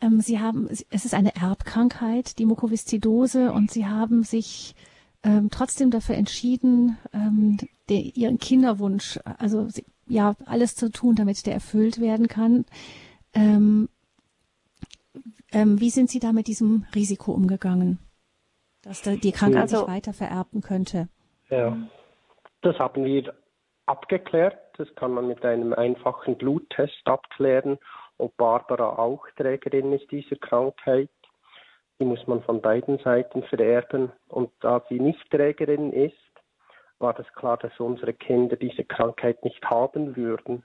Hm. 0.02 0.14
Ähm, 0.14 0.22
Sie 0.22 0.40
haben, 0.40 0.68
es 0.70 1.06
ist 1.06 1.14
eine 1.14 1.36
Erbkrankheit, 1.36 2.40
die 2.40 2.46
Mukoviszidose, 2.46 3.52
und 3.52 3.72
Sie 3.72 3.86
haben 3.86 4.24
sich 4.24 4.76
ähm, 5.24 5.50
trotzdem 5.52 5.92
dafür 5.92 6.16
entschieden, 6.16 6.98
ähm, 7.14 7.58
der, 7.90 7.98
ihren 7.98 8.38
Kinderwunsch, 8.38 9.20
also 9.38 9.68
ja, 10.08 10.36
alles 10.46 10.76
zu 10.76 10.92
tun, 10.92 11.16
damit 11.16 11.46
der 11.46 11.54
erfüllt 11.54 12.00
werden 12.00 12.28
kann. 12.28 12.66
Ähm, 13.34 13.90
ähm, 15.52 15.80
wie 15.80 15.90
sind 15.90 16.10
Sie 16.10 16.20
da 16.20 16.32
mit 16.32 16.48
diesem 16.48 16.86
Risiko 16.96 17.32
umgegangen, 17.32 18.00
dass 18.82 19.02
da 19.02 19.16
die 19.16 19.32
Krankheit 19.32 19.64
also, 19.64 19.80
sich 19.80 19.88
weiter 19.88 20.14
vererben 20.14 20.62
könnte? 20.62 21.10
Ja, 21.50 21.78
das 22.62 22.78
haben 22.80 23.04
wir 23.04 23.34
abgeklärt. 23.86 24.58
Das 24.78 24.88
kann 24.96 25.12
man 25.12 25.28
mit 25.28 25.44
einem 25.44 25.74
einfachen 25.74 26.38
Bluttest 26.38 27.02
abklären. 27.06 27.78
Ob 28.20 28.36
Barbara 28.38 29.00
auch 29.00 29.26
Trägerin 29.38 29.94
ist 29.94 30.12
dieser 30.12 30.36
Krankheit. 30.36 31.10
Die 32.00 32.06
muss 32.06 32.26
man 32.28 32.44
von 32.44 32.62
beiden 32.62 33.00
Seiten 33.00 33.44
vererben. 33.44 34.12
Und 34.28 34.52
da 34.60 34.84
sie 34.90 35.00
nicht 35.00 35.30
Trägerin 35.32 35.92
ist, 35.92 36.16
war 37.00 37.14
das 37.14 37.28
klar, 37.34 37.58
dass 37.58 37.78
unsere 37.80 38.14
Kinder 38.14 38.56
diese 38.56 38.84
Krankheit 38.84 39.44
nicht 39.44 39.66
haben 39.66 40.16
würden. 40.16 40.64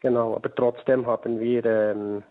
Genau, 0.00 0.34
aber 0.34 0.54
trotzdem 0.54 1.06
haben 1.06 1.40
wir 1.40 1.64
ähm, 1.64 2.22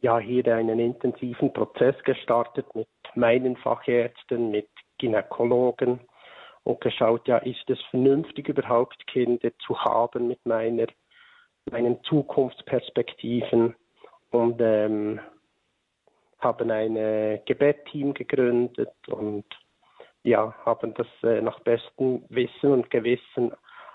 ja 0.00 0.18
hier 0.18 0.54
einen 0.54 0.78
intensiven 0.78 1.52
Prozess 1.52 1.96
gestartet 2.04 2.66
mit 2.74 2.88
meinen 3.14 3.56
Fachärzten, 3.56 4.50
mit 4.50 4.68
Gynäkologen 4.98 6.00
und 6.64 6.80
geschaut, 6.80 7.28
ja, 7.28 7.38
ist 7.38 7.68
es 7.68 7.80
vernünftig 7.90 8.48
überhaupt 8.48 9.06
Kinder 9.06 9.50
zu 9.66 9.78
haben 9.78 10.28
mit 10.28 10.44
meiner 10.46 10.86
meinen 11.70 12.02
Zukunftsperspektiven 12.04 13.74
und 14.30 14.60
ähm, 14.60 15.20
haben 16.38 16.70
ein 16.70 17.40
Gebetteam 17.44 18.14
gegründet 18.14 18.94
und 19.08 19.44
ja, 20.22 20.54
haben 20.64 20.92
das 20.94 21.06
äh, 21.22 21.40
nach 21.40 21.60
bestem 21.60 22.24
Wissen 22.28 22.72
und 22.72 22.90
Gewissen 22.90 23.52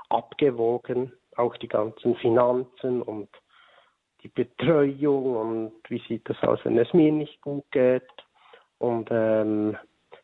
abgewogen, 0.10 1.12
auch 1.36 1.58
die 1.58 1.68
ganzen 1.68 2.16
Finanzen 2.16 3.02
und 3.02 3.30
die 4.24 4.30
Betreuung 4.30 5.36
und 5.36 5.74
wie 5.90 6.02
sieht 6.08 6.30
das 6.30 6.42
aus, 6.44 6.60
wenn 6.64 6.78
es 6.78 6.94
mir 6.94 7.12
nicht 7.12 7.42
gut 7.42 7.66
geht. 7.72 8.08
Und 8.78 9.10
ähm, 9.12 9.78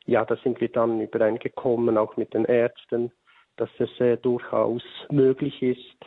ja, 0.06 0.24
da 0.24 0.36
sind 0.38 0.62
wir 0.62 0.70
dann 0.70 1.02
übereingekommen, 1.02 1.98
auch 1.98 2.16
mit 2.16 2.34
den 2.34 2.46
Ärzten, 2.46 3.12
dass 3.58 3.70
es 3.80 4.00
äh, 4.00 4.18
durchaus 4.18 4.84
möglich 5.10 5.62
ist, 5.62 6.06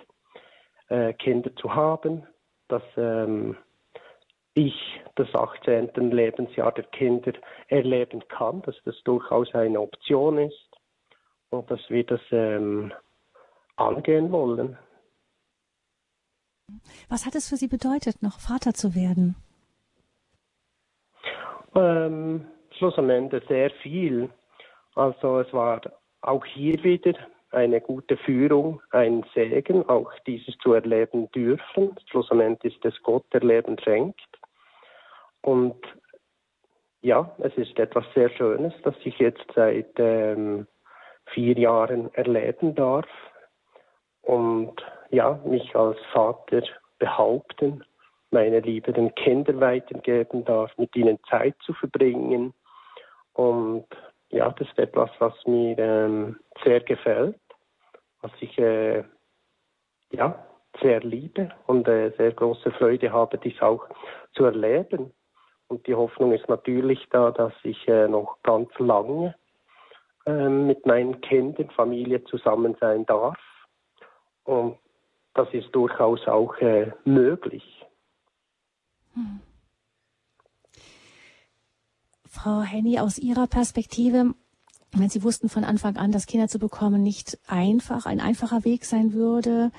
äh, 0.90 1.14
Kinder 1.14 1.54
zu 1.56 1.74
haben, 1.74 2.26
dass 2.68 2.82
ähm, 2.96 3.56
ich 4.54 4.74
das 5.14 5.34
18. 5.34 6.10
Lebensjahr 6.10 6.72
der 6.72 6.84
Kinder 6.84 7.32
erleben 7.68 8.22
kann, 8.28 8.62
dass 8.62 8.76
das 8.84 8.94
durchaus 9.04 9.54
eine 9.54 9.80
Option 9.80 10.38
ist 10.38 10.68
und 11.50 11.70
dass 11.70 11.80
wir 11.88 12.04
das 12.04 12.20
ähm, 12.30 12.92
angehen 13.76 14.30
wollen. 14.30 14.76
Was 17.08 17.26
hat 17.26 17.34
es 17.34 17.48
für 17.48 17.56
Sie 17.56 17.68
bedeutet, 17.68 18.22
noch 18.22 18.38
Vater 18.38 18.74
zu 18.74 18.94
werden? 18.94 19.34
Ähm, 21.74 22.46
Schluss 22.76 22.98
am 22.98 23.10
Ende 23.10 23.42
sehr 23.48 23.70
viel. 23.82 24.30
Also 24.94 25.40
es 25.40 25.52
war 25.52 25.80
auch 26.20 26.44
hier 26.44 26.82
wieder 26.82 27.14
eine 27.50 27.80
gute 27.80 28.16
Führung, 28.16 28.80
ein 28.90 29.24
Segen, 29.34 29.88
auch 29.88 30.12
dieses 30.26 30.56
zu 30.58 30.72
erleben 30.72 31.30
dürfen. 31.32 31.96
Schlussendlich 32.06 32.76
ist 32.76 32.84
es 32.84 33.02
Gott, 33.02 33.24
der 33.32 33.40
Leben 33.40 33.78
schenkt. 33.78 34.20
Und 35.42 35.76
ja, 37.02 37.34
es 37.38 37.54
ist 37.56 37.78
etwas 37.78 38.04
sehr 38.14 38.28
Schönes, 38.30 38.74
das 38.84 38.94
ich 39.04 39.18
jetzt 39.18 39.44
seit 39.54 39.92
ähm, 39.98 40.66
vier 41.26 41.58
Jahren 41.58 42.12
erleben 42.14 42.74
darf. 42.74 43.08
Und 44.22 44.74
ja, 45.10 45.40
mich 45.44 45.74
als 45.74 45.98
Vater 46.12 46.62
behaupten, 46.98 47.82
meine 48.30 48.60
liebenden 48.60 49.14
Kinder 49.14 49.58
weitergeben 49.60 50.44
darf, 50.44 50.76
mit 50.76 50.94
ihnen 50.94 51.18
Zeit 51.28 51.56
zu 51.64 51.72
verbringen. 51.72 52.52
Und 53.32 53.86
ja, 54.30 54.50
das 54.50 54.68
ist 54.68 54.78
etwas, 54.78 55.10
was 55.18 55.34
mir 55.46 55.78
ähm, 55.78 56.40
sehr 56.64 56.80
gefällt, 56.80 57.40
was 58.20 58.32
ich 58.40 58.56
äh, 58.58 59.04
ja 60.10 60.46
sehr 60.80 61.00
liebe 61.00 61.50
und 61.66 61.88
äh, 61.88 62.10
sehr 62.16 62.32
große 62.32 62.70
Freude 62.72 63.12
habe, 63.12 63.38
dies 63.38 63.60
auch 63.60 63.88
zu 64.34 64.44
erleben. 64.44 65.12
Und 65.66 65.86
die 65.86 65.94
Hoffnung 65.94 66.32
ist 66.32 66.48
natürlich 66.48 67.06
da, 67.10 67.30
dass 67.30 67.52
ich 67.62 67.88
äh, 67.88 68.08
noch 68.08 68.38
ganz 68.42 68.70
lange 68.78 69.34
äh, 70.26 70.48
mit 70.48 70.86
meinen 70.86 71.20
Kindern, 71.20 71.70
Familie 71.70 72.22
zusammen 72.24 72.76
sein 72.80 73.06
darf. 73.06 73.38
Und 74.44 74.78
das 75.34 75.52
ist 75.52 75.70
durchaus 75.72 76.26
auch 76.26 76.56
äh, 76.58 76.92
möglich. 77.04 77.84
Hm. 79.14 79.40
Frau 82.30 82.62
Henny, 82.62 83.00
aus 83.00 83.18
Ihrer 83.18 83.48
Perspektive, 83.48 84.34
wenn 84.92 85.10
Sie 85.10 85.24
wussten 85.24 85.48
von 85.48 85.64
Anfang 85.64 85.96
an, 85.96 86.12
dass 86.12 86.26
Kinder 86.26 86.46
zu 86.46 86.60
bekommen 86.60 87.02
nicht 87.02 87.38
einfach, 87.48 88.06
ein 88.06 88.20
einfacher 88.20 88.64
Weg 88.64 88.84
sein 88.84 89.12
würde. 89.12 89.72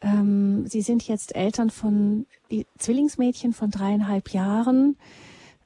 Ähm, 0.00 0.66
Sie 0.66 0.82
sind 0.82 1.06
jetzt 1.06 1.36
Eltern 1.36 1.70
von 1.70 2.26
Zwillingsmädchen 2.78 3.52
von 3.52 3.70
dreieinhalb 3.70 4.30
Jahren. 4.30 4.96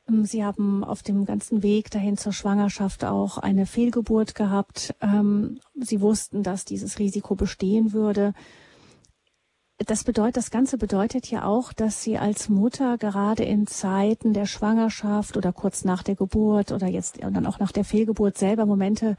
Ähm, 0.06 0.26
Sie 0.26 0.44
haben 0.44 0.84
auf 0.84 1.02
dem 1.02 1.24
ganzen 1.24 1.62
Weg 1.62 1.90
dahin 1.90 2.18
zur 2.18 2.34
Schwangerschaft 2.34 3.06
auch 3.06 3.38
eine 3.38 3.64
Fehlgeburt 3.64 4.34
gehabt. 4.34 4.94
Ähm, 5.00 5.58
Sie 5.74 6.02
wussten, 6.02 6.42
dass 6.42 6.66
dieses 6.66 6.98
Risiko 6.98 7.36
bestehen 7.36 7.94
würde. 7.94 8.34
Das 9.86 10.02
bedeutet, 10.02 10.36
das 10.36 10.50
Ganze 10.50 10.76
bedeutet 10.76 11.30
ja 11.30 11.44
auch, 11.44 11.72
dass 11.72 12.02
Sie 12.02 12.18
als 12.18 12.48
Mutter 12.48 12.98
gerade 12.98 13.44
in 13.44 13.68
Zeiten 13.68 14.32
der 14.32 14.46
Schwangerschaft 14.46 15.36
oder 15.36 15.52
kurz 15.52 15.84
nach 15.84 16.02
der 16.02 16.16
Geburt 16.16 16.72
oder 16.72 16.88
jetzt 16.88 17.22
und 17.24 17.34
dann 17.34 17.46
auch 17.46 17.60
nach 17.60 17.70
der 17.70 17.84
Fehlgeburt 17.84 18.36
selber 18.36 18.66
Momente 18.66 19.16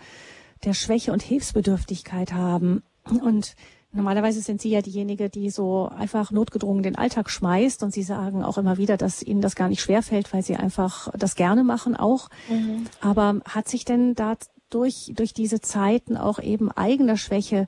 der 0.66 0.74
Schwäche 0.74 1.14
und 1.14 1.24
Hilfsbedürftigkeit 1.24 2.34
haben. 2.34 2.84
Und 3.06 3.56
Normalerweise 3.92 4.42
sind 4.42 4.62
Sie 4.62 4.70
ja 4.70 4.84
diejenige, 4.84 5.30
die 5.32 5.50
so 5.50 5.90
einfach 5.90 6.30
notgedrungen 6.30 6.84
den 6.84 6.96
Alltag 6.96 7.28
schmeißt 7.32 7.82
und 7.82 7.92
Sie 7.92 8.04
sagen 8.04 8.44
auch 8.44 8.60
immer 8.60 8.78
wieder, 8.78 8.98
dass 8.98 9.24
Ihnen 9.24 9.42
das 9.42 9.56
gar 9.56 9.68
nicht 9.68 9.82
schwerfällt, 9.82 10.32
weil 10.32 10.44
Sie 10.44 10.56
einfach 10.56 11.10
das 11.18 11.36
gerne 11.36 11.64
machen 11.64 11.96
auch. 11.96 12.30
Mhm. 12.50 12.86
Aber 13.02 13.42
hat 13.46 13.68
sich 13.68 13.86
denn 13.86 14.14
dadurch, 14.14 15.12
durch 15.16 15.34
diese 15.34 15.60
Zeiten 15.60 16.18
auch 16.18 16.38
eben 16.38 16.72
eigener 16.72 17.18
Schwäche 17.18 17.68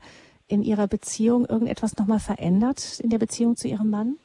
in 0.52 0.64
Ihrer 0.64 0.88
Beziehung 0.88 1.46
irgendetwas 1.46 1.98
nochmal 1.98 2.20
verändert 2.20 3.00
in 3.00 3.10
der 3.10 3.20
Beziehung 3.20 3.56
zu 3.56 3.68
Ihrem 3.68 3.90
Mann? 3.90 4.18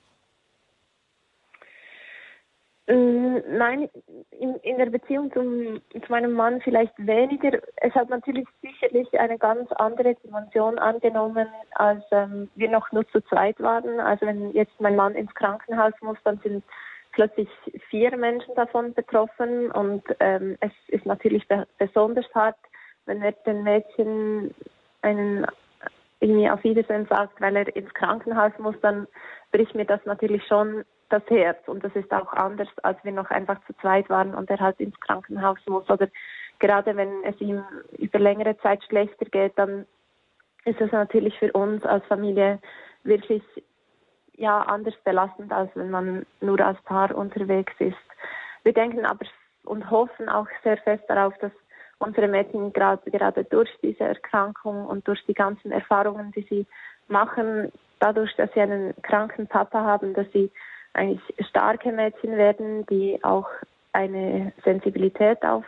Mm, 2.88 3.38
nein, 3.48 3.88
in, 4.30 4.54
in 4.56 4.78
der 4.78 4.86
Beziehung 4.86 5.32
zum, 5.32 5.80
zu 5.90 6.08
meinem 6.08 6.32
Mann 6.32 6.60
vielleicht 6.60 6.94
weniger. 6.98 7.58
Es 7.76 7.92
hat 7.94 8.10
natürlich 8.10 8.46
sicherlich 8.62 9.18
eine 9.18 9.38
ganz 9.38 9.70
andere 9.72 10.14
Dimension 10.14 10.78
angenommen, 10.78 11.48
als 11.74 12.04
ähm, 12.12 12.48
wir 12.54 12.70
noch 12.70 12.92
nur 12.92 13.06
zu 13.08 13.20
zweit 13.22 13.58
waren. 13.60 13.98
Also 13.98 14.26
wenn 14.26 14.52
jetzt 14.52 14.80
mein 14.80 14.94
Mann 14.94 15.16
ins 15.16 15.34
Krankenhaus 15.34 15.94
muss, 16.00 16.18
dann 16.22 16.38
sind 16.44 16.62
plötzlich 17.10 17.48
vier 17.88 18.16
Menschen 18.16 18.54
davon 18.54 18.94
betroffen 18.94 19.72
und 19.72 20.04
ähm, 20.20 20.56
es 20.60 20.72
ist 20.88 21.06
natürlich 21.06 21.48
be 21.48 21.66
besonders 21.78 22.26
hart, 22.34 22.58
wenn 23.06 23.22
er 23.22 23.32
den 23.32 23.64
Mädchen 23.64 24.54
einen 25.02 25.46
irgendwie 26.20 26.50
auf 26.50 26.62
Wiedersehen 26.64 27.06
sagt, 27.06 27.40
weil 27.40 27.56
er 27.56 27.74
ins 27.76 27.92
Krankenhaus 27.94 28.52
muss, 28.58 28.76
dann 28.80 29.06
bricht 29.52 29.74
mir 29.74 29.84
das 29.84 30.04
natürlich 30.04 30.44
schon 30.46 30.84
das 31.08 31.22
Herz. 31.28 31.58
Und 31.68 31.84
das 31.84 31.94
ist 31.94 32.12
auch 32.12 32.32
anders, 32.32 32.68
als 32.82 33.02
wir 33.04 33.12
noch 33.12 33.30
einfach 33.30 33.58
zu 33.66 33.74
zweit 33.80 34.08
waren 34.08 34.34
und 34.34 34.50
er 34.50 34.58
halt 34.58 34.80
ins 34.80 34.98
Krankenhaus 35.00 35.58
muss. 35.66 35.88
Oder 35.88 36.08
gerade 36.58 36.96
wenn 36.96 37.22
es 37.24 37.40
ihm 37.40 37.62
über 37.98 38.18
längere 38.18 38.56
Zeit 38.58 38.82
schlechter 38.84 39.26
geht, 39.26 39.52
dann 39.56 39.86
ist 40.64 40.80
es 40.80 40.90
natürlich 40.90 41.38
für 41.38 41.52
uns 41.52 41.84
als 41.84 42.04
Familie 42.06 42.58
wirklich 43.04 43.42
ja 44.36 44.62
anders 44.62 44.94
belastend, 45.04 45.52
als 45.52 45.70
wenn 45.74 45.90
man 45.90 46.26
nur 46.40 46.60
als 46.60 46.80
Paar 46.82 47.14
unterwegs 47.14 47.72
ist. 47.78 47.96
Wir 48.64 48.72
denken 48.72 49.06
aber 49.06 49.26
und 49.64 49.90
hoffen 49.90 50.28
auch 50.28 50.48
sehr 50.62 50.76
fest 50.78 51.04
darauf, 51.08 51.36
dass 51.38 51.52
unsere 51.98 52.28
Mädchen 52.28 52.72
gerade, 52.72 53.10
gerade 53.10 53.44
durch 53.44 53.70
diese 53.82 54.04
Erkrankung 54.04 54.86
und 54.86 55.06
durch 55.08 55.24
die 55.26 55.34
ganzen 55.34 55.72
Erfahrungen, 55.72 56.32
die 56.32 56.46
sie 56.48 56.66
machen, 57.08 57.72
dadurch, 58.00 58.34
dass 58.36 58.52
sie 58.52 58.60
einen 58.60 58.94
kranken 59.02 59.46
Papa 59.46 59.82
haben, 59.82 60.14
dass 60.14 60.26
sie 60.32 60.50
eigentlich 60.92 61.22
starke 61.48 61.92
Mädchen 61.92 62.36
werden, 62.36 62.86
die 62.86 63.22
auch 63.22 63.48
eine 63.92 64.52
Sensibilität 64.64 65.42
auf, 65.42 65.64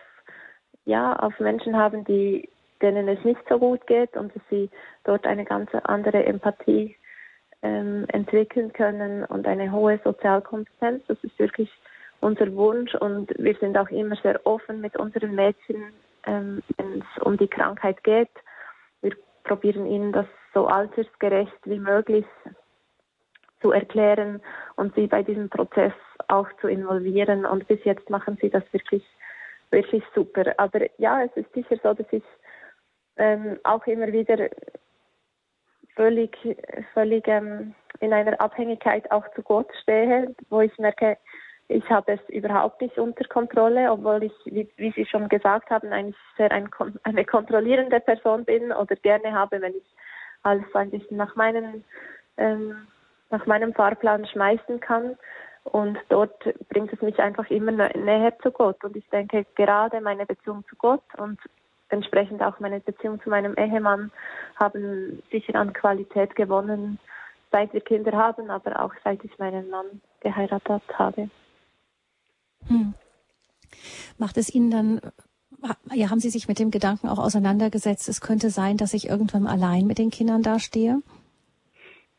ja, 0.85 1.15
auf 1.17 1.39
Menschen 1.39 1.77
haben, 1.77 2.05
die, 2.05 2.49
denen 2.83 3.09
es 3.09 3.23
nicht 3.25 3.41
so 3.49 3.59
gut 3.59 3.87
geht 3.87 4.17
und 4.17 4.35
dass 4.35 4.43
sie 4.51 4.71
dort 5.05 5.27
eine 5.27 5.45
ganz 5.45 5.71
andere 5.85 6.25
Empathie 6.25 6.97
ähm, 7.63 8.05
entwickeln 8.09 8.73
können 8.73 9.25
und 9.25 9.47
eine 9.47 9.73
hohe 9.73 9.99
Sozialkompetenz. 10.05 11.03
Das 11.09 11.19
ist 11.23 11.39
wirklich 11.39 11.71
unser 12.21 12.55
Wunsch 12.55 12.95
und 12.95 13.33
wir 13.39 13.55
sind 13.57 13.77
auch 13.79 13.89
immer 13.91 14.17
sehr 14.17 14.45
offen 14.47 14.81
mit 14.81 14.97
unseren 14.97 15.35
Mädchen, 15.35 15.93
ähm, 16.29 16.63
wenn 16.77 17.01
es 17.01 17.23
um 17.23 17.37
die 17.37 17.49
Krankheit 17.49 18.05
geht. 18.05 18.31
Wir 19.01 19.17
probieren 19.45 19.87
ihnen 19.87 20.13
das 20.13 20.27
so 20.53 20.67
altersgerecht 20.67 21.59
wie 21.65 21.79
möglich 21.79 22.27
zu 23.61 23.73
erklären 23.73 24.41
und 24.77 24.95
sie 24.95 25.07
bei 25.07 25.23
diesem 25.23 25.49
Prozess 25.49 25.95
auch 26.29 26.49
zu 26.61 26.69
involvieren. 26.69 27.45
Und 27.47 27.67
bis 27.67 27.83
jetzt 27.85 28.09
machen 28.11 28.39
sie 28.41 28.51
das 28.51 28.63
wirklich, 28.73 29.03
wirklich 29.71 30.05
super. 30.15 30.55
Aber 30.59 30.81
ja, 30.99 31.25
es 31.25 31.35
ist 31.35 31.53
sicher 31.55 31.77
so, 31.83 31.95
dass 31.95 32.07
ich 32.13 32.23
ähm, 33.17 33.59
auch 33.65 33.85
immer 33.87 34.13
wieder 34.13 34.49
völlig, 35.97 36.37
völlig 36.95 37.27
ähm, 37.27 37.75
in 38.01 38.13
einer 38.13 38.41
Abhängigkeit 38.41 39.11
auch 39.11 39.25
zu 39.35 39.43
Gott 39.43 39.69
stehe, 39.83 40.35
wo 40.51 40.61
ich 40.61 40.77
merke, 40.79 41.17
ich 41.69 41.89
habe 41.91 42.13
es 42.13 42.21
überhaupt 42.29 42.81
nicht 42.81 42.99
unter 42.99 43.25
Kontrolle, 43.25 43.93
obwohl 43.93 44.23
ich, 44.25 44.33
wie, 44.47 44.69
wie 44.77 44.91
Sie 44.93 45.05
schon 45.05 45.29
gesagt 45.29 45.71
haben, 45.71 45.93
eigentlich 45.93 46.17
sehr 46.37 46.51
ein, 46.51 46.69
eine 47.03 47.25
kontrollierende 47.25 48.01
Person 48.01 48.45
bin 48.45 48.73
oder 48.73 48.97
gerne 48.97 49.33
habe, 49.33 49.61
wenn 49.61 49.75
ich 49.75 49.85
alles 50.43 50.65
ein 50.75 50.91
bisschen 50.91 51.19
nach 51.19 51.37
meinen 51.37 51.85
ähm, 52.39 52.87
nach 53.31 53.47
meinem 53.47 53.75
Fahrplan 53.75 54.27
schmeißen 54.27 54.81
kann. 54.81 55.17
Und 55.65 55.99
dort 56.09 56.43
bringt 56.71 56.93
es 56.93 57.03
mich 57.03 57.19
einfach 57.19 57.51
immer 57.51 57.73
näher 57.73 58.39
zu 58.39 58.51
Gott. 58.51 58.83
Und 58.85 58.97
ich 58.97 59.07
denke, 59.11 59.45
gerade 59.55 60.01
meine 60.01 60.25
Beziehung 60.25 60.65
zu 60.69 60.77
Gott 60.77 61.03
und 61.19 61.39
entsprechend 61.91 62.43
auch 62.43 62.59
meine 62.61 62.81
Beziehung 62.81 63.21
zu 63.21 63.29
meinem 63.29 63.55
Ehemann 63.57 64.11
haben 64.59 65.23
sicher 65.31 65.57
an 65.57 65.75
Qualität 65.75 66.35
gewonnen, 66.37 66.99
seit 67.51 67.73
wir 67.75 67.81
Kinder 67.83 68.13
haben, 68.13 68.51
aber 68.51 68.83
auch 68.83 68.95
seit 69.05 69.23
ich 69.25 69.39
meinen 69.39 69.69
Mann 69.69 70.01
geheiratet 70.21 70.83
habe. 70.95 71.29
Hm. 72.67 72.95
Macht 74.19 74.37
es 74.37 74.53
Ihnen 74.55 74.71
dann, 74.71 75.01
ja, 75.93 76.11
haben 76.11 76.21
Sie 76.21 76.31
sich 76.31 76.49
mit 76.49 76.59
dem 76.59 76.71
Gedanken 76.71 77.09
auch 77.09 77.19
auseinandergesetzt, 77.19 78.09
es 78.09 78.21
könnte 78.21 78.51
sein, 78.51 78.77
dass 78.77 78.95
ich 78.95 79.09
irgendwann 79.09 79.47
allein 79.47 79.87
mit 79.87 79.99
den 79.99 80.11
Kindern 80.11 80.43
dastehe? 80.43 81.03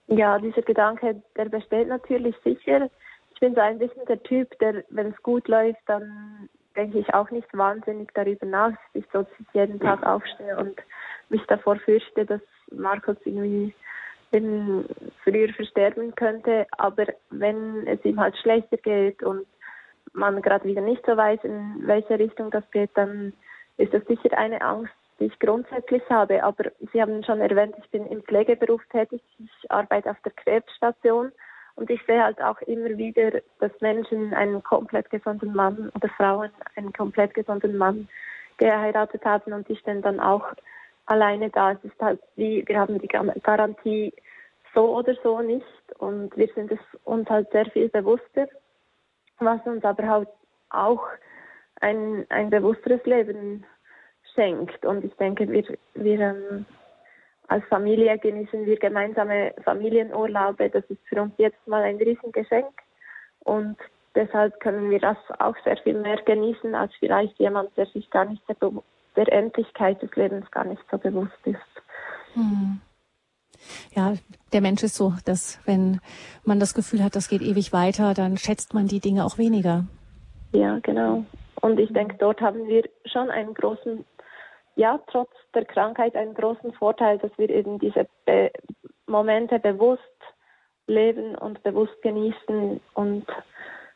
Ja, 0.08 0.39
dieser 0.39 0.63
Gedanke, 0.63 1.21
der 1.36 1.45
besteht 1.45 1.88
natürlich 1.88 2.36
sicher. 2.43 2.89
Ich 3.34 3.39
bin 3.39 3.54
so 3.54 3.62
ein 3.62 3.78
bisschen 3.78 4.06
der 4.08 4.21
Typ, 4.23 4.58
der, 4.60 4.84
wenn 4.89 5.08
es 5.08 5.23
gut 5.23 5.47
läuft, 5.47 5.82
dann 5.86 6.49
denke 6.75 6.99
ich 6.99 7.13
auch 7.13 7.30
nicht 7.32 7.47
wahnsinnig 7.56 8.10
darüber 8.13 8.45
nach, 8.45 8.71
dass 8.71 8.80
ich 8.93 9.06
so 9.13 9.25
jeden 9.54 9.80
Tag 9.80 10.04
aufstehe 10.06 10.58
und 10.58 10.82
mich 11.30 11.41
davor 11.47 11.75
fürchte, 11.78 12.25
dass 12.25 12.41
Markus 12.71 13.17
irgendwie 13.25 13.73
früher 15.23 15.54
versterben 15.54 16.15
könnte. 16.15 16.67
Aber 16.71 17.06
wenn 17.30 17.88
es 17.88 18.04
ihm 18.04 18.19
halt 18.19 18.38
schlechter 18.38 18.78
geht 18.78 19.21
und 19.23 19.45
man 20.13 20.41
gerade 20.41 20.65
wieder 20.65 20.81
nicht 20.81 21.05
so 21.05 21.15
weiß, 21.15 21.39
in 21.43 21.87
welche 21.87 22.17
Richtung 22.19 22.51
das 22.51 22.69
geht, 22.71 22.91
dann 22.95 23.33
ist 23.77 23.93
das 23.93 24.05
sicher 24.05 24.37
eine 24.37 24.61
Angst, 24.61 24.93
die 25.19 25.25
ich 25.25 25.39
grundsätzlich 25.39 26.03
habe. 26.09 26.43
Aber 26.43 26.65
Sie 26.91 27.01
haben 27.01 27.23
schon 27.23 27.41
erwähnt, 27.41 27.75
ich 27.77 27.89
bin 27.89 28.05
im 28.07 28.21
Pflegeberuf 28.23 28.81
tätig, 28.91 29.21
ich 29.39 29.71
arbeite 29.71 30.11
auf 30.11 30.17
der 30.23 30.31
Krebsstation 30.33 31.31
und 31.75 31.89
ich 31.89 32.01
sehe 32.05 32.23
halt 32.23 32.41
auch 32.41 32.61
immer 32.63 32.97
wieder, 32.97 33.41
dass 33.59 33.71
Menschen 33.79 34.33
einen 34.33 34.61
komplett 34.63 35.09
gesunden 35.09 35.53
Mann 35.53 35.91
oder 35.95 36.09
Frauen 36.09 36.51
einen 36.75 36.91
komplett 36.93 37.33
gesunden 37.33 37.77
Mann 37.77 38.07
geheiratet 38.57 39.23
haben 39.23 39.53
und 39.53 39.69
ich 39.69 39.83
bin 39.83 40.01
dann 40.01 40.19
auch 40.19 40.45
alleine 41.05 41.49
da. 41.49 41.71
Es 41.71 41.83
ist 41.83 41.99
halt 42.01 42.19
wie, 42.35 42.67
wir 42.67 42.79
haben 42.79 42.99
die 42.99 43.07
Garantie 43.07 44.13
so 44.73 44.95
oder 44.97 45.15
so 45.23 45.39
nicht 45.39 45.65
und 45.97 46.35
wir 46.37 46.47
sind 46.53 46.71
es 46.71 46.79
uns 47.05 47.29
halt 47.29 47.49
sehr 47.51 47.65
viel 47.67 47.89
bewusster, 47.89 48.47
was 49.39 49.65
uns 49.65 49.84
aber 49.84 50.08
halt 50.08 50.30
auch 50.69 51.04
ein, 51.82 52.25
ein 52.30 52.49
bewussteres 52.49 53.04
Leben 53.06 53.65
schenkt. 54.34 54.86
Und 54.86 55.04
ich 55.04 55.13
denke, 55.15 55.49
wir, 55.49 55.63
wir 55.95 56.19
ähm, 56.19 56.65
als 57.47 57.65
Familie 57.65 58.17
genießen 58.17 58.65
wir 58.65 58.78
gemeinsame 58.78 59.54
Familienurlaube. 59.63 60.69
Das 60.69 60.84
ist 60.89 61.02
für 61.08 61.21
uns 61.21 61.34
jetzt 61.38 61.67
mal 61.67 61.84
ein 61.84 61.97
Riesengeschenk. 61.97 62.71
Und 63.39 63.78
deshalb 64.15 64.60
können 64.60 64.89
wir 64.89 64.99
das 64.99 65.17
auch 65.39 65.56
sehr 65.63 65.78
viel 65.78 65.99
mehr 65.99 66.17
genießen 66.17 66.75
als 66.75 66.93
vielleicht 66.99 67.38
jemand, 67.39 67.75
der 67.78 67.88
sich 67.88 68.10
gar 68.12 68.25
nicht 68.25 68.43
der, 68.47 68.56
der 69.15 69.34
Endlichkeit 69.34 70.02
des 70.02 70.15
Lebens 70.15 70.49
gar 70.52 70.65
nicht 70.65 70.84
so 70.91 70.97
bewusst 70.97 71.39
ist. 71.45 71.58
Hm. 72.34 72.82
Ja, 73.95 74.13
der 74.53 74.61
Mensch 74.61 74.83
ist 74.83 74.95
so, 74.95 75.13
dass 75.25 75.59
wenn 75.65 75.99
man 76.43 76.59
das 76.59 76.73
Gefühl 76.73 77.03
hat, 77.03 77.15
das 77.15 77.29
geht 77.29 77.41
ewig 77.41 77.73
weiter, 77.73 78.13
dann 78.13 78.37
schätzt 78.37 78.73
man 78.73 78.87
die 78.87 78.99
Dinge 78.99 79.25
auch 79.25 79.37
weniger. 79.37 79.85
Ja, 80.51 80.79
genau. 80.79 81.25
Und 81.61 81.79
ich 81.79 81.91
denke, 81.91 82.15
dort 82.17 82.41
haben 82.41 82.67
wir 82.67 82.83
schon 83.05 83.29
einen 83.29 83.53
großen 83.53 84.05
ja, 84.79 84.97
trotz 85.07 85.29
der 85.53 85.65
Krankheit 85.65 86.15
einen 86.15 86.33
großen 86.33 86.71
Vorteil, 86.71 87.17
dass 87.17 87.31
wir 87.37 87.49
eben 87.49 87.79
diese 87.79 88.07
Be 88.25 88.49
Momente 89.07 89.59
bewusst 89.59 90.01
leben 90.87 91.35
und 91.35 91.61
bewusst 91.63 92.01
genießen 92.01 92.79
und 92.93 93.25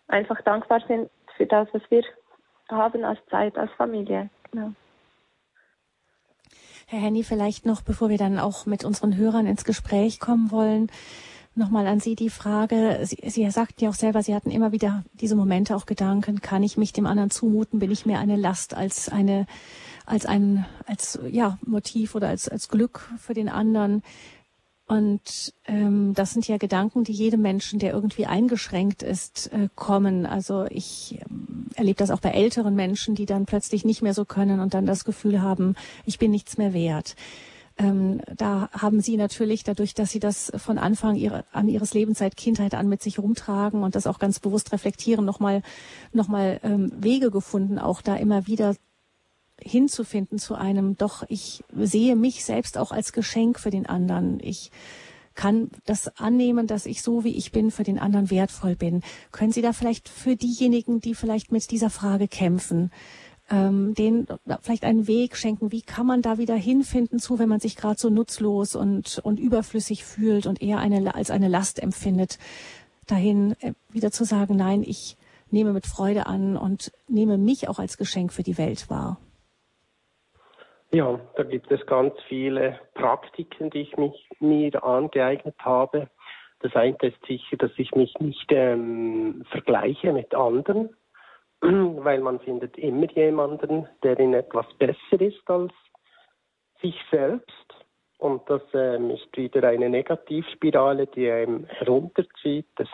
einfach 0.07 0.41
dankbar 0.41 0.81
sind 0.87 1.09
für 1.37 1.45
das, 1.45 1.69
was 1.71 1.81
wir 1.89 2.03
haben 2.69 3.05
als 3.05 3.19
Zeit, 3.29 3.57
als 3.57 3.71
Familie. 3.73 4.29
Genau. 4.51 4.73
Herr 6.87 6.99
Henny, 6.99 7.23
vielleicht 7.23 7.65
noch, 7.65 7.81
bevor 7.81 8.09
wir 8.09 8.17
dann 8.17 8.39
auch 8.39 8.65
mit 8.65 8.83
unseren 8.83 9.15
Hörern 9.15 9.47
ins 9.47 9.63
Gespräch 9.63 10.19
kommen 10.19 10.51
wollen, 10.51 10.89
nochmal 11.55 11.87
an 11.87 11.99
Sie 11.99 12.15
die 12.15 12.29
Frage. 12.29 12.99
Sie, 13.03 13.17
Sie 13.27 13.49
sagten 13.51 13.83
ja 13.83 13.89
auch 13.89 13.95
selber, 13.95 14.23
Sie 14.23 14.35
hatten 14.35 14.51
immer 14.51 14.71
wieder 14.71 15.03
diese 15.13 15.35
Momente, 15.35 15.75
auch 15.75 15.85
Gedanken, 15.85 16.41
kann 16.41 16.63
ich 16.63 16.77
mich 16.77 16.93
dem 16.93 17.05
anderen 17.05 17.29
zumuten? 17.29 17.79
Bin 17.79 17.91
ich 17.91 18.05
mehr 18.05 18.19
eine 18.19 18.35
Last 18.35 18.73
als 18.73 19.09
eine 19.09 19.45
als 20.05 20.25
ein 20.25 20.65
als 20.85 21.19
ja 21.29 21.57
Motiv 21.65 22.15
oder 22.15 22.27
als 22.27 22.49
als 22.49 22.69
Glück 22.69 23.09
für 23.17 23.33
den 23.33 23.49
anderen. 23.49 24.03
Und 24.85 25.53
ähm, 25.65 26.13
das 26.13 26.33
sind 26.33 26.47
ja 26.47 26.57
Gedanken, 26.57 27.05
die 27.05 27.13
jedem 27.13 27.41
Menschen, 27.41 27.79
der 27.79 27.93
irgendwie 27.93 28.25
eingeschränkt 28.25 29.01
ist, 29.01 29.51
äh, 29.53 29.69
kommen. 29.75 30.25
Also 30.25 30.65
ich 30.69 31.19
ähm, 31.21 31.67
erlebe 31.75 31.97
das 31.97 32.11
auch 32.11 32.19
bei 32.19 32.31
älteren 32.31 32.75
Menschen, 32.75 33.15
die 33.15 33.25
dann 33.25 33.45
plötzlich 33.45 33.85
nicht 33.85 34.01
mehr 34.01 34.13
so 34.13 34.25
können 34.25 34.59
und 34.59 34.73
dann 34.73 34.85
das 34.85 35.05
Gefühl 35.05 35.41
haben, 35.41 35.75
ich 36.05 36.19
bin 36.19 36.31
nichts 36.31 36.57
mehr 36.57 36.73
wert. 36.73 37.15
Ähm, 37.77 38.21
da 38.35 38.69
haben 38.71 39.01
Sie 39.01 39.17
natürlich 39.17 39.63
dadurch, 39.63 39.93
dass 39.93 40.11
Sie 40.11 40.19
das 40.19 40.51
von 40.57 40.77
Anfang 40.77 41.15
ihre, 41.15 41.45
an 41.51 41.67
Ihres 41.69 41.93
Lebens 41.93 42.19
seit 42.19 42.37
Kindheit 42.37 42.75
an 42.75 42.87
mit 42.87 43.01
sich 43.01 43.17
rumtragen 43.17 43.83
und 43.83 43.95
das 43.95 44.05
auch 44.05 44.19
ganz 44.19 44.39
bewusst 44.39 44.71
reflektieren, 44.73 45.25
nochmal 45.25 45.63
noch 46.11 46.27
mal, 46.27 46.59
ähm, 46.63 46.91
Wege 46.95 47.31
gefunden, 47.31 47.79
auch 47.79 48.01
da 48.01 48.15
immer 48.15 48.45
wieder 48.45 48.75
hinzufinden 49.63 50.37
zu 50.37 50.55
einem, 50.55 50.97
doch, 50.97 51.23
ich 51.27 51.63
sehe 51.75 52.15
mich 52.15 52.45
selbst 52.45 52.77
auch 52.77 52.91
als 52.91 53.13
Geschenk 53.13 53.59
für 53.59 53.69
den 53.69 53.85
anderen. 53.85 54.39
Ich 54.41 54.71
kann 55.35 55.71
das 55.85 56.17
annehmen, 56.17 56.67
dass 56.67 56.85
ich 56.85 57.01
so 57.01 57.23
wie 57.23 57.35
ich 57.35 57.51
bin 57.51 57.71
für 57.71 57.83
den 57.83 57.99
anderen 57.99 58.29
wertvoll 58.29 58.75
bin. 58.75 59.01
Können 59.31 59.51
Sie 59.51 59.61
da 59.61 59.73
vielleicht 59.73 60.09
für 60.09 60.35
diejenigen, 60.35 60.99
die 60.99 61.15
vielleicht 61.15 61.51
mit 61.51 61.71
dieser 61.71 61.89
Frage 61.89 62.27
kämpfen, 62.27 62.91
ähm, 63.49 63.93
denen 63.95 64.27
vielleicht 64.61 64.83
einen 64.83 65.07
Weg 65.07 65.35
schenken? 65.35 65.71
Wie 65.71 65.81
kann 65.81 66.05
man 66.05 66.21
da 66.21 66.37
wieder 66.37 66.55
hinfinden 66.55 67.19
zu, 67.19 67.39
wenn 67.39 67.49
man 67.49 67.59
sich 67.59 67.75
gerade 67.75 67.99
so 67.99 68.09
nutzlos 68.09 68.75
und, 68.75 69.19
und 69.23 69.39
überflüssig 69.39 70.03
fühlt 70.05 70.45
und 70.45 70.61
eher 70.61 70.79
eine, 70.79 71.15
als 71.15 71.31
eine 71.31 71.47
Last 71.47 71.81
empfindet, 71.81 72.37
dahin 73.07 73.55
äh, 73.61 73.73
wieder 73.89 74.11
zu 74.11 74.23
sagen, 74.23 74.55
nein, 74.55 74.83
ich 74.83 75.17
nehme 75.49 75.73
mit 75.73 75.85
Freude 75.85 76.25
an 76.25 76.57
und 76.57 76.91
nehme 77.07 77.37
mich 77.37 77.69
auch 77.69 77.79
als 77.79 77.97
Geschenk 77.97 78.33
für 78.33 78.43
die 78.43 78.57
Welt 78.57 78.89
wahr? 78.89 79.19
Ja, 80.93 81.19
da 81.35 81.41
gibt 81.41 81.71
es 81.71 81.83
ganz 81.87 82.13
viele 82.27 82.79
Praktiken, 82.93 83.71
die 83.71 83.81
ich 83.81 83.97
mich, 83.97 84.29
mir 84.39 84.83
angeeignet 84.83 85.55
habe. 85.57 86.07
Das 86.59 86.75
eine 86.75 86.95
ist 87.01 87.17
sicher, 87.25 87.57
dass 87.57 87.71
ich 87.77 87.95
mich 87.95 88.13
nicht 88.19 88.45
ähm, 88.51 89.43
vergleiche 89.49 90.13
mit 90.13 90.35
anderen, 90.35 90.95
weil 91.61 92.19
man 92.19 92.39
findet 92.41 92.77
immer 92.77 93.09
jemanden, 93.13 93.87
der 94.03 94.19
in 94.19 94.35
etwas 94.35 94.67
besser 94.77 95.19
ist 95.19 95.49
als 95.49 95.73
sich 96.79 96.95
selbst. 97.09 97.73
Und 98.19 98.47
das 98.47 98.61
ähm, 98.75 99.09
ist 99.09 99.35
wieder 99.35 99.67
eine 99.67 99.89
Negativspirale, 99.89 101.07
die 101.07 101.27
einem 101.31 101.65
herunterzieht. 101.69 102.67
Das, 102.75 102.89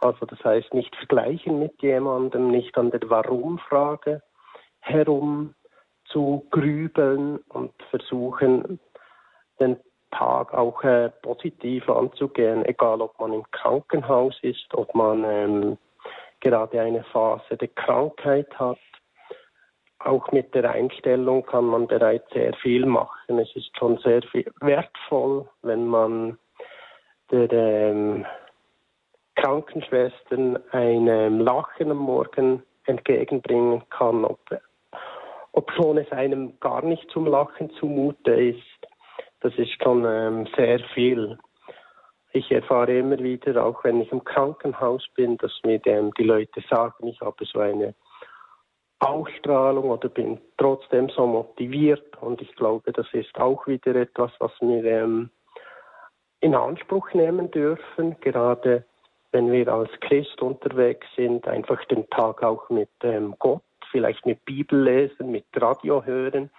also 0.00 0.26
das 0.26 0.42
heißt, 0.42 0.74
nicht 0.74 0.96
vergleichen 0.96 1.60
mit 1.60 1.80
jemandem, 1.82 2.50
nicht 2.50 2.76
an 2.76 2.90
der 2.90 3.08
Warum-Frage 3.08 4.22
herum 4.80 5.54
zu 6.08 6.46
grübeln 6.50 7.38
und 7.48 7.72
versuchen, 7.90 8.80
den 9.60 9.76
Tag 10.10 10.54
auch 10.54 10.82
äh, 10.84 11.10
positiv 11.22 11.88
anzugehen, 11.88 12.64
egal 12.64 13.00
ob 13.02 13.18
man 13.20 13.32
im 13.32 13.44
Krankenhaus 13.50 14.38
ist, 14.42 14.72
ob 14.74 14.94
man 14.94 15.24
ähm, 15.24 15.78
gerade 16.40 16.80
eine 16.80 17.04
Phase 17.04 17.56
der 17.56 17.68
Krankheit 17.68 18.48
hat. 18.58 18.78
Auch 19.98 20.30
mit 20.30 20.54
der 20.54 20.70
Einstellung 20.70 21.44
kann 21.44 21.66
man 21.66 21.88
bereits 21.88 22.30
sehr 22.32 22.54
viel 22.54 22.86
machen. 22.86 23.38
Es 23.38 23.54
ist 23.56 23.76
schon 23.76 23.98
sehr 23.98 24.22
viel 24.22 24.50
wertvoll, 24.60 25.48
wenn 25.62 25.86
man 25.86 26.38
der 27.30 27.52
ähm, 27.52 28.24
Krankenschwestern 29.34 30.58
ein 30.70 31.40
Lachen 31.40 31.90
am 31.90 31.98
Morgen 31.98 32.62
entgegenbringen 32.84 33.82
kann, 33.90 34.24
ob 34.24 34.38
obschon 35.52 35.98
es 35.98 36.10
einem 36.12 36.58
gar 36.60 36.84
nicht 36.84 37.10
zum 37.10 37.26
Lachen 37.26 37.70
zumute 37.80 38.32
ist. 38.32 38.62
Das 39.40 39.54
ist 39.56 39.82
schon 39.82 40.04
ähm, 40.06 40.48
sehr 40.56 40.80
viel. 40.94 41.38
Ich 42.32 42.50
erfahre 42.50 42.98
immer 42.98 43.18
wieder, 43.18 43.64
auch 43.64 43.82
wenn 43.84 44.00
ich 44.00 44.12
im 44.12 44.24
Krankenhaus 44.24 45.06
bin, 45.14 45.36
dass 45.38 45.52
mir 45.64 45.80
ähm, 45.86 46.12
die 46.18 46.24
Leute 46.24 46.62
sagen, 46.68 47.06
ich 47.06 47.20
habe 47.20 47.44
so 47.44 47.60
eine 47.60 47.94
Ausstrahlung 49.00 49.90
oder 49.90 50.08
bin 50.08 50.40
trotzdem 50.56 51.08
so 51.08 51.26
motiviert. 51.26 52.20
Und 52.20 52.42
ich 52.42 52.54
glaube, 52.56 52.92
das 52.92 53.06
ist 53.12 53.38
auch 53.38 53.66
wieder 53.66 53.94
etwas, 53.94 54.32
was 54.40 54.52
mir 54.60 54.84
ähm, 54.84 55.30
in 56.40 56.54
Anspruch 56.54 57.12
nehmen 57.14 57.50
dürfen, 57.50 58.16
gerade 58.20 58.84
wenn 59.32 59.52
wir 59.52 59.68
als 59.68 59.90
Christ 60.00 60.40
unterwegs 60.40 61.06
sind, 61.16 61.46
einfach 61.46 61.84
den 61.86 62.08
Tag 62.10 62.42
auch 62.42 62.68
mit 62.70 62.90
ähm, 63.02 63.34
Gott, 63.38 63.62
vielleicht 63.90 64.26
mit 64.26 64.44
Bibel 64.44 64.82
lesen, 64.82 65.30
mit 65.30 65.46
Radio 65.56 66.04
hören, 66.04 66.50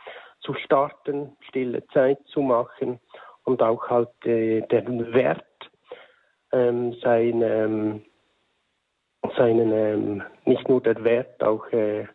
zu 0.41 0.53
starten, 0.53 1.35
stille 1.41 1.85
Zeit 1.87 2.19
zu 2.27 2.41
machen 2.41 2.99
und 3.43 3.61
auch 3.61 3.89
halt 3.89 4.25
äh, 4.25 4.61
den 4.61 5.13
Wert 5.13 5.43
ähm, 6.51 6.93
sein, 7.01 7.41
ähm, 7.41 8.01
seinen, 9.37 9.71
ähm, 9.71 10.23
nicht 10.45 10.67
nur 10.69 10.81
der 10.81 11.03
Wert, 11.03 11.41
auch 11.43 11.67
äh, 11.71 12.07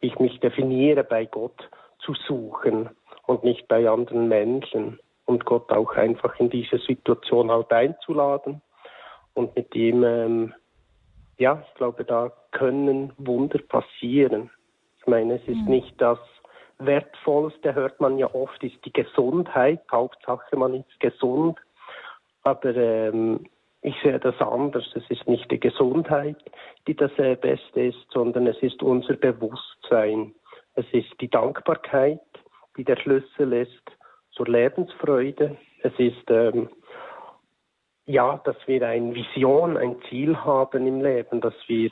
ich 0.00 0.18
mich 0.18 0.40
definiere 0.40 1.04
bei 1.04 1.26
Gott 1.26 1.68
zu 2.00 2.14
suchen 2.14 2.90
und 3.26 3.44
nicht 3.44 3.68
bei 3.68 3.88
anderen 3.88 4.28
Menschen 4.28 4.98
und 5.26 5.44
Gott 5.44 5.70
auch 5.70 5.94
einfach 5.94 6.38
in 6.40 6.50
diese 6.50 6.78
Situation 6.78 7.50
halt 7.50 7.72
einzuladen 7.72 8.62
und 9.34 9.54
mit 9.54 9.74
ihm, 9.74 10.02
ähm, 10.04 10.54
ja, 11.38 11.62
ich 11.66 11.74
glaube, 11.74 12.04
da 12.04 12.32
können 12.50 13.12
Wunder 13.16 13.60
passieren. 13.60 14.50
Ich 15.10 15.12
meine, 15.12 15.34
es 15.34 15.48
ist 15.48 15.56
mhm. 15.62 15.70
nicht 15.70 16.00
das 16.00 16.20
Wertvollste, 16.78 17.74
hört 17.74 18.00
man 18.00 18.16
ja 18.16 18.32
oft, 18.32 18.62
ist 18.62 18.76
die 18.84 18.92
Gesundheit. 18.92 19.80
Hauptsache, 19.90 20.56
man 20.56 20.72
ist 20.72 21.00
gesund. 21.00 21.58
Aber 22.44 22.76
ähm, 22.76 23.44
ich 23.82 23.96
sehe 24.04 24.20
das 24.20 24.40
anders. 24.40 24.84
Es 24.94 25.02
ist 25.10 25.26
nicht 25.26 25.50
die 25.50 25.58
Gesundheit, 25.58 26.36
die 26.86 26.94
das 26.94 27.10
äh, 27.18 27.34
Beste 27.34 27.86
ist, 27.86 28.06
sondern 28.12 28.46
es 28.46 28.56
ist 28.62 28.84
unser 28.84 29.14
Bewusstsein. 29.14 30.32
Es 30.74 30.86
ist 30.92 31.10
die 31.20 31.28
Dankbarkeit, 31.28 32.20
die 32.76 32.84
der 32.84 32.96
Schlüssel 32.96 33.52
ist 33.52 33.82
zur 34.30 34.46
Lebensfreude. 34.46 35.56
Es 35.82 35.92
ist 35.98 36.30
ähm, 36.30 36.68
ja, 38.06 38.40
dass 38.44 38.56
wir 38.66 38.86
eine 38.86 39.12
Vision, 39.12 39.76
ein 39.76 39.96
Ziel 40.08 40.36
haben 40.36 40.86
im 40.86 41.02
Leben, 41.02 41.40
dass 41.40 41.54
wir 41.66 41.90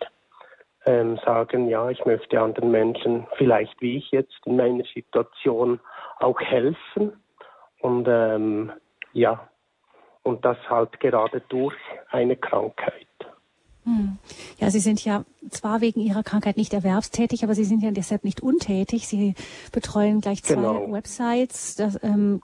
ähm, 0.88 1.20
sagen, 1.22 1.68
ja, 1.68 1.90
ich 1.90 2.02
möchte 2.06 2.40
anderen 2.40 2.70
Menschen, 2.70 3.26
vielleicht 3.36 3.78
wie 3.82 3.98
ich 3.98 4.10
jetzt 4.10 4.40
in 4.46 4.56
meiner 4.56 4.84
Situation, 4.94 5.80
auch 6.18 6.40
helfen. 6.40 7.12
Und 7.80 8.06
ähm, 8.08 8.72
ja, 9.12 9.46
und 10.22 10.46
das 10.46 10.56
halt 10.70 10.98
gerade 10.98 11.42
durch 11.50 11.76
eine 12.10 12.36
Krankheit. 12.36 13.06
Hm. 13.84 14.16
Ja, 14.58 14.70
Sie 14.70 14.80
sind 14.80 15.04
ja 15.04 15.26
zwar 15.50 15.82
wegen 15.82 16.00
Ihrer 16.00 16.22
Krankheit 16.22 16.56
nicht 16.56 16.72
erwerbstätig, 16.72 17.44
aber 17.44 17.54
Sie 17.54 17.64
sind 17.64 17.82
ja 17.82 17.90
deshalb 17.90 18.24
nicht 18.24 18.40
untätig. 18.40 19.08
Sie 19.08 19.34
betreuen 19.72 20.22
gleich 20.22 20.42
zwei 20.42 20.54
genau. 20.54 20.90
Websites. 20.90 21.76
Das, 21.76 22.02
ähm, 22.02 22.40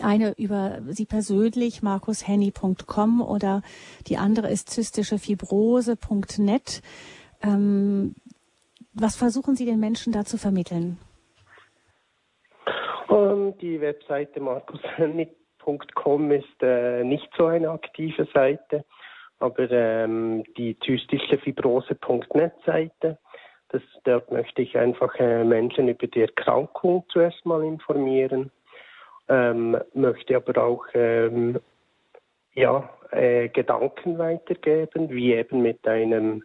eine 0.00 0.32
über 0.38 0.78
Sie 0.88 1.04
persönlich, 1.04 1.82
markushenny.com 1.82 3.20
oder 3.20 3.60
die 4.06 4.16
andere 4.16 4.50
ist 4.50 4.70
zystischefibrose.net. 4.70 6.80
Ähm, 7.44 8.14
was 8.94 9.16
versuchen 9.16 9.56
Sie 9.56 9.66
den 9.66 9.80
Menschen 9.80 10.12
da 10.12 10.24
zu 10.24 10.38
vermitteln? 10.38 10.98
Um, 13.08 13.16
ähm, 13.16 13.58
die 13.58 13.80
Webseite 13.80 14.40
markushenny.com 14.40 16.30
ist 16.30 16.62
äh, 16.62 17.04
nicht 17.04 17.28
so 17.36 17.46
eine 17.46 17.70
aktive 17.70 18.26
Seite, 18.32 18.84
aber 19.38 19.70
ähm, 19.70 20.44
die 20.56 20.78
zystischefibrose.net 20.78 22.54
Seite, 22.64 23.18
das, 23.68 23.82
dort 24.04 24.30
möchte 24.30 24.62
ich 24.62 24.76
einfach 24.78 25.14
äh, 25.16 25.44
Menschen 25.44 25.88
über 25.88 26.06
die 26.06 26.22
Erkrankung 26.22 27.04
zuerst 27.08 27.44
mal 27.44 27.62
informieren 27.62 28.50
ähm, 29.28 29.76
möchte 29.94 30.36
aber 30.36 30.62
auch 30.62 30.84
ähm, 30.94 31.60
ja, 32.54 32.88
äh, 33.10 33.48
Gedanken 33.48 34.18
weitergeben, 34.18 35.10
wie 35.10 35.32
eben 35.34 35.62
mit 35.62 35.86
einem, 35.86 36.44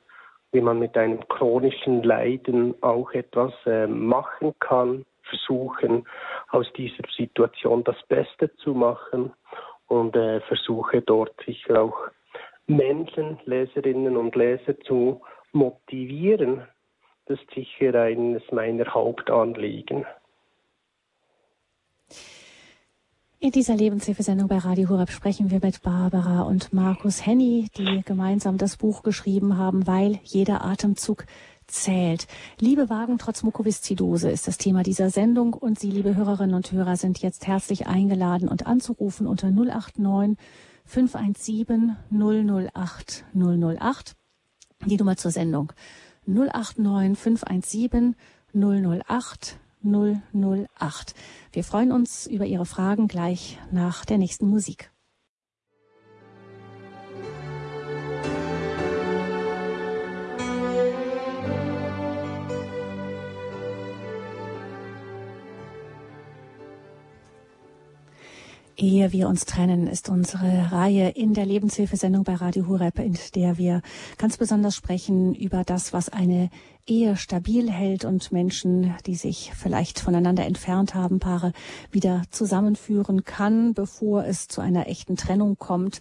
wie 0.52 0.62
man 0.62 0.80
mit 0.80 0.98
einem 0.98 1.28
chronischen 1.28 2.04
Leiden 2.04 2.76
auch 2.82 3.12
etwas 3.12 3.54
äh, 3.66 3.88
machen 3.88 4.54
kann, 4.60 5.06
versuchen 5.24 6.08
aus 6.50 6.72
dieser 6.74 7.04
Situation 7.16 7.84
das 7.84 8.02
Beste 8.08 8.54
zu 8.58 8.74
machen 8.74 9.32
und 9.88 10.16
äh, 10.16 10.42
versuche 10.42 11.02
dort 11.02 11.34
sicher 11.46 11.82
auch 11.82 12.10
Menschen, 12.68 13.40
Leserinnen 13.46 14.18
und 14.18 14.36
Leser 14.36 14.80
zu 14.82 15.22
motivieren. 15.52 16.68
Das 17.26 17.40
ist 17.40 17.52
sicher 17.52 17.94
eines 17.96 18.44
meiner 18.52 18.92
Hauptanliegen. 18.94 20.06
In 23.42 23.52
dieser 23.52 23.78
Lebenshilfesendung 23.78 24.50
bei 24.50 24.58
Radio 24.58 24.90
Horeb 24.90 25.12
sprechen 25.12 25.50
wir 25.50 25.62
mit 25.64 25.82
Barbara 25.82 26.42
und 26.42 26.74
Markus 26.74 27.26
Henny, 27.26 27.70
die 27.78 28.02
gemeinsam 28.04 28.58
das 28.58 28.76
Buch 28.76 29.02
geschrieben 29.02 29.56
haben, 29.56 29.88
weil 29.88 30.20
jeder 30.26 30.66
Atemzug 30.66 31.26
zählt. 31.66 32.28
Liebe 32.60 32.90
Wagen 32.90 33.18
trotz 33.18 33.44
Mukoviszidose 33.44 34.30
ist 34.30 34.50
das 34.50 34.58
Thema 34.58 34.84
dieser 34.84 35.10
Sendung 35.10 35.54
und 35.54 35.80
Sie, 35.80 35.90
liebe 35.90 36.18
Hörerinnen 36.18 36.54
und 36.54 36.74
Hörer, 36.74 36.98
sind 36.98 37.20
jetzt 37.20 37.48
herzlich 37.48 37.88
eingeladen 37.88 38.50
und 38.50 38.68
anzurufen 38.68 39.26
unter 39.26 39.50
089 39.52 40.38
517 40.84 41.96
008 42.12 43.24
008. 43.34 44.16
Die 44.86 44.98
Nummer 44.98 45.16
zur 45.16 45.32
Sendung 45.32 45.72
089 46.26 47.18
517 47.18 48.18
008 48.54 49.60
008. 49.84 51.14
Wir 51.52 51.64
freuen 51.64 51.92
uns 51.92 52.28
über 52.28 52.46
Ihre 52.46 52.66
Fragen 52.66 53.08
gleich 53.08 53.58
nach 53.72 54.06
der 54.06 54.18
nächsten 54.18 54.48
Musik. 54.48 54.92
Ehe 68.80 69.12
wir 69.12 69.28
uns 69.28 69.44
trennen, 69.44 69.88
ist 69.88 70.08
unsere 70.08 70.72
Reihe 70.72 71.10
in 71.10 71.34
der 71.34 71.46
Lebenshilfesendung 71.46 72.24
bei 72.24 72.36
Radio 72.36 72.66
Hureb, 72.66 72.98
in 73.00 73.18
der 73.36 73.58
wir 73.58 73.82
ganz 74.18 74.38
besonders 74.38 74.74
sprechen 74.74 75.36
über 75.36 75.66
das, 75.66 75.92
was 75.92 76.08
eine 76.08 76.50
Ehe 76.88 77.18
stabil 77.18 77.70
hält 77.70 78.06
und 78.06 78.32
Menschen, 78.32 78.96
die 79.06 79.16
sich 79.16 79.52
vielleicht 79.54 80.00
voneinander 80.00 80.46
entfernt 80.46 80.96
haben, 80.96 81.20
Paare 81.20 81.52
wieder 81.92 82.22
zusammenführen 82.30 83.26
kann, 83.26 83.74
bevor 83.74 84.24
es 84.24 84.48
zu 84.48 84.62
einer 84.62 84.88
echten 84.88 85.18
Trennung 85.18 85.58
kommt. 85.58 86.00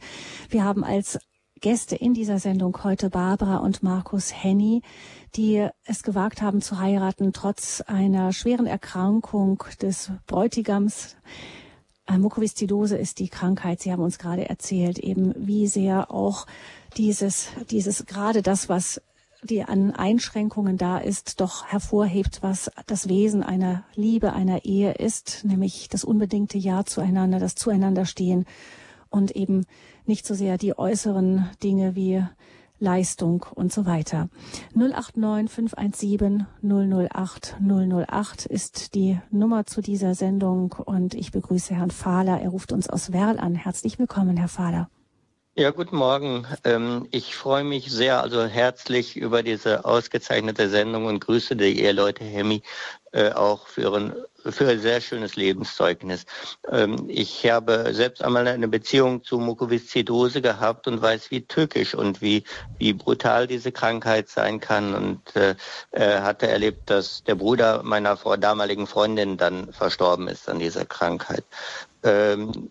Wir 0.48 0.62
haben 0.62 0.84
als 0.84 1.18
Gäste 1.60 1.96
in 1.96 2.14
dieser 2.14 2.38
Sendung 2.38 2.84
heute 2.84 3.10
Barbara 3.10 3.56
und 3.56 3.82
Markus 3.82 4.32
Henny, 4.32 4.82
die 5.34 5.66
es 5.84 6.04
gewagt 6.04 6.42
haben 6.42 6.62
zu 6.62 6.78
heiraten, 6.78 7.32
trotz 7.32 7.80
einer 7.80 8.32
schweren 8.32 8.66
Erkrankung 8.66 9.64
des 9.82 10.12
Bräutigams. 10.28 11.16
Mukoviszidose 12.16 12.96
ist 12.96 13.18
die 13.18 13.28
Krankheit. 13.28 13.80
Sie 13.80 13.92
haben 13.92 14.02
uns 14.02 14.18
gerade 14.18 14.48
erzählt, 14.48 14.98
eben 14.98 15.34
wie 15.36 15.66
sehr 15.66 16.10
auch 16.10 16.46
dieses, 16.96 17.48
dieses 17.70 18.06
gerade 18.06 18.40
das, 18.40 18.68
was 18.68 19.02
die 19.42 19.62
an 19.62 19.92
Einschränkungen 19.92 20.78
da 20.78 20.98
ist, 20.98 21.40
doch 21.40 21.66
hervorhebt, 21.66 22.42
was 22.42 22.70
das 22.86 23.08
Wesen 23.08 23.42
einer 23.42 23.84
Liebe, 23.94 24.32
einer 24.32 24.64
Ehe 24.64 24.92
ist, 24.92 25.44
nämlich 25.44 25.88
das 25.88 26.02
unbedingte 26.02 26.58
Ja 26.58 26.84
zueinander, 26.84 27.38
das 27.38 27.54
Zueinanderstehen 27.54 28.46
und 29.10 29.36
eben 29.36 29.66
nicht 30.06 30.26
so 30.26 30.34
sehr 30.34 30.58
die 30.58 30.76
äußeren 30.76 31.48
Dinge 31.62 31.94
wie 31.94 32.24
Leistung 32.80 33.46
und 33.54 33.72
so 33.72 33.86
weiter. 33.86 34.28
089 34.74 35.50
517 35.50 36.46
008 36.62 37.56
008 37.60 38.46
ist 38.46 38.94
die 38.94 39.20
Nummer 39.30 39.66
zu 39.66 39.80
dieser 39.80 40.14
Sendung 40.14 40.72
und 40.72 41.14
ich 41.14 41.32
begrüße 41.32 41.74
Herrn 41.74 41.90
Fahler. 41.90 42.40
Er 42.40 42.50
ruft 42.50 42.72
uns 42.72 42.88
aus 42.88 43.12
Werl 43.12 43.38
an. 43.38 43.54
Herzlich 43.54 43.98
willkommen, 43.98 44.36
Herr 44.36 44.48
Fahler. 44.48 44.88
Ja, 45.58 45.70
guten 45.70 45.96
Morgen. 45.96 46.46
Ähm, 46.62 47.08
ich 47.10 47.34
freue 47.34 47.64
mich 47.64 47.90
sehr, 47.90 48.22
also 48.22 48.44
herzlich 48.44 49.16
über 49.16 49.42
diese 49.42 49.84
ausgezeichnete 49.84 50.68
Sendung 50.68 51.06
und 51.06 51.18
grüße 51.18 51.56
die 51.56 51.80
Eheleute 51.80 52.22
Hemmi 52.22 52.62
äh, 53.10 53.32
auch 53.32 53.66
für 53.66 53.92
ein, 53.92 54.12
für 54.44 54.68
ein 54.68 54.80
sehr 54.80 55.00
schönes 55.00 55.36
Lebenszeugnis. 55.36 56.24
Ähm, 56.70 57.04
ich 57.08 57.50
habe 57.50 57.92
selbst 57.92 58.22
einmal 58.22 58.46
eine 58.46 58.68
Beziehung 58.68 59.22
zu 59.24 59.38
Mukoviszidose 59.38 60.40
gehabt 60.40 60.86
und 60.86 61.02
weiß, 61.02 61.30
wie 61.30 61.46
tückisch 61.46 61.94
und 61.94 62.22
wie, 62.22 62.44
wie 62.78 62.92
brutal 62.92 63.46
diese 63.46 63.72
Krankheit 63.72 64.28
sein 64.28 64.60
kann 64.60 64.94
und 64.94 65.36
äh, 65.36 65.54
hatte 65.92 66.48
erlebt, 66.48 66.90
dass 66.90 67.24
der 67.24 67.34
Bruder 67.34 67.82
meiner 67.82 68.16
damaligen 68.38 68.86
Freundin 68.86 69.36
dann 69.36 69.72
verstorben 69.72 70.28
ist 70.28 70.48
an 70.48 70.58
dieser 70.58 70.84
Krankheit. 70.84 71.44
Ähm, 72.02 72.70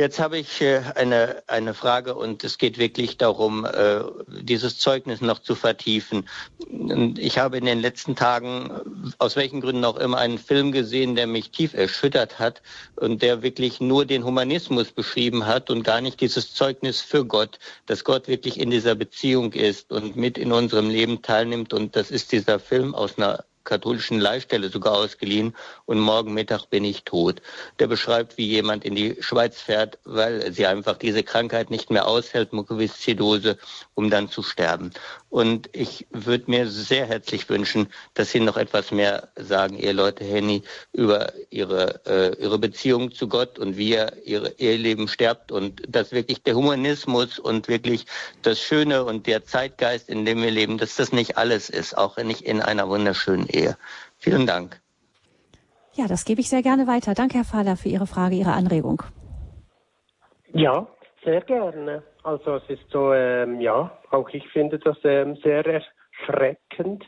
Jetzt 0.00 0.18
habe 0.18 0.38
ich 0.38 0.62
äh, 0.62 0.80
eine, 0.94 1.42
eine 1.46 1.74
Frage 1.74 2.14
und 2.14 2.42
es 2.42 2.56
geht 2.56 2.78
wirklich 2.78 3.18
darum, 3.18 3.66
äh, 3.66 4.00
dieses 4.28 4.78
Zeugnis 4.78 5.20
noch 5.20 5.40
zu 5.40 5.54
vertiefen. 5.54 6.26
Ich 7.18 7.36
habe 7.36 7.58
in 7.58 7.66
den 7.66 7.80
letzten 7.82 8.16
Tagen, 8.16 8.70
aus 9.18 9.36
welchen 9.36 9.60
Gründen 9.60 9.84
auch 9.84 9.98
immer, 9.98 10.16
einen 10.16 10.38
Film 10.38 10.72
gesehen, 10.72 11.16
der 11.16 11.26
mich 11.26 11.50
tief 11.50 11.74
erschüttert 11.74 12.38
hat 12.38 12.62
und 12.96 13.20
der 13.20 13.42
wirklich 13.42 13.82
nur 13.82 14.06
den 14.06 14.24
Humanismus 14.24 14.90
beschrieben 14.90 15.44
hat 15.44 15.68
und 15.68 15.82
gar 15.82 16.00
nicht 16.00 16.18
dieses 16.22 16.54
Zeugnis 16.54 17.02
für 17.02 17.26
Gott, 17.26 17.58
dass 17.84 18.02
Gott 18.02 18.26
wirklich 18.26 18.58
in 18.58 18.70
dieser 18.70 18.94
Beziehung 18.94 19.52
ist 19.52 19.92
und 19.92 20.16
mit 20.16 20.38
in 20.38 20.50
unserem 20.52 20.88
Leben 20.88 21.20
teilnimmt. 21.20 21.74
Und 21.74 21.94
das 21.94 22.10
ist 22.10 22.32
dieser 22.32 22.58
Film 22.58 22.94
aus 22.94 23.18
einer 23.18 23.44
katholischen 23.70 24.20
Leihstelle 24.20 24.68
sogar 24.68 24.94
ausgeliehen 24.94 25.54
und 25.86 26.00
morgen 26.00 26.34
Mittag 26.34 26.66
bin 26.66 26.84
ich 26.84 27.04
tot. 27.04 27.40
Der 27.78 27.86
beschreibt, 27.86 28.36
wie 28.36 28.46
jemand 28.46 28.84
in 28.84 28.96
die 28.96 29.16
Schweiz 29.20 29.60
fährt, 29.60 29.98
weil 30.04 30.52
sie 30.52 30.66
einfach 30.66 30.98
diese 30.98 31.22
Krankheit 31.22 31.70
nicht 31.70 31.90
mehr 31.90 32.06
aushält, 32.08 32.52
Mukoviszidose, 32.52 33.56
um 33.94 34.10
dann 34.10 34.28
zu 34.28 34.42
sterben. 34.42 34.90
Und 35.30 35.70
ich 35.72 36.08
würde 36.10 36.50
mir 36.50 36.68
sehr 36.68 37.06
herzlich 37.06 37.48
wünschen, 37.48 37.88
dass 38.14 38.32
Sie 38.32 38.40
noch 38.40 38.56
etwas 38.56 38.90
mehr 38.90 39.28
sagen, 39.36 39.78
ihr 39.78 39.92
Leute 39.92 40.24
Henny, 40.24 40.62
über 40.92 41.32
Ihre, 41.50 42.00
äh, 42.04 42.42
Ihre 42.42 42.58
Beziehung 42.58 43.12
zu 43.12 43.28
Gott 43.28 43.56
und 43.58 43.76
wie 43.76 43.90
ihr 43.90 44.12
ihre, 44.24 44.52
Ihr 44.58 44.76
Leben 44.76 45.06
sterbt 45.06 45.52
und 45.52 45.82
dass 45.88 46.10
wirklich 46.10 46.42
der 46.42 46.56
Humanismus 46.56 47.38
und 47.38 47.68
wirklich 47.68 48.06
das 48.42 48.58
Schöne 48.58 49.04
und 49.04 49.28
der 49.28 49.44
Zeitgeist, 49.44 50.08
in 50.08 50.24
dem 50.24 50.42
wir 50.42 50.50
leben, 50.50 50.78
dass 50.78 50.96
das 50.96 51.12
nicht 51.12 51.38
alles 51.38 51.70
ist, 51.70 51.96
auch 51.96 52.16
nicht 52.16 52.42
in 52.42 52.60
einer 52.60 52.88
wunderschönen 52.88 53.46
Ehe. 53.46 53.59
Vielen 54.18 54.46
Dank. 54.46 54.80
Ja, 55.94 56.06
das 56.06 56.24
gebe 56.24 56.40
ich 56.40 56.48
sehr 56.48 56.62
gerne 56.62 56.86
weiter. 56.86 57.14
Danke, 57.14 57.38
Herr 57.38 57.44
Fahler, 57.44 57.76
für 57.76 57.88
Ihre 57.88 58.06
Frage, 58.06 58.36
Ihre 58.36 58.52
Anregung. 58.52 59.02
Ja, 60.52 60.86
sehr 61.24 61.40
gerne. 61.42 62.02
Also 62.22 62.56
es 62.56 62.70
ist 62.70 62.90
so, 62.90 63.12
ähm, 63.12 63.60
ja, 63.60 63.90
auch 64.10 64.28
ich 64.30 64.46
finde 64.48 64.78
das 64.78 64.96
ähm, 65.04 65.36
sehr 65.36 65.64
erschreckend. 65.66 67.04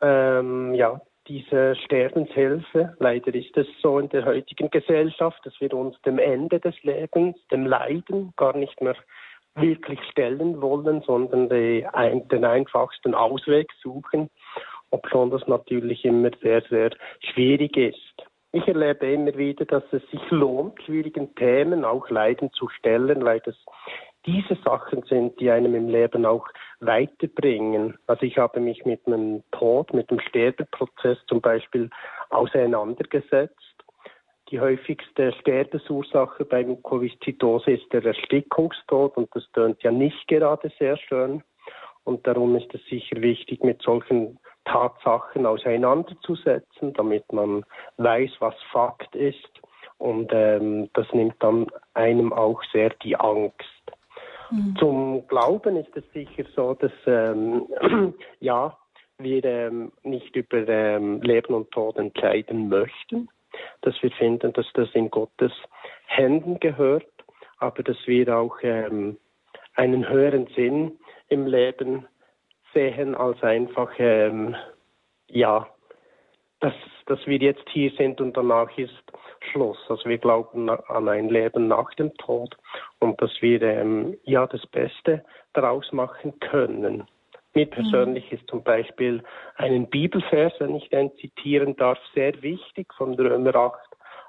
Ähm, 0.00 0.74
ja, 0.74 1.00
diese 1.26 1.74
Sterbenshilfe. 1.76 2.94
Leider 2.98 3.34
ist 3.34 3.56
es 3.56 3.66
so 3.80 3.98
in 3.98 4.08
der 4.10 4.24
heutigen 4.24 4.70
Gesellschaft, 4.70 5.40
dass 5.44 5.54
wir 5.60 5.72
uns 5.72 6.00
dem 6.02 6.18
Ende 6.18 6.60
des 6.60 6.74
Lebens, 6.82 7.36
dem 7.50 7.66
Leiden 7.66 8.32
gar 8.36 8.56
nicht 8.56 8.80
mehr 8.80 8.96
wirklich 9.54 10.00
stellen 10.10 10.60
wollen, 10.60 11.02
sondern 11.06 11.48
die, 11.48 11.86
ein, 11.92 12.26
den 12.28 12.44
einfachsten 12.44 13.14
Ausweg 13.14 13.70
suchen, 13.82 14.28
obschon 14.94 15.30
das 15.30 15.46
natürlich 15.46 16.04
immer 16.04 16.30
sehr, 16.40 16.62
sehr 16.70 16.90
schwierig 17.20 17.76
ist. 17.76 18.14
Ich 18.52 18.68
erlebe 18.68 19.10
immer 19.12 19.36
wieder, 19.36 19.64
dass 19.64 19.82
es 19.90 20.02
sich 20.10 20.30
lohnt, 20.30 20.80
schwierigen 20.84 21.34
Themen, 21.34 21.84
auch 21.84 22.08
Leiden 22.08 22.52
zu 22.52 22.68
stellen, 22.68 23.24
weil 23.24 23.40
das 23.40 23.56
diese 24.26 24.56
Sachen 24.64 25.02
sind, 25.02 25.38
die 25.40 25.50
einem 25.50 25.74
im 25.74 25.88
Leben 25.88 26.24
auch 26.24 26.46
weiterbringen. 26.80 27.98
Also 28.06 28.22
ich 28.22 28.38
habe 28.38 28.60
mich 28.60 28.84
mit 28.84 29.06
einem 29.06 29.42
Tod, 29.50 29.92
mit 29.92 30.10
dem 30.10 30.20
Sterbeprozess 30.20 31.18
zum 31.26 31.40
Beispiel 31.40 31.90
auseinandergesetzt. 32.30 33.74
Die 34.50 34.60
häufigste 34.60 35.32
Sterbesursache 35.40 36.44
beim 36.44 36.82
Covid-Zitose 36.82 37.72
ist 37.72 37.92
der 37.92 38.04
Erstickungstod 38.04 39.16
und 39.16 39.28
das 39.34 39.44
tönt 39.52 39.82
ja 39.82 39.90
nicht 39.90 40.28
gerade 40.28 40.70
sehr 40.78 40.96
schön. 40.96 41.42
Und 42.04 42.26
darum 42.26 42.54
ist 42.56 42.72
es 42.74 42.84
sicher 42.86 43.20
wichtig, 43.20 43.64
mit 43.64 43.82
solchen 43.82 44.38
Tatsachen 44.64 45.46
auseinanderzusetzen, 45.46 46.92
damit 46.94 47.30
man 47.32 47.64
weiß, 47.98 48.30
was 48.40 48.54
Fakt 48.72 49.14
ist. 49.14 49.60
Und 49.98 50.30
ähm, 50.32 50.90
das 50.94 51.06
nimmt 51.12 51.36
dann 51.40 51.66
einem 51.94 52.32
auch 52.32 52.62
sehr 52.72 52.90
die 53.02 53.16
Angst. 53.16 53.82
Mhm. 54.50 54.76
Zum 54.78 55.26
Glauben 55.28 55.76
ist 55.76 55.96
es 55.96 56.04
sicher 56.12 56.44
so, 56.54 56.74
dass 56.74 56.92
ähm, 57.06 57.66
ja, 58.40 58.76
wir 59.18 59.44
ähm, 59.44 59.92
nicht 60.02 60.34
über 60.34 60.66
ähm, 60.68 61.22
Leben 61.22 61.54
und 61.54 61.70
Tod 61.70 61.96
entscheiden 61.96 62.68
möchten, 62.68 63.28
dass 63.82 63.94
wir 64.02 64.10
finden, 64.12 64.52
dass 64.52 64.66
das 64.74 64.88
in 64.94 65.10
Gottes 65.10 65.52
Händen 66.06 66.58
gehört, 66.60 67.06
aber 67.58 67.82
dass 67.82 67.96
wir 68.06 68.36
auch 68.36 68.56
ähm, 68.62 69.16
einen 69.74 70.08
höheren 70.08 70.48
Sinn 70.54 70.98
im 71.28 71.46
Leben 71.46 72.06
sehen 72.74 73.14
als 73.14 73.42
einfach 73.42 73.90
ähm, 73.98 74.54
ja, 75.28 75.66
dass, 76.60 76.74
dass 77.06 77.26
wir 77.26 77.38
jetzt 77.38 77.68
hier 77.70 77.90
sind 77.92 78.20
und 78.20 78.36
danach 78.36 78.76
ist 78.76 79.02
Schluss. 79.50 79.78
Also 79.88 80.08
wir 80.08 80.18
glauben 80.18 80.68
an 80.70 81.08
ein 81.08 81.28
Leben 81.28 81.68
nach 81.68 81.92
dem 81.94 82.14
Tod 82.14 82.56
und 82.98 83.20
dass 83.20 83.30
wir 83.40 83.62
ähm, 83.62 84.16
ja 84.24 84.46
das 84.46 84.66
Beste 84.66 85.24
daraus 85.52 85.92
machen 85.92 86.38
können. 86.40 87.04
Mir 87.54 87.66
mhm. 87.66 87.70
persönlich 87.70 88.32
ist 88.32 88.48
zum 88.48 88.62
Beispiel 88.62 89.22
einen 89.56 89.88
Bibelvers, 89.88 90.52
wenn 90.58 90.74
ich 90.74 90.88
den 90.88 91.14
zitieren 91.16 91.76
darf, 91.76 91.98
sehr 92.14 92.40
wichtig 92.42 92.92
von 92.94 93.14
Römer 93.14 93.54
8, 93.54 93.80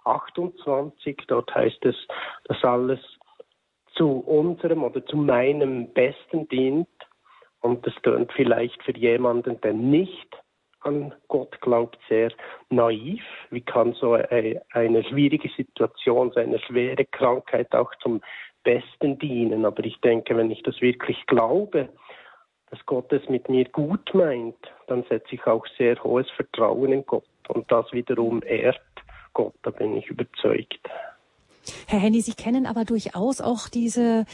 28. 0.06 1.18
Dort 1.28 1.54
heißt 1.54 1.84
es, 1.86 1.96
dass 2.46 2.64
alles 2.64 3.00
zu 3.96 4.20
unserem 4.20 4.84
oder 4.84 5.06
zu 5.06 5.18
meinem 5.18 5.92
Besten 5.94 6.48
dient. 6.50 6.88
Und 7.66 7.84
das 7.88 7.96
tönt 8.04 8.32
vielleicht 8.34 8.84
für 8.84 8.96
jemanden, 8.96 9.60
der 9.62 9.74
nicht 9.74 10.38
an 10.82 11.16
Gott 11.30 11.60
glaubt, 11.62 11.98
sehr 12.08 12.32
naiv. 12.70 13.24
Wie 13.50 13.62
kann 13.62 13.94
so 13.94 14.14
eine 14.14 15.04
schwierige 15.06 15.50
Situation, 15.58 16.30
so 16.32 16.40
eine 16.40 16.60
schwere 16.60 17.06
Krankheit 17.06 17.74
auch 17.74 17.92
zum 18.04 18.22
Besten 18.64 19.18
dienen? 19.18 19.66
Aber 19.66 19.84
ich 19.84 20.00
denke, 20.02 20.38
wenn 20.38 20.52
ich 20.52 20.62
das 20.62 20.80
wirklich 20.80 21.26
glaube, 21.26 21.90
dass 22.70 22.86
Gott 22.86 23.12
es 23.12 23.28
mit 23.30 23.50
mir 23.50 23.66
gut 23.66 24.14
meint, 24.14 24.72
dann 24.86 25.04
setze 25.10 25.34
ich 25.34 25.48
auch 25.48 25.66
sehr 25.76 25.96
hohes 26.04 26.30
Vertrauen 26.36 26.92
in 26.92 27.04
Gott. 27.08 27.26
Und 27.48 27.72
das 27.72 27.92
wiederum 27.94 28.44
ehrt 28.44 28.80
Gott, 29.34 29.56
da 29.64 29.72
bin 29.72 29.98
ich 29.98 30.06
überzeugt. 30.06 30.88
Herr 31.88 32.00
Henny, 32.00 32.22
Sie 32.22 32.34
kennen 32.34 32.66
aber 32.66 32.86
durchaus 32.86 33.42
auch 33.42 33.70
diese 33.70 34.26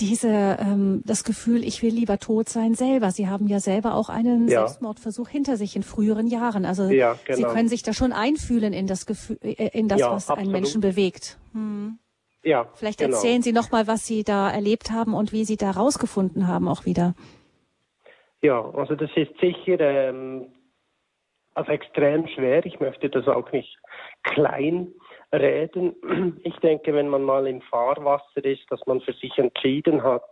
diese 0.00 0.56
ähm, 0.60 1.02
das 1.04 1.24
Gefühl, 1.24 1.64
ich 1.64 1.82
will 1.82 1.92
lieber 1.92 2.18
tot 2.18 2.48
sein 2.48 2.74
selber. 2.74 3.10
Sie 3.10 3.28
haben 3.28 3.46
ja 3.46 3.60
selber 3.60 3.94
auch 3.94 4.08
einen 4.08 4.48
ja. 4.48 4.60
Selbstmordversuch 4.60 5.28
hinter 5.28 5.56
sich 5.56 5.76
in 5.76 5.82
früheren 5.82 6.26
Jahren. 6.26 6.64
Also 6.64 6.84
ja, 6.88 7.16
genau. 7.24 7.36
Sie 7.36 7.54
können 7.54 7.68
sich 7.68 7.82
da 7.82 7.92
schon 7.92 8.12
einfühlen 8.12 8.72
in 8.72 8.86
das 8.86 9.06
Gefühl, 9.06 9.38
äh, 9.42 9.68
in 9.78 9.88
das, 9.88 10.00
ja, 10.00 10.10
was 10.10 10.28
absolut. 10.28 10.38
einen 10.38 10.52
Menschen 10.52 10.80
bewegt. 10.80 11.38
Hm. 11.52 11.98
Ja. 12.42 12.68
Vielleicht 12.74 12.98
genau. 12.98 13.14
erzählen 13.14 13.42
Sie 13.42 13.52
noch 13.52 13.70
mal, 13.70 13.86
was 13.86 14.06
Sie 14.06 14.24
da 14.24 14.50
erlebt 14.50 14.90
haben 14.90 15.14
und 15.14 15.32
wie 15.32 15.44
Sie 15.44 15.56
da 15.56 15.70
rausgefunden 15.70 16.48
haben, 16.48 16.68
auch 16.68 16.86
wieder. 16.86 17.14
Ja, 18.40 18.60
also 18.74 18.96
das 18.96 19.10
ist 19.14 19.38
sicher 19.40 19.78
ähm, 19.78 20.46
also 21.54 21.70
extrem 21.70 22.26
schwer. 22.28 22.64
Ich 22.66 22.80
möchte 22.80 23.08
das 23.08 23.28
auch 23.28 23.52
nicht 23.52 23.78
klein 24.22 24.88
reden. 25.32 25.94
Ich 26.44 26.56
denke, 26.56 26.94
wenn 26.94 27.08
man 27.08 27.22
mal 27.22 27.46
im 27.46 27.60
Fahrwasser 27.62 28.44
ist, 28.44 28.70
dass 28.70 28.84
man 28.86 29.00
für 29.00 29.12
sich 29.12 29.36
entschieden 29.38 30.02
hat, 30.02 30.24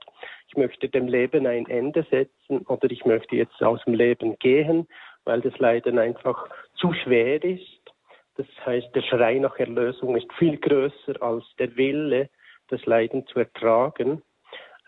ich 0.49 0.57
möchte 0.57 0.89
dem 0.89 1.07
Leben 1.07 1.47
ein 1.47 1.67
Ende 1.69 2.05
setzen 2.11 2.59
oder 2.67 2.91
ich 2.91 3.05
möchte 3.05 3.37
jetzt 3.37 3.63
aus 3.63 3.83
dem 3.85 3.95
Leben 3.95 4.37
gehen, 4.39 4.89
weil 5.25 5.41
das 5.41 5.57
Leiden 5.59 5.99
einfach 5.99 6.49
zu 6.75 6.93
schwer 6.93 7.43
ist. 7.45 7.81
Das 8.37 8.47
heißt, 8.65 8.95
der 8.95 9.03
Schrei 9.03 9.39
nach 9.39 9.59
Erlösung 9.59 10.17
ist 10.17 10.33
viel 10.35 10.57
größer 10.59 11.23
als 11.23 11.45
der 11.59 11.77
Wille, 11.77 12.31
das 12.69 12.85
Leiden 12.87 13.27
zu 13.27 13.39
ertragen. 13.39 14.23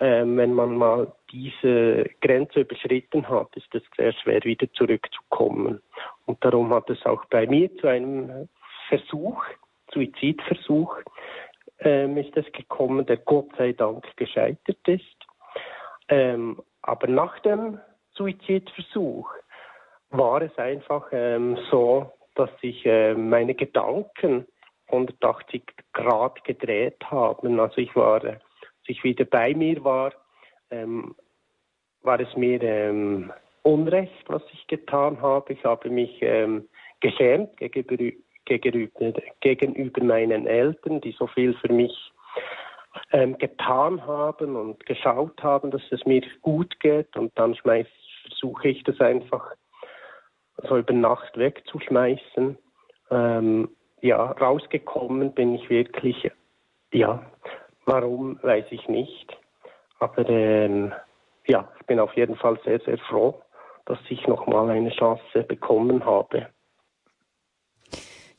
Ähm, 0.01 0.37
wenn 0.37 0.53
man 0.53 0.77
mal 0.77 1.13
diese 1.31 2.11
Grenze 2.21 2.61
überschritten 2.61 3.29
hat, 3.29 3.55
ist 3.57 3.73
es 3.75 3.83
sehr 3.97 4.13
schwer, 4.13 4.43
wieder 4.43 4.73
zurückzukommen. 4.73 5.81
Und 6.27 6.45
darum 6.45 6.75
hat 6.75 6.91
es 6.91 7.05
auch 7.07 7.25
bei 7.27 7.47
mir 7.47 7.75
zu 7.77 7.87
einem 7.87 8.49
Versuch 8.89 9.45
Suizidversuch 9.93 10.97
ähm, 11.81 12.17
ist 12.17 12.37
es 12.37 12.51
gekommen, 12.53 13.07
der 13.07 13.19
Gott 13.19 13.51
sei 13.57 13.73
Dank 13.73 14.05
gescheitert 14.17 14.87
ist. 14.87 15.17
Ähm, 16.09 16.61
aber 16.83 17.07
nach 17.07 17.39
dem 17.41 17.79
Suizidversuch 18.15 19.31
war 20.11 20.43
es 20.43 20.57
einfach 20.59 21.09
ähm, 21.13 21.59
so, 21.71 22.13
dass 22.35 22.51
sich 22.61 22.85
äh, 22.87 23.15
meine 23.15 23.55
Gedanken 23.55 24.47
180 24.87 25.63
Grad 25.93 26.45
gedreht 26.45 27.03
haben. 27.11 27.59
Also 27.59 27.79
ich 27.79 27.95
war, 27.97 28.23
als 28.23 28.43
ich 28.87 29.03
wieder 29.05 29.25
bei 29.25 29.55
mir 29.55 29.83
war, 29.85 30.13
ähm, 30.71 31.15
war 32.03 32.21
es 32.21 32.35
mir 32.37 32.63
ähm, 32.63 33.33
Unrecht, 33.63 34.29
was 34.29 34.43
ich 34.53 34.67
getan 34.67 35.21
habe. 35.23 35.53
Ich 35.53 35.65
habe 35.65 35.89
mich 35.89 36.19
ähm, 36.21 36.69
geschämt 37.01 37.57
gegenüber, 37.59 38.17
gegenüber, 38.45 39.13
gegenüber 39.41 40.05
meinen 40.05 40.47
Eltern, 40.47 41.01
die 41.01 41.13
so 41.13 41.27
viel 41.27 41.55
für 41.55 41.73
mich 41.73 42.13
ähm, 43.13 43.39
getan 43.39 44.07
haben 44.07 44.57
und 44.57 44.85
geschaut 44.87 45.43
haben, 45.43 45.71
dass 45.71 45.83
es 45.91 46.05
mir 46.05 46.23
gut 46.43 46.79
geht. 46.81 47.17
Und 47.17 47.33
dann 47.37 47.55
versuche 47.55 48.69
ich 48.69 48.83
das 48.85 49.01
einfach 49.01 49.53
so 50.69 50.77
über 50.77 50.93
Nacht 50.93 51.37
wegzuschmeißen. 51.37 52.59
Ähm, 53.11 53.69
ja, 54.01 54.33
rausgekommen 54.33 55.33
bin 55.33 55.55
ich 55.55 55.71
wirklich, 55.71 56.31
ja, 56.93 57.25
Warum, 57.85 58.39
weiß 58.43 58.67
ich 58.71 58.89
nicht. 58.89 59.37
Aber 59.99 60.29
ähm, 60.29 60.93
ja, 61.47 61.69
ich 61.81 61.87
bin 61.87 61.99
auf 61.99 62.15
jeden 62.15 62.37
Fall 62.37 62.59
sehr, 62.65 62.81
sehr 62.81 62.99
froh, 62.99 63.41
dass 63.87 63.99
ich 64.09 64.27
nochmal 64.27 64.71
eine 64.71 64.91
Chance 64.91 65.43
bekommen 65.43 66.05
habe. 66.05 66.49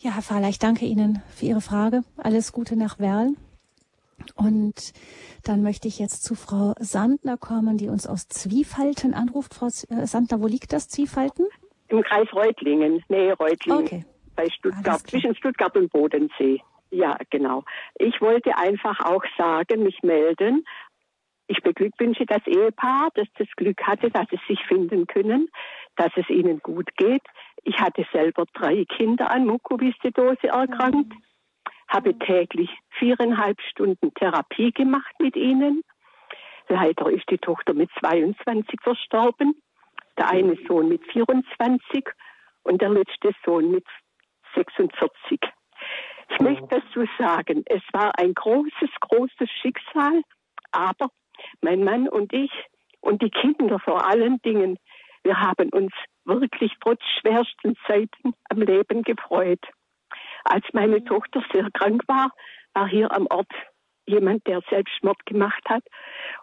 Ja, 0.04 0.16
Herr 0.16 0.22
Fahler, 0.22 0.50
ich 0.50 0.60
danke 0.60 0.84
Ihnen 0.84 1.22
für 1.34 1.46
Ihre 1.46 1.62
Frage. 1.62 2.02
Alles 2.18 2.52
Gute 2.52 2.76
nach 2.76 3.00
Werl. 3.00 3.36
Und 4.36 4.92
dann 5.46 5.64
möchte 5.64 5.88
ich 5.88 5.98
jetzt 5.98 6.26
zu 6.26 6.36
Frau 6.36 6.74
Sandner 6.78 7.38
kommen, 7.38 7.78
die 7.78 7.88
uns 7.88 8.06
aus 8.06 8.28
Zwiefalten 8.28 9.14
anruft. 9.14 9.54
Frau 9.54 9.68
äh, 9.68 10.06
Sandner, 10.06 10.42
wo 10.42 10.48
liegt 10.48 10.74
das 10.74 10.90
Zwiefalten? 10.90 11.46
Im 11.88 12.02
Kreis 12.04 12.28
Reutlingen, 12.34 13.02
Nähe 13.08 13.34
Reutlingen. 13.38 13.86
Okay. 13.86 14.06
Bei 14.36 14.50
Stuttgart, 14.50 15.08
zwischen 15.08 15.36
Stuttgart 15.36 15.74
und 15.78 15.90
Bodensee. 15.90 16.62
Ja, 16.92 17.18
genau. 17.30 17.64
Ich 17.96 18.20
wollte 18.20 18.58
einfach 18.58 19.00
auch 19.06 19.24
sagen, 19.38 19.84
mich 19.84 20.04
melden. 20.04 20.66
Ich 21.48 21.62
beglückwünsche 21.62 22.26
das 22.26 22.46
Ehepaar, 22.46 23.08
das 23.16 23.28
das 23.38 23.48
Glück 23.56 23.82
hatte, 23.84 24.12
dass 24.12 24.28
es 24.32 24.40
sich 24.50 24.60
finden 24.68 25.08
können, 25.08 25.48
dass 25.96 26.12
es 26.18 26.30
ihnen 26.30 26.60
gut 26.60 26.90
geht. 26.98 27.24
Ich 27.64 27.80
hatte 27.80 28.06
selber 28.12 28.46
drei 28.54 28.86
Kinder 28.86 29.32
an 29.32 29.46
Mukoviszidose 29.46 30.48
erkrankt, 30.48 31.14
habe 31.88 32.18
täglich 32.20 32.70
viereinhalb 33.00 33.62
Stunden 33.62 34.14
Therapie 34.16 34.72
gemacht 34.72 35.14
mit 35.20 35.36
ihnen. 35.36 35.84
Leider 36.68 37.10
ist 37.10 37.30
die 37.30 37.38
Tochter 37.38 37.74
mit 37.74 37.90
22 38.00 38.82
verstorben, 38.82 39.56
der 40.18 40.30
eine 40.30 40.58
Sohn 40.68 40.90
mit 40.90 41.04
24 41.12 42.06
und 42.64 42.82
der 42.82 42.90
letzte 42.90 43.32
Sohn 43.46 43.72
mit 43.72 43.86
46. 44.56 45.40
Ich 46.30 46.40
möchte 46.40 46.68
dazu 46.70 47.06
sagen, 47.18 47.64
es 47.66 47.82
war 47.92 48.18
ein 48.18 48.34
großes, 48.34 48.90
großes 49.02 49.50
Schicksal, 49.62 50.22
aber 50.72 51.10
mein 51.62 51.84
Mann 51.84 52.08
und 52.08 52.34
ich 52.34 52.52
und 53.02 53.22
die 53.22 53.30
Kinder 53.30 53.80
vor 53.80 54.08
allen 54.08 54.42
Dingen, 54.42 54.78
wir 55.24 55.40
haben 55.40 55.70
uns 55.70 55.92
wirklich 56.26 56.74
trotz 56.82 57.02
schwersten 57.20 57.76
Zeiten 57.88 58.34
am 58.50 58.62
Leben 58.62 59.04
gefreut. 59.04 59.64
Als 60.46 60.66
meine 60.74 61.04
Tochter 61.04 61.44
sehr 61.52 61.70
krank 61.74 62.04
war, 62.08 62.32
war 62.74 62.88
hier 62.88 63.12
am 63.12 63.28
Ort 63.28 63.52
jemand, 64.06 64.46
der 64.48 64.62
Selbstmord 64.70 65.26
gemacht 65.26 65.64
hat. 65.68 65.84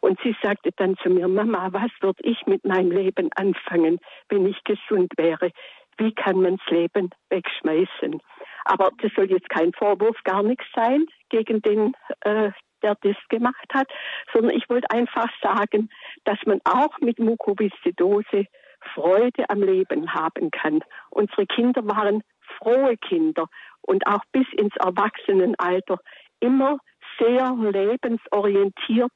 Und 0.01 0.19
sie 0.23 0.35
sagte 0.43 0.71
dann 0.77 0.97
zu 0.99 1.11
mir, 1.11 1.29
Mama, 1.29 1.69
was 1.73 1.91
würde 2.01 2.23
ich 2.23 2.47
mit 2.47 2.65
meinem 2.65 2.91
Leben 2.91 3.31
anfangen, 3.37 3.99
wenn 4.29 4.47
ich 4.47 4.63
gesund 4.65 5.13
wäre? 5.17 5.51
Wie 5.99 6.15
kann 6.15 6.41
man 6.41 6.57
das 6.57 6.67
Leben 6.71 7.11
wegschmeißen? 7.29 8.21
Aber 8.65 8.91
das 9.03 9.13
soll 9.15 9.31
jetzt 9.31 9.49
kein 9.51 9.73
Vorwurf, 9.73 10.17
gar 10.25 10.43
nichts 10.43 10.65
sein 10.75 11.07
gegen 11.29 11.61
den, 11.61 11.95
äh, 12.21 12.51
der 12.83 12.97
das 13.03 13.17
gemacht 13.29 13.69
hat, 13.75 13.89
sondern 14.33 14.57
ich 14.57 14.69
wollte 14.71 14.91
einfach 14.91 15.29
sagen, 15.43 15.91
dass 16.25 16.39
man 16.47 16.61
auch 16.65 16.99
mit 17.01 17.19
Mukoviszidose 17.19 18.47
Freude 18.95 19.49
am 19.49 19.63
Leben 19.63 20.13
haben 20.13 20.51
kann. 20.51 20.81
Unsere 21.11 21.47
Kinder 21.47 21.83
waren 21.85 22.23
frohe 22.59 22.97
Kinder 22.97 23.47
und 23.83 24.07
auch 24.07 24.23
bis 24.33 24.47
ins 24.57 24.75
Erwachsenenalter 24.77 25.99
immer 26.41 26.79
sehr 27.19 27.55
lebensorientiert. 27.55 29.13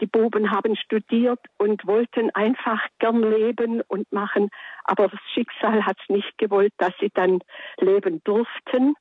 Die 0.00 0.06
Buben 0.06 0.52
haben 0.52 0.76
studiert 0.76 1.40
und 1.58 1.84
wollten 1.86 2.30
einfach 2.30 2.80
gern 3.00 3.20
leben 3.20 3.82
und 3.88 4.10
machen, 4.12 4.48
aber 4.84 5.08
das 5.08 5.20
Schicksal 5.34 5.84
hat 5.84 5.96
es 6.00 6.08
nicht 6.08 6.38
gewollt, 6.38 6.72
dass 6.78 6.92
sie 7.00 7.10
dann 7.12 7.40
leben 7.78 8.22
durften. 8.22 8.94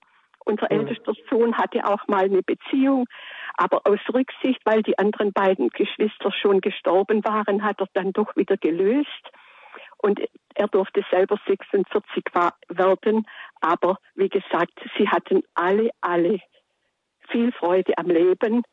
Unser 0.43 0.67
mhm. 0.71 0.79
ältester 0.79 1.13
Sohn 1.29 1.55
hatte 1.55 1.85
auch 1.85 2.07
mal 2.07 2.23
eine 2.23 2.41
Beziehung, 2.41 3.05
aber 3.57 3.81
aus 3.85 3.99
Rücksicht, 4.11 4.61
weil 4.65 4.81
die 4.81 4.97
anderen 4.97 5.33
beiden 5.33 5.69
Geschwister 5.69 6.31
schon 6.31 6.61
gestorben 6.61 7.23
waren, 7.25 7.63
hat 7.63 7.79
er 7.79 7.87
dann 7.93 8.13
doch 8.13 8.35
wieder 8.35 8.57
gelöst. 8.57 9.31
Und 9.97 10.19
er 10.55 10.67
durfte 10.67 11.03
selber 11.09 11.39
46 11.47 12.23
werden. 12.69 13.27
Aber 13.61 13.97
wie 14.15 14.29
gesagt, 14.29 14.73
sie 14.97 15.09
hatten 15.09 15.43
alle, 15.55 15.89
alle 16.01 16.39
viel 17.29 17.51
Freude 17.51 17.97
am 17.97 18.07
Leben 18.07 18.63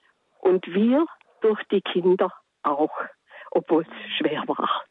und 0.41 0.67
wir 0.67 1.07
durch 1.41 1.63
die 1.71 1.81
Kinder 1.81 2.33
auch, 2.63 2.93
obwohl 3.51 3.83
es 3.83 4.17
schwer 4.17 4.45
war. 4.47 4.83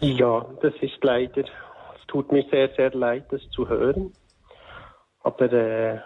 Ja, 0.00 0.46
das 0.60 0.74
ist 0.80 1.02
leider, 1.02 1.42
es 1.42 2.06
tut 2.06 2.32
mir 2.32 2.44
sehr, 2.50 2.68
sehr 2.74 2.90
leid, 2.92 3.26
das 3.30 3.48
zu 3.50 3.68
hören. 3.68 4.12
Aber 5.20 5.50
äh, 5.52 6.00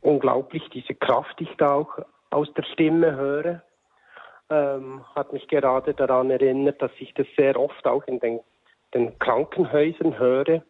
unglaublich, 0.00 0.62
diese 0.72 0.94
Kraft, 0.94 1.38
die 1.40 1.44
ich 1.44 1.56
da 1.56 1.74
auch 1.74 1.98
aus 2.30 2.52
der 2.54 2.62
Stimme 2.62 3.16
höre, 3.16 3.62
ähm, 4.50 5.04
hat 5.14 5.32
mich 5.32 5.48
gerade 5.48 5.94
daran 5.94 6.30
erinnert, 6.30 6.80
dass 6.82 6.90
ich 6.98 7.12
das 7.14 7.26
sehr 7.36 7.58
oft 7.58 7.86
auch 7.86 8.04
in 8.06 8.20
den, 8.20 8.40
den 8.92 9.18
Krankenhäusern 9.18 10.18
höre, 10.18 10.62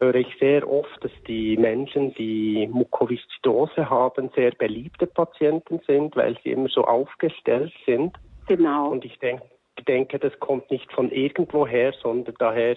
höre 0.00 0.14
ich 0.14 0.36
sehr 0.38 0.68
oft, 0.70 1.02
dass 1.02 1.12
die 1.26 1.56
Menschen, 1.56 2.14
die 2.14 2.68
Mukoviszidose 2.70 3.88
haben, 3.88 4.30
sehr 4.34 4.52
beliebte 4.52 5.06
Patienten 5.06 5.80
sind, 5.86 6.16
weil 6.16 6.36
sie 6.42 6.50
immer 6.50 6.68
so 6.68 6.84
aufgestellt 6.84 7.72
sind. 7.86 8.16
Genau. 8.46 8.90
Und 8.90 9.04
ich 9.04 9.18
denke, 9.18 9.44
denke 9.86 10.18
das 10.18 10.38
kommt 10.40 10.70
nicht 10.70 10.92
von 10.92 11.10
irgendwoher, 11.10 11.92
sondern 12.02 12.34
daher, 12.38 12.76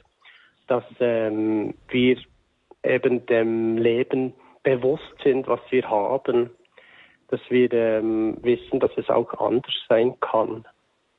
dass 0.67 0.83
ähm, 0.99 1.73
wir 1.89 2.17
eben 2.83 3.25
dem 3.25 3.77
Leben 3.77 4.33
bewusst 4.63 5.15
sind, 5.23 5.47
was 5.47 5.59
wir 5.69 5.89
haben, 5.89 6.49
dass 7.29 7.41
wir 7.49 7.71
ähm, 7.73 8.37
wissen, 8.41 8.79
dass 8.79 8.91
es 8.97 9.09
auch 9.09 9.33
anders 9.39 9.73
sein 9.89 10.19
kann. 10.19 10.65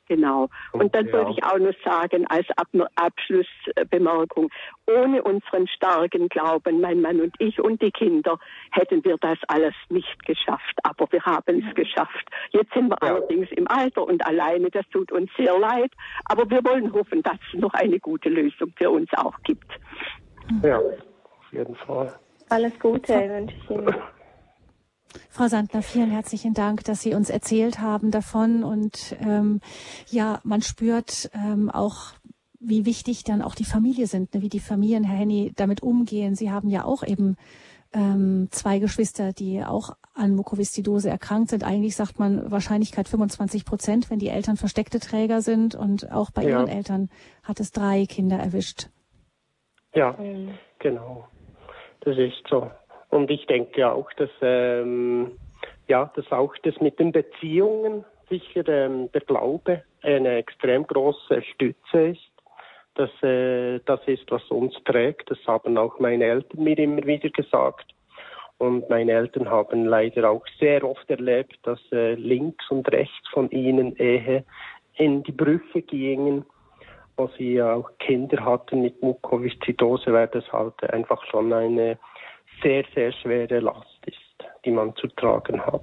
Genau. 0.09 0.49
Und, 0.73 0.95
dann 0.95 1.07
ja. 1.07 1.13
wollte 1.13 1.33
ich 1.33 1.45
auch 1.45 1.59
noch 1.59 1.75
sagen, 1.85 2.27
als 2.29 2.47
Ab 2.57 2.69
Abschlussbemerkung, 2.97 4.49
ohne 4.87 5.23
unseren 5.23 5.69
starken 5.69 6.29
Glauben, 6.29 6.81
mein 6.81 7.03
Mann 7.03 7.21
und 7.21 7.35
ich 7.39 7.61
und 7.61 7.81
die 7.83 7.91
Kinder, 7.91 8.39
hätten 8.73 9.05
wir 9.05 9.19
das 9.19 9.39
alles 9.49 9.75
nicht 9.91 10.25
geschafft. 10.25 10.79
Aber 10.83 11.07
wir 11.11 11.23
haben 11.25 11.63
es 11.67 11.75
geschafft. 11.75 12.27
Jetzt 12.51 12.73
sind 12.73 12.89
wir 12.89 12.97
ja. 13.03 13.09
allerdings 13.09 13.51
im 13.53 13.69
Alter 13.69 14.07
und 14.07 14.27
alleine. 14.27 14.71
Das 14.71 14.89
tut 14.89 15.13
uns 15.13 15.31
sehr 15.37 15.59
leid. 15.59 15.93
Aber 16.25 16.49
wir 16.49 16.65
wollen 16.65 16.93
hoffen, 16.93 17.23
dass 17.23 17.37
es 17.53 17.61
noch 17.61 17.75
eine 17.75 18.01
gute 18.01 18.31
Lösung 18.31 18.73
für 18.77 18.91
uns 18.91 19.11
auch 19.15 19.35
gibt. 19.45 19.71
Ja, 20.63 20.79
auf 20.79 21.53
jeden 21.53 21.77
Fall. 21.77 22.19
Alles 22.49 22.79
Gute 22.81 23.13
wünsche 23.13 23.55
ich 23.55 23.71
Ihnen. 23.71 23.95
Frau 25.31 25.49
Sandner, 25.49 25.83
vielen 25.83 26.11
herzlichen 26.11 26.55
Dank, 26.55 26.85
dass 26.85 27.03
Sie 27.03 27.15
uns 27.15 27.31
erzählt 27.31 27.81
haben 27.81 28.11
davon. 28.11 28.65
Und 28.65 29.17
ähm, 29.21 29.61
ja, 30.11 30.41
man 30.45 30.63
spürt 30.63 31.31
ähm, 31.35 31.71
auch, 31.71 32.13
wie 32.61 32.85
wichtig 32.85 33.25
dann 33.25 33.43
auch 33.43 33.55
die 33.55 33.65
Familie 33.65 34.07
sind, 34.07 34.35
ne? 34.35 34.43
wie 34.43 34.49
die 34.49 34.61
Familien, 34.61 35.05
Herr 35.05 35.19
Henny, 35.19 35.53
damit 35.55 35.83
umgehen. 35.83 36.35
Sie 36.35 36.51
haben 36.51 36.69
ja 36.69 36.85
auch 36.85 37.03
eben 37.05 37.37
ähm, 37.93 38.49
zwei 38.51 38.79
Geschwister, 38.79 39.33
die 39.33 39.65
auch 39.65 39.97
an 40.15 40.35
Mukoviszidose 40.35 41.09
erkrankt 41.09 41.51
sind. 41.51 41.65
Eigentlich 41.65 41.97
sagt 41.97 42.19
man 42.19 42.51
Wahrscheinlichkeit 42.51 43.09
25 43.09 43.65
Prozent, 43.65 44.11
wenn 44.11 44.19
die 44.19 44.29
Eltern 44.29 44.57
versteckte 44.57 44.99
Träger 44.99 45.41
sind. 45.41 45.75
Und 45.75 46.11
auch 46.11 46.31
bei 46.31 46.43
ja. 46.43 46.51
Ihren 46.51 46.69
Eltern 46.69 47.09
hat 47.43 47.61
es 47.61 47.71
drei 47.71 48.05
Kinder 48.07 48.37
erwischt. 48.37 48.89
Ja, 49.95 50.17
genau. 50.79 51.29
Das 52.01 52.17
ist 52.19 52.43
so. 52.49 52.71
Und 53.11 53.31
ich 53.31 53.47
denke 53.47 53.91
auch, 53.91 54.13
dass, 54.15 54.31
ähm, 54.43 55.33
ja, 55.87 56.11
dass 56.15 56.31
auch 56.31 56.55
das 56.63 56.79
mit 56.81 56.99
den 56.99 57.13
Beziehungen 57.13 58.05
sicher 58.29 58.67
ähm, 58.69 59.11
der 59.13 59.23
Glaube 59.23 59.83
eine 60.03 60.37
extrem 60.37 60.87
große 60.87 61.43
Stütze 61.43 62.09
ist. 62.09 62.31
Dass, 62.95 63.11
äh, 63.23 63.81
das 63.87 64.01
ist, 64.07 64.31
was 64.31 64.45
uns 64.51 64.75
trägt. 64.85 65.31
Das 65.31 65.39
haben 65.47 65.79
auch 65.79 65.99
meine 65.99 66.25
Eltern 66.25 66.65
mir 66.65 66.79
immer 66.79 67.05
wieder 67.07 67.31
gesagt. 67.31 67.95
Und 68.59 68.91
meine 68.91 69.13
Eltern 69.13 69.49
haben 69.49 69.87
leider 69.87 70.29
auch 70.31 70.45
sehr 70.59 70.83
oft 70.83 71.09
erlebt, 71.09 71.59
dass 71.63 71.81
äh, 71.93 72.15
links 72.15 72.69
und 72.71 72.91
rechts 72.91 73.29
von 73.33 73.49
ihnen 73.51 73.97
Ehe 73.97 74.45
in 74.95 75.23
die 75.23 75.33
Brüche 75.33 75.81
gingen, 75.83 76.45
wo 77.17 77.29
sie 77.39 77.63
auch 77.63 77.89
Kinder 78.01 78.45
hatten 78.45 78.83
mit 78.83 79.01
Mukoviszidose, 79.01 80.13
weil 80.13 80.27
das 80.29 80.53
halt 80.53 80.83
einfach 80.93 81.25
schon 81.27 81.53
eine 81.53 81.99
sehr, 82.63 82.85
sehr 82.95 83.13
schwere 83.13 83.61
Last 83.61 84.07
ist, 84.07 84.17
die 84.65 84.71
man 84.71 84.95
zu 84.97 85.07
tragen 85.09 85.61
hat 85.65 85.83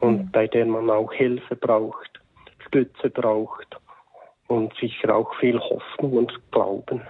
und 0.00 0.18
mhm. 0.18 0.30
bei 0.32 0.46
der 0.46 0.66
man 0.66 0.90
auch 0.90 1.12
Hilfe 1.12 1.56
braucht, 1.56 2.20
Stütze 2.66 3.10
braucht 3.10 3.76
und 4.48 4.74
sicher 4.80 5.14
auch 5.14 5.34
viel 5.36 5.58
Hoffnung 5.58 6.12
und 6.12 6.32
Glauben. 6.50 7.02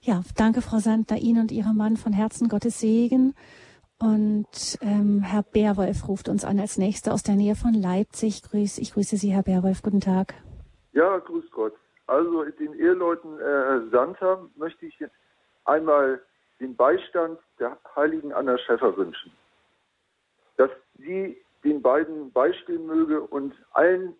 Ja, 0.00 0.20
danke 0.36 0.60
Frau 0.60 0.78
Sandner, 0.78 1.16
Ihnen 1.16 1.40
und 1.40 1.52
Ihrem 1.52 1.76
Mann 1.76 1.96
von 1.96 2.12
Herzen 2.12 2.48
Gottes 2.48 2.80
Segen. 2.80 3.34
Und 3.98 4.78
ähm, 4.82 5.22
Herr 5.22 5.42
Bärwolf 5.42 6.08
ruft 6.08 6.28
uns 6.28 6.44
an 6.44 6.60
als 6.60 6.76
Nächster 6.76 7.14
aus 7.14 7.22
der 7.22 7.36
Nähe 7.36 7.54
von 7.54 7.72
Leipzig. 7.72 8.42
Grüß, 8.42 8.78
ich 8.78 8.92
grüße 8.92 9.16
Sie, 9.16 9.32
Herr 9.32 9.44
Bärwolf. 9.44 9.82
Guten 9.82 10.00
Tag. 10.00 10.34
Ja, 10.92 11.18
grüß 11.18 11.50
Gott. 11.52 11.72
Also 12.06 12.44
den 12.44 12.74
Eheleuten 12.74 13.38
äh, 13.38 13.88
Santa 13.90 14.46
möchte 14.56 14.84
ich 14.84 14.98
einmal 15.64 16.20
den 16.60 16.76
Beistand 16.76 17.38
der 17.58 17.78
heiligen 17.96 18.32
Anna 18.32 18.58
Schäffer 18.58 18.96
wünschen. 18.96 19.32
Dass 20.56 20.70
sie 20.98 21.40
den 21.64 21.82
beiden 21.82 22.30
beistehen 22.32 22.86
möge 22.86 23.20
und 23.20 23.54
allen 23.72 24.14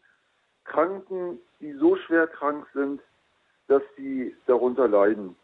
Kranken, 0.65 1.39
die 1.61 1.73
so 1.75 1.97
schwer 1.97 2.27
krank 2.27 2.67
sind, 2.75 3.01
dass 3.69 3.83
sie 3.97 4.35
darunter 4.47 4.89
leiden. 4.89 5.37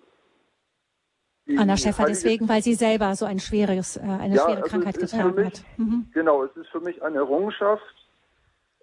Die 1.47 1.59
Anna 1.59 1.77
Schäffer 1.77 2.07
deswegen, 2.07 2.49
weil 2.49 2.63
sie 2.63 2.75
selber 2.75 3.15
so 3.15 3.25
ein 3.25 3.39
schweres, 3.39 3.97
äh, 3.97 4.01
eine 4.01 4.37
ja, 4.37 4.45
schwere 4.45 4.57
also 4.59 4.69
Krankheit 4.69 4.99
getragen 4.99 5.35
mich, 5.35 5.47
hat. 5.47 5.65
Mhm. 5.79 6.07
Genau, 6.13 6.45
es 6.45 6.57
ist 6.57 6.69
für 6.69 6.81
mich 6.81 7.03
eine 7.03 7.19
Errungenschaft, 7.19 7.83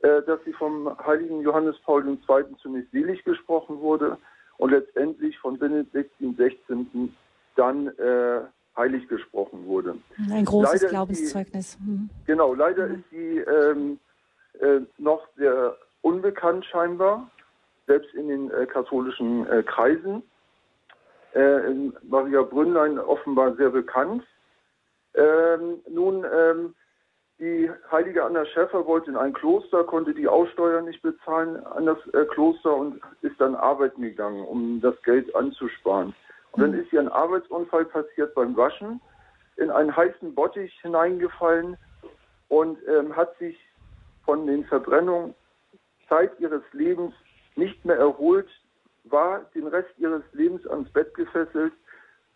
äh, 0.01 0.21
dass 0.23 0.39
sie 0.45 0.53
vom 0.53 0.95
heiligen 1.05 1.41
Johannes 1.41 1.77
Paul 1.85 2.07
II. 2.07 2.45
zunächst 2.61 2.91
selig 2.91 3.23
gesprochen 3.23 3.79
wurde 3.79 4.17
und 4.57 4.71
letztendlich 4.71 5.37
von 5.39 5.57
Benedikt 5.57 6.11
XVI. 6.19 7.11
Dann 7.57 7.87
äh, 7.97 8.41
heilig 8.75 9.07
gesprochen 9.07 9.65
wurde. 9.65 9.97
Ein 10.31 10.45
großes 10.45 10.81
leider 10.81 10.91
Glaubenszeugnis. 10.91 11.77
Die, 11.77 11.89
mhm. 11.89 12.09
Genau, 12.25 12.53
leider 12.53 12.87
mhm. 12.87 12.95
ist 12.95 13.09
sie 13.09 13.37
ähm, 13.39 13.99
äh, 14.59 14.81
noch 14.97 15.27
sehr 15.35 15.75
unbekannt 16.01 16.65
scheinbar, 16.65 17.29
selbst 17.87 18.13
in 18.13 18.27
den 18.27 18.51
äh, 18.51 18.65
katholischen 18.65 19.47
äh, 19.49 19.63
Kreisen. 19.63 20.23
Äh, 21.33 21.91
Maria 22.03 22.43
Brünnlein 22.43 22.99
offenbar 22.99 23.55
sehr 23.55 23.69
bekannt. 23.69 24.23
Ähm, 25.15 25.79
nun, 25.89 26.25
ähm, 26.31 26.75
die 27.39 27.69
heilige 27.91 28.23
Anna 28.23 28.45
Schäffer 28.45 28.85
wollte 28.87 29.11
in 29.11 29.17
ein 29.17 29.33
Kloster, 29.33 29.83
konnte 29.83 30.13
die 30.13 30.27
Aussteuer 30.27 30.81
nicht 30.81 31.01
bezahlen 31.01 31.63
an 31.67 31.85
das 31.85 31.97
äh, 32.13 32.25
Kloster 32.25 32.75
und 32.75 32.99
ist 33.21 33.39
dann 33.39 33.55
arbeiten 33.55 34.01
gegangen, 34.01 34.43
um 34.43 34.81
das 34.81 34.99
Geld 35.03 35.35
anzusparen. 35.35 36.15
Dann 36.57 36.73
ist 36.73 36.91
ihr 36.91 36.99
ein 36.99 37.07
Arbeitsunfall 37.07 37.85
passiert 37.85 38.33
beim 38.33 38.57
Waschen, 38.57 38.99
in 39.57 39.69
einen 39.69 39.95
heißen 39.95 40.33
Bottich 40.33 40.73
hineingefallen 40.81 41.77
und 42.49 42.79
ähm, 42.87 43.15
hat 43.15 43.37
sich 43.37 43.57
von 44.25 44.45
den 44.47 44.65
Verbrennungen 44.65 45.35
Zeit 46.09 46.31
ihres 46.39 46.63
Lebens 46.73 47.13
nicht 47.55 47.85
mehr 47.85 47.97
erholt, 47.97 48.47
war 49.03 49.41
den 49.53 49.67
Rest 49.67 49.89
ihres 49.97 50.23
Lebens 50.33 50.65
ans 50.67 50.89
Bett 50.91 51.13
gefesselt 51.13 51.73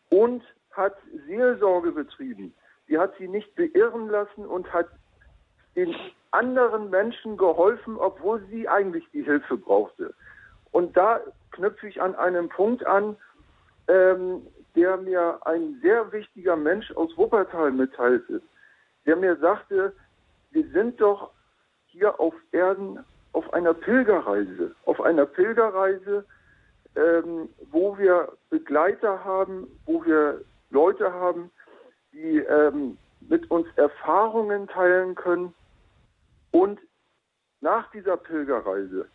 und 0.09 0.43
hat 0.71 0.95
Seelsorge 1.25 1.91
betrieben. 1.91 2.53
Sie 2.87 2.97
hat 2.99 3.13
sie 3.17 3.27
nicht 3.27 3.55
beirren 3.55 4.07
lassen 4.07 4.45
und 4.45 4.71
hat 4.71 4.87
den 5.75 5.95
anderen 6.31 6.89
Menschen 6.89 7.37
geholfen, 7.37 7.97
obwohl 7.97 8.41
sie 8.51 8.67
eigentlich 8.67 9.05
die 9.13 9.23
Hilfe 9.23 9.57
brauchte. 9.57 10.13
Und 10.71 10.95
da 10.95 11.21
knüpfe 11.51 11.87
ich 11.87 12.01
an 12.01 12.15
einem 12.15 12.49
Punkt 12.49 12.85
an, 12.85 13.17
ähm, 13.91 14.47
der 14.75 14.97
mir 14.97 15.39
ein 15.45 15.79
sehr 15.81 16.11
wichtiger 16.11 16.55
Mensch 16.55 16.91
aus 16.93 17.15
Wuppertal 17.17 17.71
mitteilte, 17.71 18.41
der 19.05 19.17
mir 19.17 19.35
sagte, 19.37 19.93
wir 20.51 20.67
sind 20.69 21.01
doch 21.01 21.31
hier 21.87 22.17
auf 22.19 22.33
Erden 22.51 22.99
auf 23.33 23.53
einer 23.53 23.73
Pilgerreise, 23.73 24.75
auf 24.85 25.01
einer 25.01 25.25
Pilgerreise, 25.25 26.25
ähm, 26.95 27.49
wo 27.71 27.97
wir 27.97 28.33
Begleiter 28.49 29.23
haben, 29.23 29.67
wo 29.85 30.03
wir 30.05 30.41
Leute 30.69 31.11
haben, 31.11 31.49
die 32.11 32.39
ähm, 32.39 32.97
mit 33.21 33.49
uns 33.49 33.67
Erfahrungen 33.75 34.67
teilen 34.67 35.15
können 35.15 35.53
und 36.51 36.79
nach 37.61 37.89
dieser 37.91 38.17
Pilgerreise 38.17 39.05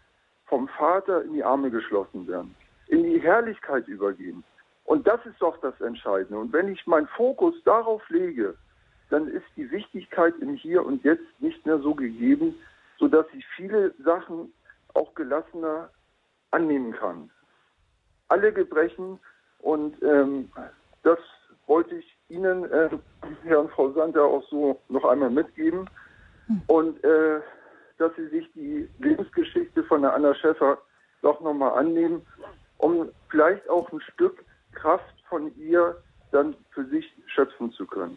vom 0.46 0.68
Vater 0.68 1.22
in 1.24 1.34
die 1.34 1.44
Arme 1.44 1.70
geschlossen 1.70 2.26
werden, 2.26 2.54
in 2.88 3.02
die 3.02 3.20
Herrlichkeit 3.20 3.86
übergehen. 3.88 4.44
Und 4.86 5.06
das 5.06 5.24
ist 5.26 5.40
doch 5.40 5.60
das 5.60 5.78
Entscheidende. 5.80 6.38
Und 6.38 6.52
wenn 6.52 6.68
ich 6.68 6.86
meinen 6.86 7.08
Fokus 7.08 7.54
darauf 7.64 8.08
lege, 8.08 8.54
dann 9.10 9.28
ist 9.28 9.44
die 9.56 9.70
Wichtigkeit 9.70 10.34
im 10.40 10.54
Hier 10.54 10.84
und 10.84 11.04
Jetzt 11.04 11.26
nicht 11.40 11.64
mehr 11.66 11.78
so 11.78 11.94
gegeben, 11.94 12.54
sodass 12.98 13.26
ich 13.32 13.44
viele 13.56 13.92
Sachen 14.04 14.52
auch 14.94 15.14
gelassener 15.14 15.90
annehmen 16.52 16.92
kann. 16.92 17.30
Alle 18.28 18.52
Gebrechen 18.52 19.18
und 19.58 20.00
ähm, 20.02 20.50
das 21.02 21.18
wollte 21.66 21.96
ich 21.96 22.16
Ihnen, 22.28 22.64
äh, 22.70 22.88
Herr 23.44 23.60
und 23.60 23.70
Frau 23.72 23.90
Sander, 23.92 24.24
auch 24.24 24.48
so 24.48 24.80
noch 24.88 25.04
einmal 25.04 25.30
mitgeben. 25.30 25.88
Hm. 26.46 26.62
Und 26.68 27.04
äh, 27.04 27.40
dass 27.98 28.14
Sie 28.16 28.28
sich 28.28 28.52
die 28.52 28.88
Lebensgeschichte 28.98 29.82
von 29.84 30.02
der 30.02 30.14
Anna 30.14 30.34
Schäffer 30.34 30.78
doch 31.22 31.40
nochmal 31.40 31.78
annehmen, 31.78 32.24
um 32.78 33.10
vielleicht 33.30 33.68
auch 33.68 33.90
ein 33.92 34.00
Stück 34.00 34.44
Kraft 34.80 35.14
von 35.28 35.54
ihr 35.56 35.96
dann 36.32 36.54
für 36.70 36.86
sich 36.86 37.04
schöpfen 37.26 37.72
zu 37.72 37.86
können. 37.86 38.16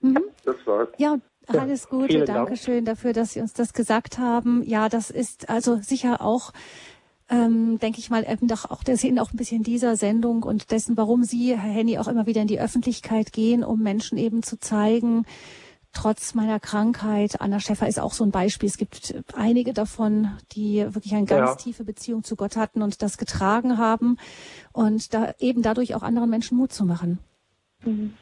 Mhm. 0.00 0.22
Das 0.44 0.56
war's. 0.66 0.88
Ja, 0.98 1.16
alles 1.46 1.88
Gute. 1.88 2.18
Ja, 2.18 2.24
Dankeschön 2.24 2.84
dafür, 2.84 3.12
dass 3.12 3.32
Sie 3.32 3.40
uns 3.40 3.52
das 3.54 3.72
gesagt 3.72 4.18
haben. 4.18 4.62
Ja, 4.64 4.88
das 4.88 5.10
ist 5.10 5.48
also 5.48 5.76
sicher 5.76 6.20
auch 6.20 6.52
ähm, 7.32 7.78
denke 7.78 7.98
ich 7.98 8.10
mal, 8.10 8.26
eben 8.30 8.46
doch 8.46 8.70
auch 8.70 8.84
der 8.84 8.98
Sinn 8.98 9.18
auch 9.18 9.32
ein 9.32 9.38
bisschen 9.38 9.62
dieser 9.62 9.96
Sendung 9.96 10.42
und 10.42 10.70
dessen, 10.70 10.98
warum 10.98 11.24
Sie, 11.24 11.56
Herr 11.56 11.72
Henny, 11.72 11.98
auch 11.98 12.08
immer 12.08 12.26
wieder 12.26 12.42
in 12.42 12.46
die 12.46 12.60
Öffentlichkeit 12.60 13.32
gehen, 13.32 13.64
um 13.64 13.82
Menschen 13.82 14.18
eben 14.18 14.42
zu 14.42 14.58
zeigen, 14.58 15.24
trotz 15.92 16.34
meiner 16.34 16.60
Krankheit, 16.60 17.40
Anna 17.40 17.60
Schäffer 17.60 17.86
ist 17.86 18.00
auch 18.00 18.12
so 18.12 18.24
ein 18.24 18.30
Beispiel. 18.30 18.68
Es 18.68 18.78
gibt 18.78 19.14
einige 19.34 19.72
davon, 19.72 20.38
die 20.52 20.84
wirklich 20.94 21.14
eine 21.14 21.26
ganz 21.26 21.50
ja. 21.50 21.56
tiefe 21.56 21.84
Beziehung 21.84 22.24
zu 22.24 22.36
Gott 22.36 22.56
hatten 22.56 22.82
und 22.82 23.02
das 23.02 23.18
getragen 23.18 23.78
haben 23.78 24.18
und 24.72 25.14
da 25.14 25.34
eben 25.38 25.62
dadurch 25.62 25.94
auch 25.94 26.02
anderen 26.02 26.30
Menschen 26.30 26.56
Mut 26.56 26.72
zu 26.72 26.84
machen. 26.84 27.18
Mhm. 27.84 28.14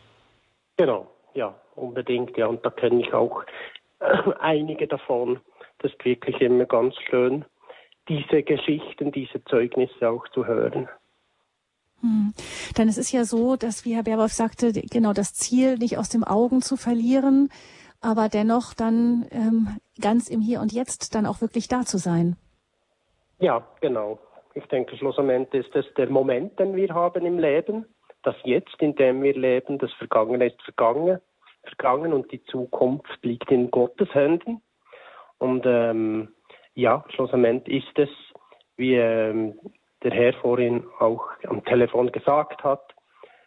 Genau, 0.77 1.09
ja, 1.35 1.55
unbedingt, 1.77 2.37
ja. 2.37 2.47
Und 2.47 2.65
da 2.65 2.71
kenne 2.71 3.01
ich 3.01 3.13
auch 3.13 3.43
äh, 4.01 4.33
einige 4.41 4.87
davon. 4.87 5.41
Das 5.79 5.93
ist 5.93 6.05
wirklich 6.05 6.41
immer 6.41 6.67
ganz 6.67 6.95
schön, 7.09 7.45
diese 8.09 8.43
Geschichten, 8.43 9.13
diese 9.13 9.43
Zeugnisse 9.45 10.09
auch 10.09 10.27
zu 10.29 10.47
hören. 10.47 10.89
Hm. 12.01 12.33
Denn 12.79 12.89
es 12.89 12.99
ist 12.99 13.13
ja 13.13 13.25
so, 13.25 13.57
dass, 13.57 13.85
wie 13.85 13.95
Herr 13.95 14.05
Baerwolf 14.05 14.33
sagte, 14.33 14.73
genau 14.73 15.13
das 15.13 15.35
Ziel 15.35 15.77
nicht 15.77 15.99
aus 15.99 16.09
dem 16.09 16.25
Augen 16.25 16.63
zu 16.63 16.77
verlieren, 16.77 17.51
aber 18.01 18.29
dennoch 18.29 18.75
dann 18.75 19.27
ähm, 19.31 19.77
ganz 20.01 20.29
im 20.29 20.41
Hier 20.41 20.61
und 20.61 20.73
Jetzt 20.73 21.15
dann 21.15 21.27
auch 21.27 21.41
wirklich 21.41 21.69
da 21.69 21.83
zu 21.83 21.99
sein. 21.99 22.37
Ja, 23.39 23.67
genau. 23.81 24.19
Ich 24.55 24.65
denke, 24.67 24.97
schlussendlich 24.97 25.67
ist 25.67 25.77
es 25.77 25.87
der 25.95 26.11
Moment, 26.11 26.59
den 26.59 26.75
wir 26.75 26.93
haben 26.95 27.25
im 27.25 27.39
Leben, 27.39 27.87
das 28.23 28.37
Jetzt, 28.45 28.77
in 28.81 28.95
dem 28.97 29.23
wir 29.23 29.35
leben, 29.35 29.79
das 29.79 29.93
Vergangene 29.93 30.47
ist 30.47 30.61
vergangen, 30.63 31.21
vergangen 31.63 32.13
und 32.13 32.31
die 32.33 32.43
Zukunft 32.45 33.19
liegt 33.23 33.51
in 33.51 33.71
Gottes 33.71 34.13
Händen. 34.15 34.61
Und 35.39 35.65
ähm, 35.67 36.35
ja, 36.75 37.05
schlussendlich 37.15 37.85
ist 37.85 37.99
es, 37.99 38.09
wie 38.77 38.95
ähm, 38.95 39.59
der 40.03 40.13
Herr 40.13 40.33
vorhin 40.35 40.85
auch 40.99 41.27
am 41.47 41.65
Telefon 41.65 42.13
gesagt 42.13 42.65
hat, 42.65 42.95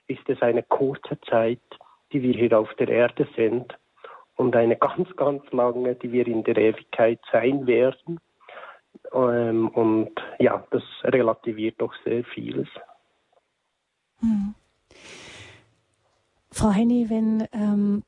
ist 0.08 0.28
es 0.28 0.42
eine 0.42 0.64
kurze 0.64 1.20
Zeit, 1.30 1.62
die 2.12 2.22
wir 2.22 2.34
hier 2.34 2.58
auf 2.58 2.74
der 2.76 2.90
Erde 2.90 3.28
sind 3.36 3.78
und 4.36 4.56
eine 4.56 4.76
ganz, 4.76 5.16
ganz 5.16 5.44
lange, 5.52 5.96
die 5.96 6.12
wir 6.12 6.28
in 6.28 6.44
der 6.44 6.58
Ewigkeit 6.58 7.20
sein 7.32 7.66
werden. 7.68 8.20
Ähm, 9.14 9.70
und 9.70 10.12
ja, 10.40 10.64
das 10.72 10.84
relativiert 11.04 11.76
doch 11.80 11.94
sehr 12.04 12.24
vieles. 12.24 12.68
Hm. 14.20 14.54
Frau 16.52 16.72
Henny, 16.72 17.10
wenn 17.10 17.48
ähm, 17.52 18.04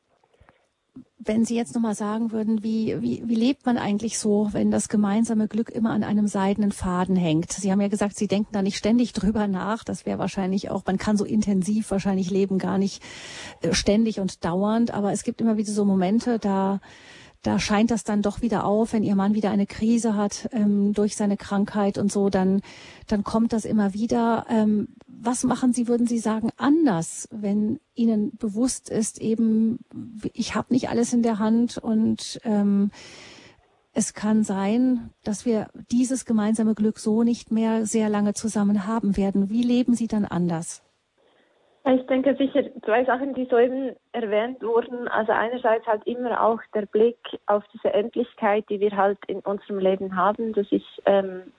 wenn 1.17 1.43
Sie 1.43 1.55
jetzt 1.55 1.73
nochmal 1.73 1.95
sagen 1.95 2.31
würden, 2.31 2.63
wie, 2.63 3.01
wie, 3.01 3.23
wie 3.25 3.35
lebt 3.35 3.65
man 3.65 3.77
eigentlich 3.77 4.19
so, 4.19 4.49
wenn 4.51 4.69
das 4.69 4.89
gemeinsame 4.89 5.47
Glück 5.47 5.69
immer 5.69 5.91
an 5.91 6.03
einem 6.03 6.27
seidenen 6.27 6.71
Faden 6.71 7.15
hängt? 7.15 7.51
Sie 7.51 7.71
haben 7.71 7.81
ja 7.81 7.87
gesagt, 7.87 8.15
Sie 8.15 8.27
denken 8.27 8.49
da 8.51 8.61
nicht 8.61 8.77
ständig 8.77 9.13
drüber 9.13 9.47
nach. 9.47 9.83
Das 9.83 10.05
wäre 10.05 10.19
wahrscheinlich 10.19 10.69
auch, 10.69 10.83
man 10.85 10.97
kann 10.97 11.17
so 11.17 11.25
intensiv 11.25 11.89
wahrscheinlich 11.89 12.29
leben, 12.29 12.59
gar 12.59 12.77
nicht 12.77 13.01
äh, 13.61 13.73
ständig 13.73 14.19
und 14.19 14.45
dauernd. 14.45 14.91
Aber 14.91 15.11
es 15.11 15.23
gibt 15.23 15.41
immer 15.41 15.57
wieder 15.57 15.71
so 15.71 15.83
Momente, 15.83 16.37
da, 16.37 16.79
da 17.45 17.59
scheint 17.59 17.91
das 17.91 18.03
dann 18.03 18.23
doch 18.23 18.41
wieder 18.41 18.65
auf, 18.65 18.93
wenn 18.93 19.03
Ihr 19.03 19.15
Mann 19.15 19.35
wieder 19.35 19.51
eine 19.51 19.67
Krise 19.67 20.15
hat 20.15 20.49
ähm, 20.51 20.93
durch 20.93 21.15
seine 21.15 21.37
Krankheit 21.37 21.99
und 21.99 22.11
so, 22.11 22.31
dann, 22.31 22.61
dann 23.05 23.23
kommt 23.23 23.53
das 23.53 23.65
immer 23.65 23.93
wieder. 23.93 24.47
Ähm, 24.49 24.87
was 25.07 25.43
machen 25.43 25.71
Sie, 25.71 25.87
würden 25.87 26.07
Sie 26.07 26.17
sagen, 26.17 26.49
anders, 26.57 27.29
wenn 27.31 27.79
Ihnen 27.93 28.35
bewusst 28.37 28.89
ist, 28.89 29.21
eben, 29.21 29.79
ich 30.33 30.55
habe 30.55 30.73
nicht 30.73 30.89
alles 30.89 31.13
in 31.13 31.21
der 31.21 31.37
Hand 31.37 31.77
und 31.77 32.39
ähm, 32.45 32.89
es 33.93 34.15
kann 34.15 34.43
sein, 34.43 35.11
dass 35.23 35.45
wir 35.45 35.67
dieses 35.91 36.25
gemeinsame 36.25 36.73
Glück 36.73 36.97
so 36.97 37.21
nicht 37.21 37.51
mehr 37.51 37.85
sehr 37.85 38.09
lange 38.09 38.33
zusammen 38.33 38.87
haben 38.87 39.17
werden. 39.17 39.51
Wie 39.51 39.63
leben 39.63 39.93
Sie 39.93 40.07
dann 40.07 40.25
anders? 40.25 40.81
Ich 41.88 42.05
denke 42.07 42.36
sicher 42.36 42.63
zwei 42.83 43.05
Sachen, 43.05 43.36
die 43.36 43.45
soeben 43.45 43.95
erwähnt 44.11 44.61
wurden. 44.63 45.07
Also 45.07 45.33
einerseits 45.33 45.86
halt 45.86 46.05
immer 46.07 46.41
auch 46.41 46.59
der 46.73 46.88
Blick 46.88 47.17
auf 47.45 47.63
diese 47.73 47.93
Endlichkeit, 47.93 48.65
die 48.69 48.79
wir 48.79 48.95
halt 48.95 49.19
in 49.27 49.39
unserem 49.41 49.77
Leben 49.77 50.15
haben, 50.15 50.53
dass 50.53 50.65
ich 50.71 50.83
ähm, 51.05 51.53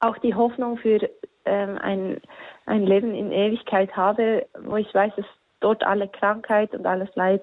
auch 0.00 0.18
die 0.18 0.34
Hoffnung 0.34 0.76
für 0.76 1.08
ähm, 1.46 1.78
ein, 1.80 2.20
ein 2.66 2.84
Leben 2.84 3.14
in 3.14 3.32
Ewigkeit 3.32 3.96
habe, 3.96 4.46
wo 4.64 4.76
ich 4.76 4.92
weiß, 4.94 5.14
dass 5.16 5.26
dort 5.60 5.82
alle 5.82 6.08
Krankheit 6.08 6.74
und 6.74 6.84
alles 6.86 7.08
Leid 7.14 7.42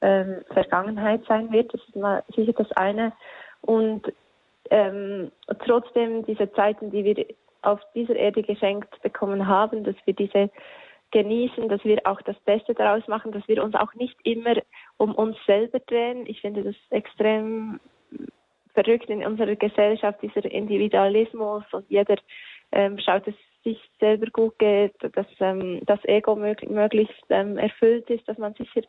ähm, 0.00 0.42
Vergangenheit 0.52 1.22
sein 1.28 1.52
wird. 1.52 1.72
Das 1.72 1.80
ist 1.86 1.94
mal 1.94 2.24
sicher 2.34 2.52
das 2.52 2.70
eine. 2.72 3.12
Und 3.60 4.12
ähm, 4.70 5.30
trotzdem 5.64 6.26
diese 6.26 6.52
Zeiten, 6.52 6.90
die 6.90 7.04
wir 7.04 7.26
auf 7.62 7.80
dieser 7.94 8.16
Erde 8.16 8.42
geschenkt 8.42 9.00
bekommen 9.02 9.46
haben, 9.46 9.84
dass 9.84 9.96
wir 10.04 10.14
diese 10.14 10.50
genießen, 11.10 11.68
dass 11.68 11.84
wir 11.84 12.00
auch 12.04 12.20
das 12.22 12.38
Beste 12.40 12.74
daraus 12.74 13.06
machen, 13.08 13.32
dass 13.32 13.46
wir 13.48 13.62
uns 13.62 13.74
auch 13.74 13.94
nicht 13.94 14.16
immer 14.24 14.56
um 14.96 15.14
uns 15.14 15.36
selber 15.46 15.80
drehen. 15.80 16.26
Ich 16.26 16.40
finde 16.40 16.62
das 16.62 16.76
extrem 16.90 17.80
verrückt 18.74 19.08
in 19.08 19.24
unserer 19.24 19.56
Gesellschaft, 19.56 20.20
dieser 20.22 20.44
Individualismus 20.44 21.64
und 21.72 21.88
jeder 21.88 22.16
ähm, 22.72 22.98
schaut, 22.98 23.26
dass 23.26 23.34
es 23.34 23.62
sich 23.64 23.90
selber 23.98 24.26
gut 24.30 24.58
geht, 24.58 24.94
dass 25.00 25.26
ähm, 25.40 25.80
das 25.86 25.98
Ego 26.04 26.36
mög 26.36 26.68
möglichst 26.68 27.24
ähm, 27.30 27.58
erfüllt 27.58 28.08
ist, 28.10 28.28
dass 28.28 28.38
man 28.38 28.54
sicher 28.54 28.82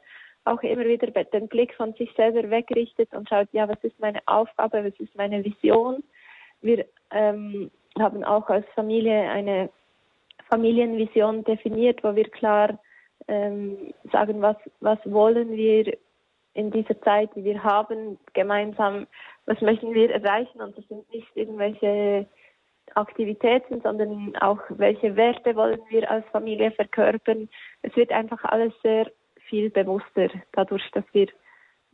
auch 0.45 0.61
immer 0.63 0.85
wieder 0.85 1.07
den 1.07 1.47
Blick 1.47 1.73
von 1.75 1.93
sich 1.93 2.11
selber 2.15 2.49
wegrichtet 2.49 3.13
und 3.13 3.27
schaut, 3.29 3.47
ja, 3.51 3.67
was 3.67 3.83
ist 3.83 3.99
meine 3.99 4.19
Aufgabe, 4.25 4.83
was 4.85 4.99
ist 4.99 5.15
meine 5.15 5.43
Vision. 5.43 6.03
Wir 6.61 6.85
ähm, 7.11 7.71
haben 7.97 8.23
auch 8.23 8.49
als 8.49 8.65
Familie 8.75 9.29
eine 9.29 9.69
Familienvision 10.49 11.43
definiert, 11.43 12.03
wo 12.03 12.15
wir 12.15 12.29
klar 12.29 12.79
ähm, 13.27 13.93
sagen, 14.11 14.41
was, 14.41 14.57
was 14.79 14.99
wollen 15.05 15.51
wir 15.51 15.97
in 16.53 16.71
dieser 16.71 16.99
Zeit, 17.01 17.29
die 17.35 17.43
wir 17.43 17.63
haben, 17.63 18.17
gemeinsam, 18.33 19.07
was 19.45 19.61
möchten 19.61 19.93
wir 19.93 20.11
erreichen. 20.11 20.61
Und 20.61 20.77
das 20.77 20.87
sind 20.87 21.09
nicht 21.13 21.27
irgendwelche 21.35 22.25
Aktivitäten, 22.95 23.81
sondern 23.81 24.35
auch 24.37 24.59
welche 24.69 25.15
Werte 25.15 25.55
wollen 25.55 25.79
wir 25.89 26.09
als 26.09 26.25
Familie 26.31 26.71
verkörpern. 26.71 27.47
Es 27.83 27.95
wird 27.95 28.11
einfach 28.11 28.43
alles 28.43 28.73
sehr 28.81 29.11
viel 29.47 29.69
bewusster, 29.69 30.29
dadurch, 30.53 30.89
dass 30.91 31.05
wir 31.11 31.27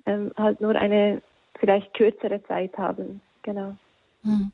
ähm, 0.06 0.32
halt 0.38 0.62
nur 0.62 0.76
eine 0.76 1.22
vielleicht 1.60 1.94
kürzere 1.94 2.42
Zeit 2.44 2.78
haben. 2.78 3.22
Genau. 3.44 3.76
Hm. 4.24 4.52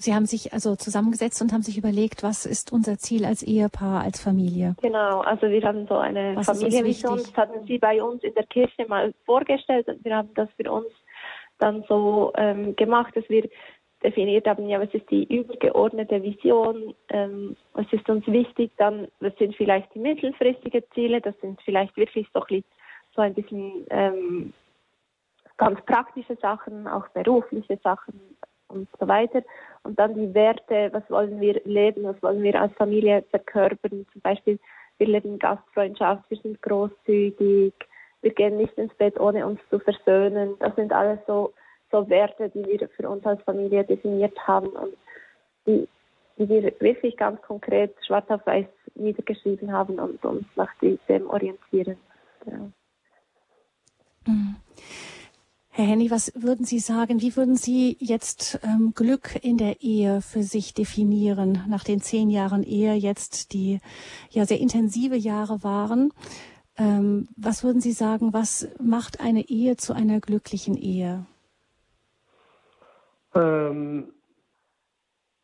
Sie 0.00 0.14
haben 0.14 0.24
sich 0.24 0.54
also 0.54 0.76
zusammengesetzt 0.76 1.42
und 1.42 1.52
haben 1.52 1.60
sich 1.60 1.76
überlegt, 1.76 2.22
was 2.22 2.46
ist 2.46 2.72
unser 2.72 2.96
Ziel 2.96 3.26
als 3.26 3.42
Ehepaar, 3.42 4.02
als 4.02 4.18
Familie? 4.18 4.74
Genau, 4.80 5.20
also 5.20 5.46
wir 5.48 5.62
haben 5.62 5.86
so 5.86 5.98
eine 5.98 6.42
Familienvision, 6.42 7.18
das 7.18 7.36
hatten 7.36 7.66
Sie 7.66 7.76
bei 7.76 8.02
uns 8.02 8.24
in 8.24 8.32
der 8.32 8.46
Kirche 8.46 8.86
mal 8.88 9.12
vorgestellt 9.26 9.88
und 9.88 10.02
wir 10.02 10.16
haben 10.16 10.30
das 10.34 10.48
für 10.56 10.72
uns 10.72 10.86
dann 11.58 11.84
so 11.86 12.32
ähm, 12.36 12.74
gemacht, 12.76 13.14
dass 13.14 13.28
wir 13.28 13.46
definiert 14.02 14.46
haben, 14.46 14.66
ja, 14.70 14.80
was 14.80 14.88
ist 14.94 15.10
die 15.10 15.24
übergeordnete 15.24 16.22
Vision, 16.22 16.94
ähm, 17.10 17.54
was 17.74 17.84
ist 17.92 18.08
uns 18.08 18.26
wichtig, 18.26 18.72
dann, 18.78 19.06
was 19.20 19.36
sind 19.36 19.54
vielleicht 19.54 19.94
die 19.94 19.98
mittelfristigen 19.98 20.82
Ziele, 20.94 21.20
das 21.20 21.38
sind 21.42 21.60
vielleicht 21.60 21.94
wirklich 21.98 22.26
so, 22.32 22.42
so 23.14 23.20
ein 23.20 23.34
bisschen 23.34 23.86
ähm, 23.90 24.54
ganz 25.58 25.78
praktische 25.84 26.36
Sachen, 26.36 26.88
auch 26.88 27.06
berufliche 27.08 27.78
Sachen 27.84 28.18
und 28.70 28.88
so 28.98 29.08
weiter. 29.08 29.42
Und 29.82 29.98
dann 29.98 30.14
die 30.14 30.32
Werte, 30.34 30.90
was 30.92 31.08
wollen 31.10 31.40
wir 31.40 31.60
leben, 31.64 32.04
was 32.04 32.22
wollen 32.22 32.42
wir 32.42 32.60
als 32.60 32.72
Familie 32.74 33.24
verkörpern. 33.30 34.06
Zum 34.12 34.20
Beispiel, 34.22 34.58
wir 34.98 35.06
leben 35.06 35.38
Gastfreundschaft, 35.38 36.24
wir 36.28 36.38
sind 36.38 36.60
großzügig, 36.62 37.72
wir 38.22 38.34
gehen 38.34 38.56
nicht 38.56 38.76
ins 38.76 38.94
Bett, 38.94 39.18
ohne 39.18 39.46
uns 39.46 39.60
zu 39.70 39.78
versöhnen. 39.78 40.54
Das 40.58 40.74
sind 40.76 40.92
alles 40.92 41.18
so, 41.26 41.52
so 41.90 42.08
Werte, 42.08 42.50
die 42.50 42.64
wir 42.64 42.88
für 42.90 43.08
uns 43.08 43.24
als 43.24 43.42
Familie 43.42 43.84
definiert 43.84 44.36
haben 44.46 44.68
und 44.68 44.94
die, 45.66 45.88
die 46.36 46.48
wir 46.48 46.62
wirklich 46.80 47.16
ganz 47.16 47.40
konkret 47.42 47.94
schwarz 48.06 48.28
auf 48.28 48.44
weiß 48.46 48.66
niedergeschrieben 48.94 49.72
haben 49.72 49.98
und 49.98 50.22
uns 50.24 50.44
nach 50.56 50.72
dem 50.78 51.30
orientieren. 51.30 51.96
Ja. 52.46 52.70
Mhm. 54.26 54.56
Herr 55.80 55.88
Henny, 55.88 56.10
was 56.10 56.30
würden 56.34 56.66
Sie 56.66 56.78
sagen? 56.78 57.22
Wie 57.22 57.34
würden 57.36 57.56
Sie 57.56 57.96
jetzt 58.00 58.60
ähm, 58.62 58.92
Glück 58.94 59.42
in 59.42 59.56
der 59.56 59.80
Ehe 59.80 60.20
für 60.20 60.42
sich 60.42 60.74
definieren, 60.74 61.64
nach 61.70 61.84
den 61.84 62.02
zehn 62.02 62.28
Jahren 62.28 62.64
Ehe 62.64 62.92
jetzt, 62.92 63.54
die 63.54 63.80
ja 64.28 64.44
sehr 64.44 64.60
intensive 64.60 65.16
Jahre 65.16 65.64
waren? 65.64 66.12
Ähm, 66.76 67.28
was 67.34 67.64
würden 67.64 67.80
Sie 67.80 67.92
sagen, 67.92 68.34
was 68.34 68.68
macht 68.78 69.20
eine 69.20 69.48
Ehe 69.48 69.78
zu 69.78 69.94
einer 69.94 70.20
glücklichen 70.20 70.76
Ehe? 70.76 71.24
Ähm, 73.34 74.12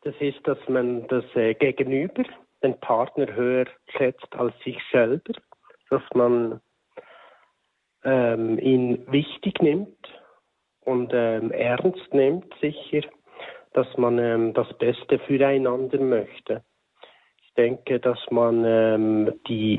das 0.01 0.13
ist, 0.19 0.47
dass 0.47 0.59
man 0.69 1.07
das 1.07 1.25
äh, 1.33 1.55
Gegenüber, 1.55 2.25
den 2.61 2.79
Partner 2.79 3.33
höher 3.33 3.65
schätzt 3.87 4.35
als 4.35 4.53
sich 4.63 4.77
selber, 4.91 5.33
dass 5.89 6.03
man 6.13 6.61
ähm, 8.03 8.59
ihn 8.59 9.03
wichtig 9.11 9.63
nimmt 9.63 9.97
und 10.87 11.11
ähm, 11.13 11.51
ernst 11.51 12.13
nimmt, 12.13 12.45
sicher, 12.61 13.01
dass 13.73 13.87
man 13.97 14.17
ähm, 14.19 14.53
das 14.53 14.71
Beste 14.77 15.19
füreinander 15.19 15.99
möchte. 15.99 16.63
Ich 17.43 17.53
denke, 17.55 17.99
dass 17.99 18.19
man 18.31 18.63
ähm, 18.65 19.33
die, 19.49 19.77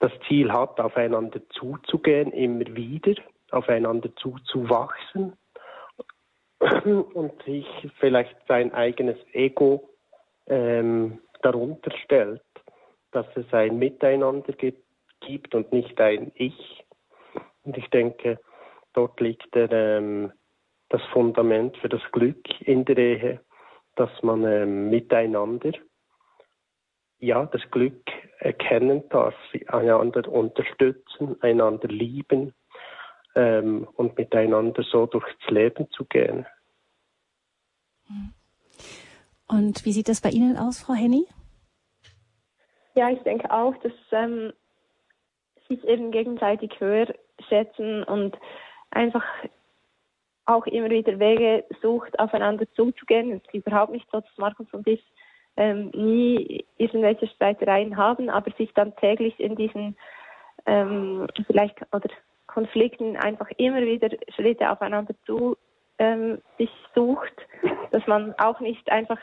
das 0.00 0.12
Ziel 0.28 0.52
hat, 0.52 0.78
aufeinander 0.80 1.40
zuzugehen, 1.48 2.30
immer 2.32 2.66
wieder, 2.76 3.14
aufeinander 3.52 4.14
zuzuwachsen 4.16 5.32
und 6.84 7.42
sich 7.44 7.66
vielleicht 7.98 8.36
sein 8.48 8.74
eigenes 8.74 9.16
Ego 9.32 9.88
ähm, 10.46 11.20
darunter 11.40 11.90
stellt, 12.04 12.42
dass 13.12 13.26
es 13.34 13.50
ein 13.54 13.78
Miteinander 13.78 14.52
gibt 15.20 15.54
und 15.54 15.72
nicht 15.72 15.98
ein 16.02 16.32
Ich. 16.34 16.84
Und 17.64 17.78
ich 17.78 17.88
denke, 17.88 18.38
Dort 18.94 19.20
liegt 19.20 19.54
der, 19.54 19.70
ähm, 19.70 20.32
das 20.88 21.02
Fundament 21.12 21.76
für 21.78 21.88
das 21.88 22.02
Glück 22.12 22.44
in 22.60 22.84
der 22.84 22.98
Ehe, 22.98 23.40
dass 23.96 24.10
man 24.22 24.44
ähm, 24.44 24.90
miteinander 24.90 25.72
ja 27.18 27.46
das 27.46 27.62
Glück 27.70 28.02
erkennen 28.38 29.08
darf, 29.08 29.34
einander 29.68 30.28
unterstützen, 30.28 31.36
einander 31.40 31.88
lieben 31.88 32.52
ähm, 33.34 33.88
und 33.94 34.18
miteinander 34.18 34.82
so 34.82 35.06
durchs 35.06 35.48
Leben 35.48 35.88
zu 35.92 36.04
gehen. 36.04 36.46
Und 39.48 39.84
wie 39.84 39.92
sieht 39.92 40.08
das 40.08 40.20
bei 40.20 40.30
Ihnen 40.30 40.56
aus, 40.56 40.82
Frau 40.82 40.94
Henny? 40.94 41.26
Ja, 42.94 43.10
ich 43.10 43.20
denke 43.20 43.50
auch, 43.50 43.74
dass 43.78 43.92
ähm, 44.10 44.52
sich 45.68 45.82
eben 45.84 46.10
gegenseitig 46.10 46.78
höher 46.78 47.14
schätzen 47.48 48.02
und 48.04 48.36
einfach 48.92 49.24
auch 50.46 50.66
immer 50.66 50.90
wieder 50.90 51.18
Wege 51.18 51.64
sucht, 51.80 52.18
aufeinander 52.18 52.66
zuzugehen. 52.74 53.32
Ist 53.32 53.54
überhaupt 53.54 53.92
nicht 53.92 54.08
so, 54.10 54.20
dass 54.20 54.38
Markus 54.38 54.66
und 54.72 54.86
ich 54.86 55.04
ähm, 55.56 55.90
nie 55.94 56.64
irgendwelche 56.78 57.28
Streitereien 57.28 57.96
haben, 57.96 58.30
aber 58.30 58.50
sich 58.52 58.72
dann 58.74 58.96
täglich 58.96 59.38
in 59.38 59.56
diesen 59.56 59.96
ähm, 60.66 61.26
vielleicht 61.46 61.76
oder 61.92 62.08
Konflikten 62.46 63.16
einfach 63.16 63.50
immer 63.56 63.82
wieder 63.82 64.10
Schritte 64.34 64.70
aufeinander 64.70 65.14
zu 65.26 65.56
ähm, 65.98 66.38
sich 66.58 66.70
sucht, 66.94 67.34
dass 67.90 68.06
man 68.06 68.34
auch 68.38 68.60
nicht 68.60 68.90
einfach 68.90 69.18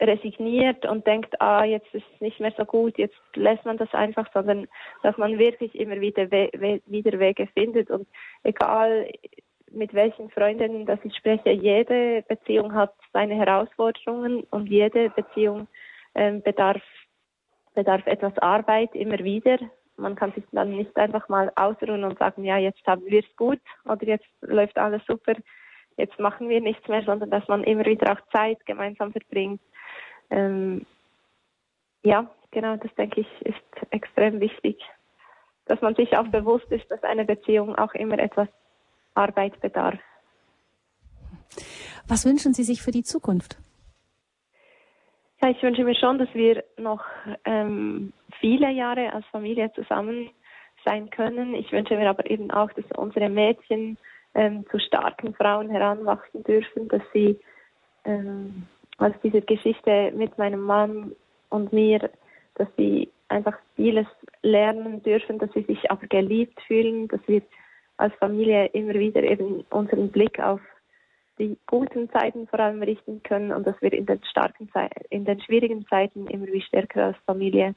resigniert 0.00 0.84
und 0.86 1.06
denkt, 1.06 1.40
ah, 1.40 1.64
jetzt 1.64 1.92
ist 1.94 2.04
es 2.14 2.20
nicht 2.20 2.40
mehr 2.40 2.52
so 2.56 2.64
gut, 2.64 2.98
jetzt 2.98 3.16
lässt 3.34 3.64
man 3.64 3.76
das 3.76 3.92
einfach, 3.94 4.26
sondern 4.32 4.66
dass 5.02 5.16
man 5.16 5.38
wirklich 5.38 5.74
immer 5.74 6.00
wieder, 6.00 6.30
we 6.30 6.80
wieder 6.86 7.18
Wege 7.18 7.48
findet 7.54 7.90
und 7.90 8.08
egal 8.44 9.10
mit 9.70 9.92
welchen 9.92 10.30
Freundinnen 10.30 10.86
dass 10.86 11.00
ich 11.04 11.16
spreche, 11.16 11.50
jede 11.50 12.22
Beziehung 12.28 12.74
hat 12.74 12.94
seine 13.12 13.34
Herausforderungen 13.34 14.44
und 14.50 14.68
jede 14.68 15.10
Beziehung 15.10 15.66
ähm, 16.14 16.42
bedarf, 16.42 16.80
bedarf 17.74 18.06
etwas 18.06 18.38
Arbeit 18.38 18.94
immer 18.94 19.18
wieder. 19.18 19.58
Man 19.96 20.14
kann 20.14 20.32
sich 20.32 20.44
dann 20.52 20.76
nicht 20.76 20.96
einfach 20.96 21.28
mal 21.28 21.50
ausruhen 21.56 22.04
und 22.04 22.18
sagen, 22.18 22.44
ja, 22.44 22.56
jetzt 22.56 22.86
haben 22.86 23.04
wir 23.06 23.20
es 23.20 23.36
gut 23.36 23.60
oder 23.84 24.06
jetzt 24.06 24.26
läuft 24.42 24.78
alles 24.78 25.02
super, 25.06 25.34
jetzt 25.96 26.18
machen 26.20 26.48
wir 26.48 26.60
nichts 26.60 26.86
mehr, 26.86 27.02
sondern 27.02 27.30
dass 27.30 27.46
man 27.48 27.64
immer 27.64 27.84
wieder 27.84 28.12
auch 28.12 28.20
Zeit 28.32 28.64
gemeinsam 28.66 29.12
verbringt 29.12 29.60
ähm, 30.30 30.86
ja, 32.02 32.30
genau, 32.50 32.76
das 32.76 32.94
denke 32.94 33.20
ich 33.20 33.42
ist 33.42 33.62
extrem 33.90 34.40
wichtig, 34.40 34.78
dass 35.66 35.80
man 35.80 35.94
sich 35.94 36.16
auch 36.16 36.28
bewusst 36.28 36.70
ist, 36.70 36.90
dass 36.90 37.02
eine 37.02 37.24
Beziehung 37.24 37.74
auch 37.76 37.94
immer 37.94 38.18
etwas 38.18 38.48
Arbeit 39.14 39.60
bedarf. 39.60 39.98
Was 42.06 42.26
wünschen 42.26 42.52
Sie 42.52 42.64
sich 42.64 42.82
für 42.82 42.90
die 42.90 43.02
Zukunft? 43.02 43.56
Ja, 45.42 45.50
ich 45.50 45.62
wünsche 45.62 45.84
mir 45.84 45.94
schon, 45.94 46.18
dass 46.18 46.32
wir 46.34 46.64
noch 46.78 47.04
ähm, 47.44 48.12
viele 48.40 48.70
Jahre 48.70 49.12
als 49.12 49.26
Familie 49.26 49.70
zusammen 49.74 50.30
sein 50.84 51.10
können. 51.10 51.54
Ich 51.54 51.70
wünsche 51.72 51.96
mir 51.96 52.08
aber 52.08 52.30
eben 52.30 52.50
auch, 52.50 52.70
dass 52.72 52.84
unsere 52.96 53.28
Mädchen 53.28 53.96
ähm, 54.34 54.64
zu 54.70 54.78
starken 54.78 55.34
Frauen 55.34 55.70
heranwachsen 55.70 56.42
dürfen, 56.44 56.88
dass 56.88 57.02
sie 57.12 57.38
ähm, 58.04 58.66
aus 58.98 59.12
dieser 59.22 59.40
Geschichte 59.40 60.12
mit 60.14 60.36
meinem 60.38 60.60
Mann 60.60 61.12
und 61.50 61.72
mir, 61.72 62.10
dass 62.54 62.68
sie 62.76 63.10
einfach 63.28 63.56
vieles 63.76 64.06
lernen 64.42 65.02
dürfen, 65.02 65.38
dass 65.38 65.50
sie 65.52 65.62
sich 65.62 65.90
aber 65.90 66.06
geliebt 66.06 66.60
fühlen, 66.66 67.08
dass 67.08 67.20
wir 67.26 67.42
als 67.96 68.14
Familie 68.16 68.66
immer 68.66 68.94
wieder 68.94 69.22
eben 69.22 69.64
unseren 69.70 70.10
Blick 70.10 70.38
auf 70.40 70.60
die 71.38 71.56
guten 71.66 72.10
Zeiten 72.10 72.46
vor 72.46 72.60
allem 72.60 72.82
richten 72.82 73.22
können 73.22 73.52
und 73.52 73.66
dass 73.66 73.80
wir 73.80 73.92
in 73.92 74.06
den 74.06 74.22
starken 74.24 74.70
Zeiten, 74.70 75.04
in 75.10 75.24
den 75.24 75.40
schwierigen 75.40 75.86
Zeiten 75.88 76.26
immer 76.28 76.46
wie 76.46 76.60
stärker 76.62 77.06
als 77.06 77.16
Familie 77.26 77.74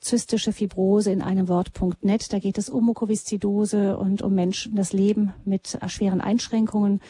Zystische 0.00 0.52
Fibrose 0.52 1.10
in 1.10 1.22
einem 1.22 1.48
Wort.net. 1.48 2.32
Da 2.32 2.38
geht 2.38 2.58
es 2.58 2.68
um 2.68 2.84
Mukoviszidose 2.84 3.96
und 3.96 4.22
um 4.22 4.34
Menschen, 4.34 4.74
das 4.74 4.92
Leben 4.92 5.32
mit 5.44 5.78
schweren 5.86 6.20
Einschränkungen. 6.20 7.00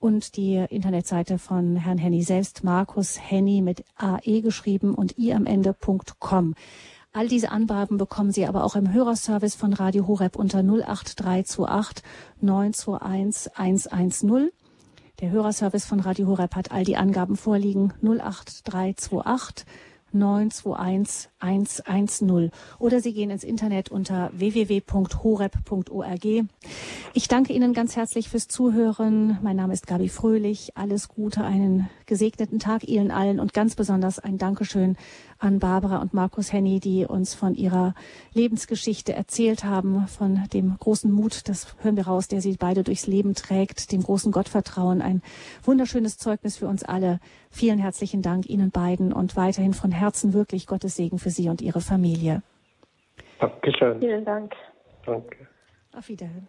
Und 0.00 0.36
die 0.36 0.64
Internetseite 0.70 1.38
von 1.38 1.76
Herrn 1.76 1.98
Henny 1.98 2.22
selbst, 2.22 2.62
Markus 2.62 3.18
Henny 3.20 3.62
mit 3.62 3.84
AE 3.96 4.42
geschrieben 4.42 4.94
und 4.94 5.18
i 5.18 5.32
am 5.32 5.44
Ende.com. 5.44 6.54
All 7.12 7.26
diese 7.26 7.50
Angaben 7.50 7.96
bekommen 7.96 8.30
Sie 8.30 8.46
aber 8.46 8.62
auch 8.64 8.76
im 8.76 8.92
Hörerservice 8.92 9.56
von 9.56 9.72
Radio 9.72 10.06
Horeb 10.06 10.36
unter 10.36 10.58
08328 10.60 12.04
921 12.40 13.52
110. 13.56 14.50
Der 15.20 15.30
Hörerservice 15.30 15.84
von 15.84 15.98
Radio 15.98 16.28
Horeb 16.28 16.54
hat 16.54 16.70
all 16.70 16.84
die 16.84 16.96
Angaben 16.96 17.36
vorliegen 17.36 17.92
08328 18.02 19.66
921 20.12 21.30
110 21.40 22.50
oder 22.78 23.00
Sie 23.00 23.12
gehen 23.12 23.30
ins 23.30 23.44
Internet 23.44 23.90
unter 23.90 24.30
www.horeb.org. 24.32 26.24
Ich 27.14 27.28
danke 27.28 27.52
Ihnen 27.52 27.72
ganz 27.72 27.96
herzlich 27.96 28.28
fürs 28.28 28.48
Zuhören. 28.48 29.38
Mein 29.42 29.56
Name 29.56 29.72
ist 29.72 29.86
Gabi 29.86 30.08
Fröhlich. 30.08 30.76
Alles 30.76 31.08
Gute, 31.08 31.44
einen 31.44 31.88
gesegneten 32.08 32.58
Tag 32.58 32.88
Ihnen 32.88 33.12
allen 33.12 33.38
und 33.38 33.54
ganz 33.54 33.76
besonders 33.76 34.18
ein 34.18 34.38
Dankeschön 34.38 34.96
an 35.38 35.60
Barbara 35.60 36.00
und 36.00 36.12
Markus 36.12 36.52
Henny, 36.52 36.80
die 36.80 37.04
uns 37.04 37.34
von 37.34 37.54
ihrer 37.54 37.94
Lebensgeschichte 38.34 39.12
erzählt 39.12 39.62
haben, 39.62 40.08
von 40.08 40.42
dem 40.52 40.76
großen 40.76 41.12
Mut, 41.12 41.48
das 41.48 41.76
hören 41.82 41.96
wir 41.96 42.08
raus, 42.08 42.26
der 42.26 42.40
sie 42.40 42.56
beide 42.58 42.82
durchs 42.82 43.06
Leben 43.06 43.34
trägt, 43.34 43.92
dem 43.92 44.02
großen 44.02 44.32
Gottvertrauen. 44.32 45.00
Ein 45.00 45.22
wunderschönes 45.62 46.18
Zeugnis 46.18 46.56
für 46.56 46.66
uns 46.66 46.82
alle. 46.82 47.20
Vielen 47.50 47.78
herzlichen 47.78 48.22
Dank 48.22 48.48
Ihnen 48.48 48.72
beiden 48.72 49.12
und 49.12 49.36
weiterhin 49.36 49.74
von 49.74 49.92
Herzen 49.92 50.32
wirklich 50.32 50.66
Gottes 50.66 50.96
Segen 50.96 51.18
für 51.18 51.30
Sie 51.30 51.48
und 51.48 51.60
Ihre 51.60 51.80
Familie. 51.80 52.42
Dankeschön. 53.38 54.00
Vielen 54.00 54.24
Dank. 54.24 54.52
Danke. 55.06 55.46
Auf 55.96 56.08
Wiederhören. 56.08 56.48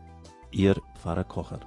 Ihr 0.51 0.75
Pfarrer 0.95 1.23
Kocher. 1.23 1.61